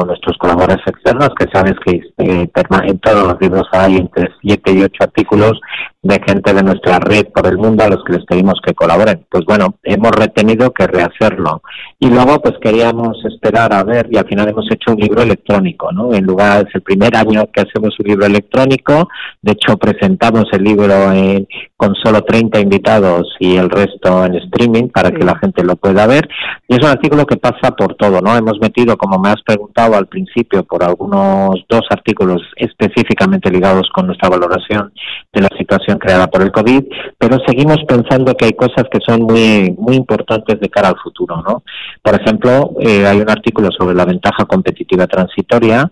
nuestros 0.06 0.38
colaboradores 0.38 0.86
externos, 0.86 1.30
que 1.36 1.46
sabes 1.52 1.74
que 1.84 2.00
eh, 2.18 2.48
en 2.84 2.98
todos 3.00 3.26
los 3.26 3.40
libros 3.40 3.66
hay 3.72 3.96
entre 3.96 4.28
siete 4.40 4.72
y 4.72 4.82
ocho 4.82 5.02
artículos 5.02 5.60
de 6.02 6.20
gente 6.24 6.54
de 6.54 6.62
nuestra 6.62 7.00
red 7.00 7.26
por 7.34 7.46
el 7.46 7.58
mundo 7.58 7.82
a 7.82 7.88
los 7.88 8.04
que 8.04 8.14
les 8.14 8.24
pedimos 8.24 8.60
que 8.64 8.74
colaboren. 8.74 9.26
Pues 9.28 9.44
bueno, 9.44 9.76
hemos 9.82 10.12
retenido 10.12 10.72
que 10.72 10.86
rehacerlo. 10.86 11.62
Y 11.98 12.08
luego 12.08 12.40
pues 12.40 12.54
queríamos 12.60 13.16
esperar 13.24 13.72
a 13.72 13.82
ver 13.82 14.08
y 14.10 14.16
al 14.16 14.28
final 14.28 14.48
hemos 14.48 14.70
hecho 14.70 14.92
un 14.92 15.00
libro 15.00 15.22
electrónico, 15.22 15.90
¿no? 15.92 16.14
En 16.14 16.24
lugar, 16.24 16.66
es 16.68 16.74
el 16.74 16.82
primer 16.82 17.16
año 17.16 17.48
que 17.52 17.62
hacemos 17.62 17.98
un 17.98 18.06
libro 18.06 18.26
electrónico, 18.26 19.08
de 19.42 19.52
hecho 19.52 19.76
presentamos 19.76 20.44
el 20.52 20.62
libro 20.62 21.12
en, 21.12 21.46
con 21.78 21.94
solo 21.94 22.22
30 22.22 22.58
invitados 22.58 23.36
y 23.38 23.54
el 23.54 23.70
resto 23.70 24.24
en 24.24 24.34
streaming 24.34 24.88
para 24.88 25.12
que 25.12 25.24
la 25.24 25.38
gente 25.38 25.62
lo 25.62 25.76
pueda 25.76 26.08
ver. 26.08 26.28
Y 26.66 26.74
es 26.74 26.80
un 26.80 26.90
artículo 26.90 27.24
que 27.24 27.36
pasa 27.36 27.70
por 27.70 27.94
todo, 27.94 28.20
¿no? 28.20 28.36
Hemos 28.36 28.58
metido, 28.60 28.96
como 28.96 29.16
me 29.20 29.28
has 29.28 29.40
preguntado 29.46 29.96
al 29.96 30.08
principio, 30.08 30.64
por 30.64 30.82
algunos 30.82 31.50
dos 31.68 31.82
artículos 31.90 32.42
específicamente 32.56 33.48
ligados 33.48 33.88
con 33.94 34.08
nuestra 34.08 34.28
valoración 34.28 34.92
de 35.32 35.40
la 35.40 35.48
situación 35.56 35.98
creada 35.98 36.26
por 36.26 36.42
el 36.42 36.50
COVID, 36.50 36.82
pero 37.16 37.38
seguimos 37.46 37.78
pensando 37.86 38.34
que 38.34 38.46
hay 38.46 38.54
cosas 38.54 38.86
que 38.90 38.98
son 39.06 39.22
muy, 39.22 39.72
muy 39.78 39.94
importantes 39.94 40.58
de 40.58 40.68
cara 40.68 40.88
al 40.88 40.98
futuro, 41.00 41.40
¿no? 41.46 41.62
Por 42.02 42.20
ejemplo, 42.20 42.72
eh, 42.80 43.06
hay 43.06 43.20
un 43.20 43.30
artículo 43.30 43.68
sobre 43.70 43.94
la 43.94 44.04
ventaja 44.04 44.46
competitiva 44.46 45.06
transitoria, 45.06 45.88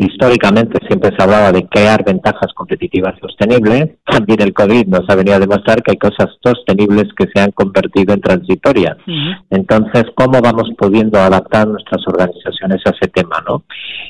Históricamente 0.00 0.78
siempre 0.88 1.10
se 1.14 1.22
hablaba 1.22 1.52
de 1.52 1.66
crear 1.68 2.02
ventajas 2.02 2.50
competitivas 2.54 3.12
sostenibles. 3.20 3.98
También 4.06 4.40
el 4.40 4.54
COVID 4.54 4.86
nos 4.86 5.02
ha 5.10 5.14
venido 5.14 5.36
a 5.36 5.40
demostrar 5.40 5.82
que 5.82 5.90
hay 5.90 5.98
cosas 5.98 6.28
sostenibles 6.42 7.04
que 7.14 7.26
se 7.34 7.38
han 7.38 7.50
convertido 7.50 8.14
en 8.14 8.22
transitorias. 8.22 8.96
Entonces, 9.50 10.04
¿cómo 10.14 10.40
vamos 10.40 10.70
pudiendo 10.78 11.18
adaptar 11.18 11.68
nuestras 11.68 12.00
organizaciones 12.06 12.80
a 12.86 12.90
ese 12.90 13.10
tema? 13.12 13.44
¿no? 13.46 13.64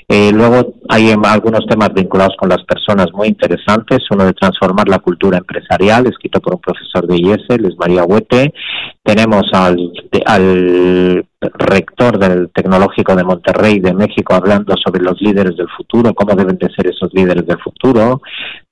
Eh, 0.06 0.30
luego 0.32 0.74
hay 0.88 1.10
algunos 1.10 1.66
temas 1.66 1.92
vinculados 1.92 2.36
con 2.38 2.50
las 2.50 2.62
personas 2.62 3.08
muy 3.12 3.26
interesantes. 3.26 3.98
Uno 4.12 4.26
de 4.26 4.32
transformar 4.34 4.88
la 4.88 5.00
cultura 5.00 5.38
empresarial, 5.38 6.06
escrito 6.06 6.40
por 6.40 6.54
un 6.54 6.60
profesor 6.60 7.04
de 7.08 7.16
IES, 7.16 7.58
Luis 7.58 7.74
María 7.76 8.04
Huete. 8.04 8.54
Tenemos 9.02 9.44
al, 9.52 9.92
al 10.26 11.24
rector 11.40 12.18
del 12.18 12.50
Tecnológico 12.52 13.16
de 13.16 13.24
Monterrey 13.24 13.80
de 13.80 13.94
México 13.94 14.34
hablando 14.34 14.74
sobre 14.76 15.02
los 15.02 15.20
líderes 15.22 15.56
del 15.56 15.68
futuro, 15.74 16.12
cómo 16.12 16.34
deben 16.34 16.58
de 16.58 16.68
ser 16.74 16.86
esos 16.88 17.12
líderes 17.14 17.46
del 17.46 17.58
futuro. 17.58 18.20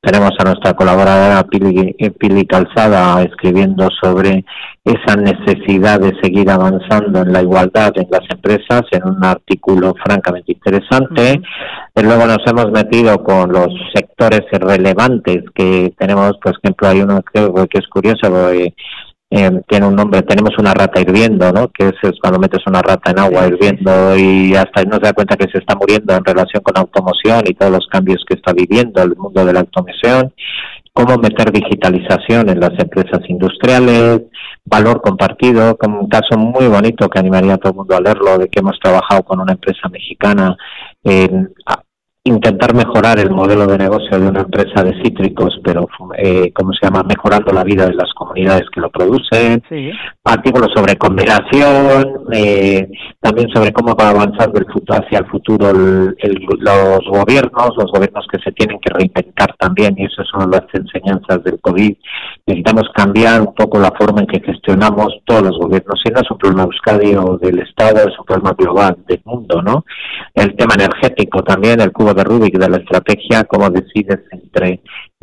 Tenemos 0.01 0.33
a 0.39 0.45
nuestra 0.45 0.75
colaboradora 0.75 1.43
Pili, 1.45 1.95
Pili 2.19 2.47
Calzada 2.47 3.23
escribiendo 3.23 3.89
sobre 4.01 4.45
esa 4.85 5.17
necesidad 5.17 5.99
de 5.99 6.15
seguir 6.23 6.51
avanzando 6.51 7.23
en 7.23 7.33
la 7.33 7.43
igualdad 7.43 7.93
en 7.97 8.07
las 8.11 8.29
empresas 8.31 8.83
en 8.93 9.09
un 9.09 9.25
artículo 9.25 9.95
francamente 10.05 10.53
interesante. 10.53 11.41
Luego 11.97 12.27
nos 12.27 12.47
hemos 12.47 12.71
metido 12.71 13.25
con 13.25 13.51
los 13.51 13.69
sectores 13.95 14.43
relevantes 14.53 15.43
que 15.55 15.93
tenemos, 15.99 16.33
por 16.43 16.55
ejemplo, 16.57 16.89
hay 16.89 17.01
uno 17.01 17.23
que 17.23 17.79
es 17.79 17.89
curioso, 17.89 18.31
eh, 19.31 19.61
tiene 19.69 19.87
un 19.87 19.95
nombre, 19.95 20.23
tenemos 20.23 20.53
una 20.59 20.73
rata 20.73 21.01
hirviendo, 21.01 21.53
¿no? 21.53 21.69
Que 21.69 21.89
es, 21.89 22.19
cuando 22.21 22.39
metes 22.39 22.67
una 22.67 22.81
rata 22.81 23.11
en 23.11 23.19
agua 23.19 23.47
hirviendo 23.47 24.17
y 24.17 24.55
hasta 24.55 24.85
no 24.85 24.95
se 24.95 25.03
da 25.03 25.13
cuenta 25.13 25.37
que 25.37 25.51
se 25.53 25.59
está 25.59 25.75
muriendo 25.77 26.15
en 26.15 26.25
relación 26.25 26.63
con 26.63 26.73
la 26.75 26.81
automoción 26.81 27.43
y 27.47 27.55
todos 27.55 27.73
los 27.73 27.87
cambios 27.89 28.25
que 28.27 28.37
está 28.37 28.55
viviendo 28.55 29.03
el 29.03 29.15
mundo 29.17 29.45
de 29.45 29.53
la 29.53 29.61
automoción, 29.61 30.33
cómo 30.95 31.19
meter 31.19 31.53
digitalización 31.53 32.49
en 32.49 32.59
las 32.59 32.73
empresas 32.79 33.21
industriales, 33.29 34.23
valor 34.65 35.03
compartido, 35.03 35.77
como 35.77 36.01
un 36.01 36.09
caso 36.09 36.39
muy 36.39 36.67
bonito 36.67 37.09
que 37.11 37.19
animaría 37.19 37.55
a 37.55 37.59
todo 37.59 37.73
el 37.73 37.79
mundo 37.79 37.97
a 37.97 38.01
leerlo, 38.01 38.39
de 38.39 38.49
que 38.49 38.61
hemos 38.61 38.81
trabajado 38.81 39.23
con 39.25 39.41
una 39.41 39.53
empresa 39.53 39.89
mexicana 39.91 40.57
en 41.05 41.53
intentar 42.29 42.75
mejorar 42.75 43.19
el 43.19 43.31
modelo 43.31 43.67
de 43.67 43.79
negocio 43.79 44.19
de 44.19 44.29
una 44.29 44.41
empresa 44.41 44.83
de 44.85 45.01
cítricos, 45.03 45.59
pero, 45.65 45.89
eh, 46.17 46.53
¿cómo 46.53 46.73
se 46.73 46.87
llama?, 46.87 47.03
mejorando 47.03 47.53
la 47.53 47.65
vida 47.65 47.87
de 47.87 47.95
las 47.95 48.13
comunidades 48.15 48.65
que 48.73 48.81
lo 48.81 48.91
producen. 48.91 49.63
Artículos 50.25 50.71
sobre 50.75 50.97
combinación, 50.97 52.27
eh, 52.33 52.89
también 53.21 53.49
sobre 53.51 53.73
cómo 53.73 53.95
va 53.95 54.11
avanzando 54.11 54.59
el 54.59 54.67
futuro, 54.67 55.01
hacia 55.01 55.19
el 55.19 55.27
futuro 55.27 55.73
los 55.73 57.01
gobiernos, 57.11 57.71
los 57.77 57.91
gobiernos 57.93 58.27
que 58.31 58.39
se 58.41 58.53
tienen 58.53 58.79
que 58.81 58.93
reinventar 58.93 59.55
también, 59.59 59.95
y 59.97 60.05
eso 60.05 60.23
son 60.25 60.51
las 60.51 60.65
enseñanzas 60.73 61.43
del 61.45 61.61
COVID. 61.61 61.95
Necesitamos 62.47 62.85
cambiar 62.95 63.41
un 63.41 63.55
poco 63.55 63.79
la 63.79 63.93
forma 63.99 64.21
en 64.21 64.27
que 64.27 64.41
gestionamos 64.41 65.09
todos 65.25 65.43
los 65.43 65.59
gobiernos, 65.59 66.01
si 66.05 66.13
no 66.13 66.21
es 66.21 66.31
un 66.31 66.39
problema 66.39 66.65
Euskadi 66.65 67.15
o 67.17 67.39
del 67.39 67.61
Estado, 67.61 68.09
es 68.09 68.19
un 68.19 68.25
problema 68.25 68.53
global 68.53 68.97
del 69.07 69.21
mundo, 69.25 69.63
¿no? 69.63 69.85
El 70.35 70.55
tema 70.57 70.75
energético 70.75 71.43
también, 71.43 71.81
el 71.81 71.93
cubo 71.93 72.15
de 72.19 72.25
Rubik 72.25 72.59
de 72.59 72.69
la 72.69 72.79
estrategia, 72.79 73.45
cómo 73.45 73.71
decides 73.71 74.21
entre 74.31 74.81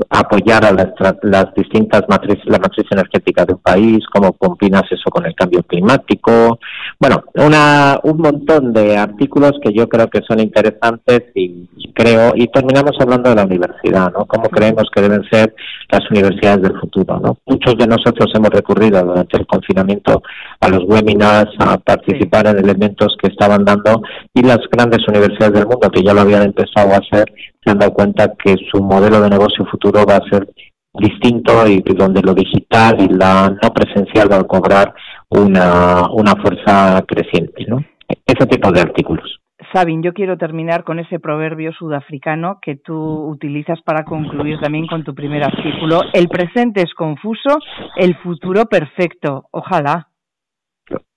apoyar 0.09 0.65
a 0.65 0.71
las, 0.71 0.87
las 1.23 1.53
distintas 1.55 2.03
matrices, 2.07 2.45
la 2.45 2.59
matriz 2.59 2.85
energética 2.89 3.45
de 3.45 3.53
un 3.53 3.59
país, 3.59 3.99
cómo 4.11 4.33
combinas 4.33 4.83
eso 4.89 5.09
con 5.09 5.25
el 5.25 5.35
cambio 5.35 5.63
climático. 5.63 6.59
Bueno, 6.99 7.23
una, 7.33 7.99
un 8.03 8.17
montón 8.17 8.73
de 8.73 8.97
artículos 8.97 9.53
que 9.61 9.73
yo 9.73 9.87
creo 9.89 10.07
que 10.07 10.21
son 10.27 10.39
interesantes 10.39 11.23
y, 11.35 11.67
creo, 11.93 12.31
y 12.35 12.47
terminamos 12.47 12.93
hablando 12.99 13.29
de 13.29 13.35
la 13.35 13.45
universidad, 13.45 14.11
¿no? 14.13 14.25
Cómo 14.25 14.49
creemos 14.49 14.85
que 14.93 15.01
deben 15.01 15.23
ser 15.29 15.53
las 15.91 16.09
universidades 16.09 16.61
del 16.63 16.79
futuro, 16.79 17.19
¿no? 17.19 17.37
Muchos 17.45 17.77
de 17.77 17.87
nosotros 17.87 18.31
hemos 18.33 18.49
recurrido 18.49 19.03
durante 19.03 19.37
el 19.37 19.45
confinamiento 19.45 20.21
a 20.59 20.69
los 20.69 20.83
webinars, 20.85 21.51
a 21.59 21.77
participar 21.77 22.47
en 22.47 22.59
elementos 22.59 23.15
que 23.21 23.27
estaban 23.27 23.65
dando 23.65 24.01
y 24.33 24.41
las 24.41 24.59
grandes 24.71 25.05
universidades 25.07 25.53
del 25.53 25.67
mundo 25.67 25.89
que 25.89 26.03
ya 26.03 26.13
lo 26.13 26.21
habían 26.21 26.43
empezado 26.43 26.93
a 26.93 26.97
hacer 26.97 27.31
se 27.63 27.71
han 27.71 27.79
dado 27.79 27.93
cuenta 27.93 28.33
que 28.41 28.55
su 28.71 28.81
modelo 28.81 29.19
de 29.21 29.29
negocio 29.29 29.65
futuro 29.65 30.05
va 30.05 30.17
a 30.17 30.29
ser 30.29 30.47
distinto 30.93 31.67
y 31.67 31.81
donde 31.81 32.21
lo 32.21 32.33
digital 32.33 32.95
y 33.01 33.09
la 33.09 33.49
no 33.61 33.73
presencial 33.73 34.31
va 34.31 34.37
a 34.37 34.43
cobrar 34.43 34.93
una, 35.35 36.09
una 36.11 36.35
fuerza 36.35 37.03
creciente, 37.07 37.65
¿no? 37.67 37.83
Ese 38.25 38.45
tipo 38.47 38.71
de 38.71 38.81
artículos. 38.81 39.39
Sabin, 39.73 40.03
yo 40.03 40.13
quiero 40.13 40.37
terminar 40.37 40.83
con 40.83 40.99
ese 40.99 41.19
proverbio 41.19 41.73
sudafricano 41.73 42.59
que 42.61 42.75
tú 42.75 42.95
utilizas 42.95 43.81
para 43.81 44.03
concluir 44.03 44.59
también 44.59 44.87
con 44.87 45.03
tu 45.03 45.13
primer 45.13 45.43
artículo. 45.43 46.01
El 46.13 46.27
presente 46.27 46.81
es 46.81 46.93
confuso, 46.93 47.59
el 47.97 48.15
futuro 48.17 48.65
perfecto. 48.65 49.45
Ojalá. 49.51 50.07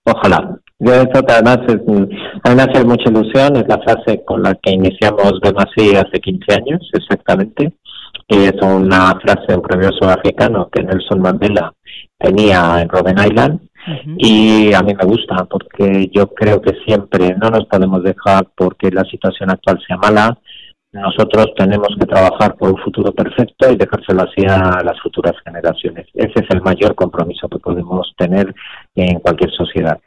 Ojalá. 0.04 0.58
Yo 0.80 0.92
eso 0.92 1.10
además, 1.28 1.58
es, 1.66 1.80
además 2.44 2.68
es 2.72 2.84
mucha 2.84 3.10
ilusión, 3.10 3.56
es 3.56 3.64
la 3.68 3.78
frase 3.78 4.24
con 4.24 4.42
la 4.42 4.54
que 4.54 4.72
iniciamos 4.72 5.40
Bemasí 5.42 5.96
hace 5.96 6.20
15 6.20 6.54
años, 6.54 6.90
exactamente. 6.92 7.72
Es 8.28 8.52
una 8.62 9.18
frase 9.20 9.46
de 9.48 9.56
un 9.56 9.62
premio 9.62 9.90
sudafricano 9.92 10.68
que 10.70 10.84
Nelson 10.84 11.20
Mandela 11.20 11.72
tenía 12.18 12.80
en 12.80 12.88
Robben 12.88 13.18
Island. 13.18 13.60
Y 14.16 14.72
a 14.74 14.82
mí 14.82 14.94
me 14.94 15.04
gusta 15.04 15.44
porque 15.44 16.08
yo 16.12 16.28
creo 16.28 16.60
que 16.60 16.74
siempre 16.86 17.34
no 17.36 17.50
nos 17.50 17.66
podemos 17.66 18.02
dejar 18.02 18.46
porque 18.56 18.90
la 18.90 19.04
situación 19.04 19.50
actual 19.50 19.80
sea 19.86 19.96
mala. 19.96 20.38
Nosotros 20.92 21.48
tenemos 21.56 21.88
que 21.98 22.06
trabajar 22.06 22.56
por 22.56 22.70
un 22.70 22.78
futuro 22.78 23.12
perfecto 23.12 23.70
y 23.70 23.76
dejárselo 23.76 24.22
así 24.22 24.44
a 24.46 24.82
las 24.82 24.98
futuras 25.00 25.34
generaciones. 25.44 26.06
Ese 26.14 26.32
es 26.36 26.50
el 26.50 26.62
mayor 26.62 26.94
compromiso 26.94 27.48
que 27.48 27.58
podemos 27.58 28.12
tener 28.16 28.54
en 28.94 29.20
cualquier 29.20 29.50
sociedad. 29.52 29.98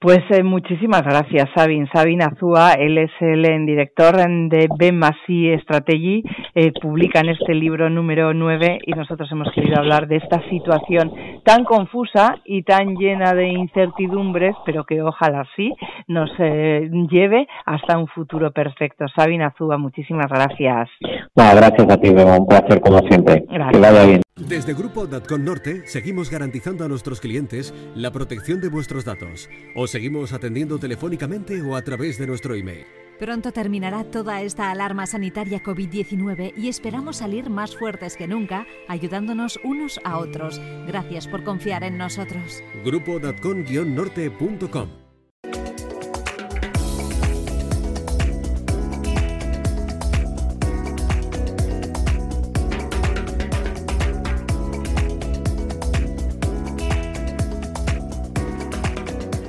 Pues 0.00 0.20
eh, 0.30 0.44
muchísimas 0.44 1.02
gracias, 1.02 1.48
Sabin. 1.56 1.88
Sabin 1.92 2.22
Azúa, 2.22 2.74
él 2.74 2.98
es 2.98 3.10
el 3.18 3.42
director 3.66 4.14
de 4.14 4.68
Bemasi 4.78 5.52
Strategy, 5.62 6.22
eh, 6.54 6.70
publican 6.80 7.28
este 7.28 7.52
libro 7.52 7.90
número 7.90 8.32
9 8.32 8.78
y 8.86 8.92
nosotros 8.92 9.28
hemos 9.32 9.50
querido 9.52 9.76
hablar 9.76 10.06
de 10.06 10.18
esta 10.18 10.40
situación 10.50 11.10
tan 11.44 11.64
confusa 11.64 12.36
y 12.44 12.62
tan 12.62 12.94
llena 12.94 13.34
de 13.34 13.48
incertidumbres, 13.48 14.54
pero 14.64 14.84
que 14.84 15.02
ojalá 15.02 15.44
sí 15.56 15.74
nos 16.06 16.30
eh, 16.38 16.88
lleve 17.10 17.48
hasta 17.66 17.98
un 17.98 18.06
futuro 18.06 18.52
perfecto. 18.52 19.06
Sabin 19.16 19.42
Azúa, 19.42 19.78
muchísimas 19.78 20.28
gracias. 20.28 20.88
gracias 21.34 21.90
a 21.90 21.96
ti, 21.96 22.10
un 22.10 22.46
placer 22.46 22.80
como 22.80 23.00
siempre. 23.00 23.44
Que 23.48 23.78
vaya 23.78 24.06
bien. 24.06 24.22
Desde 24.46 24.72
Grupo 24.72 25.06
Datcon 25.06 25.44
Norte 25.44 25.82
seguimos 25.86 26.30
garantizando 26.30 26.84
a 26.84 26.88
nuestros 26.88 27.20
clientes 27.20 27.74
la 27.96 28.12
protección 28.12 28.60
de 28.60 28.68
vuestros 28.68 29.04
datos. 29.04 29.50
Os 29.74 29.87
seguimos 29.90 30.32
atendiendo 30.32 30.78
telefónicamente 30.78 31.60
o 31.62 31.76
a 31.76 31.82
través 31.82 32.18
de 32.18 32.26
nuestro 32.26 32.54
email. 32.54 32.86
Pronto 33.18 33.50
terminará 33.50 34.04
toda 34.04 34.42
esta 34.42 34.70
alarma 34.70 35.06
sanitaria 35.06 35.60
COVID-19 35.60 36.52
y 36.56 36.68
esperamos 36.68 37.16
salir 37.16 37.50
más 37.50 37.76
fuertes 37.76 38.16
que 38.16 38.28
nunca, 38.28 38.64
ayudándonos 38.86 39.58
unos 39.64 39.98
a 40.04 40.18
otros. 40.18 40.60
Gracias 40.86 41.26
por 41.26 41.42
confiar 41.42 41.82
en 41.82 41.98
nosotros. 41.98 42.62
Grupo 42.84 43.18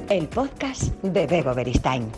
el 0.09 0.27
podcast 0.27 0.91
de 1.03 1.27
Bego 1.27 1.53
Beristain. 1.53 2.11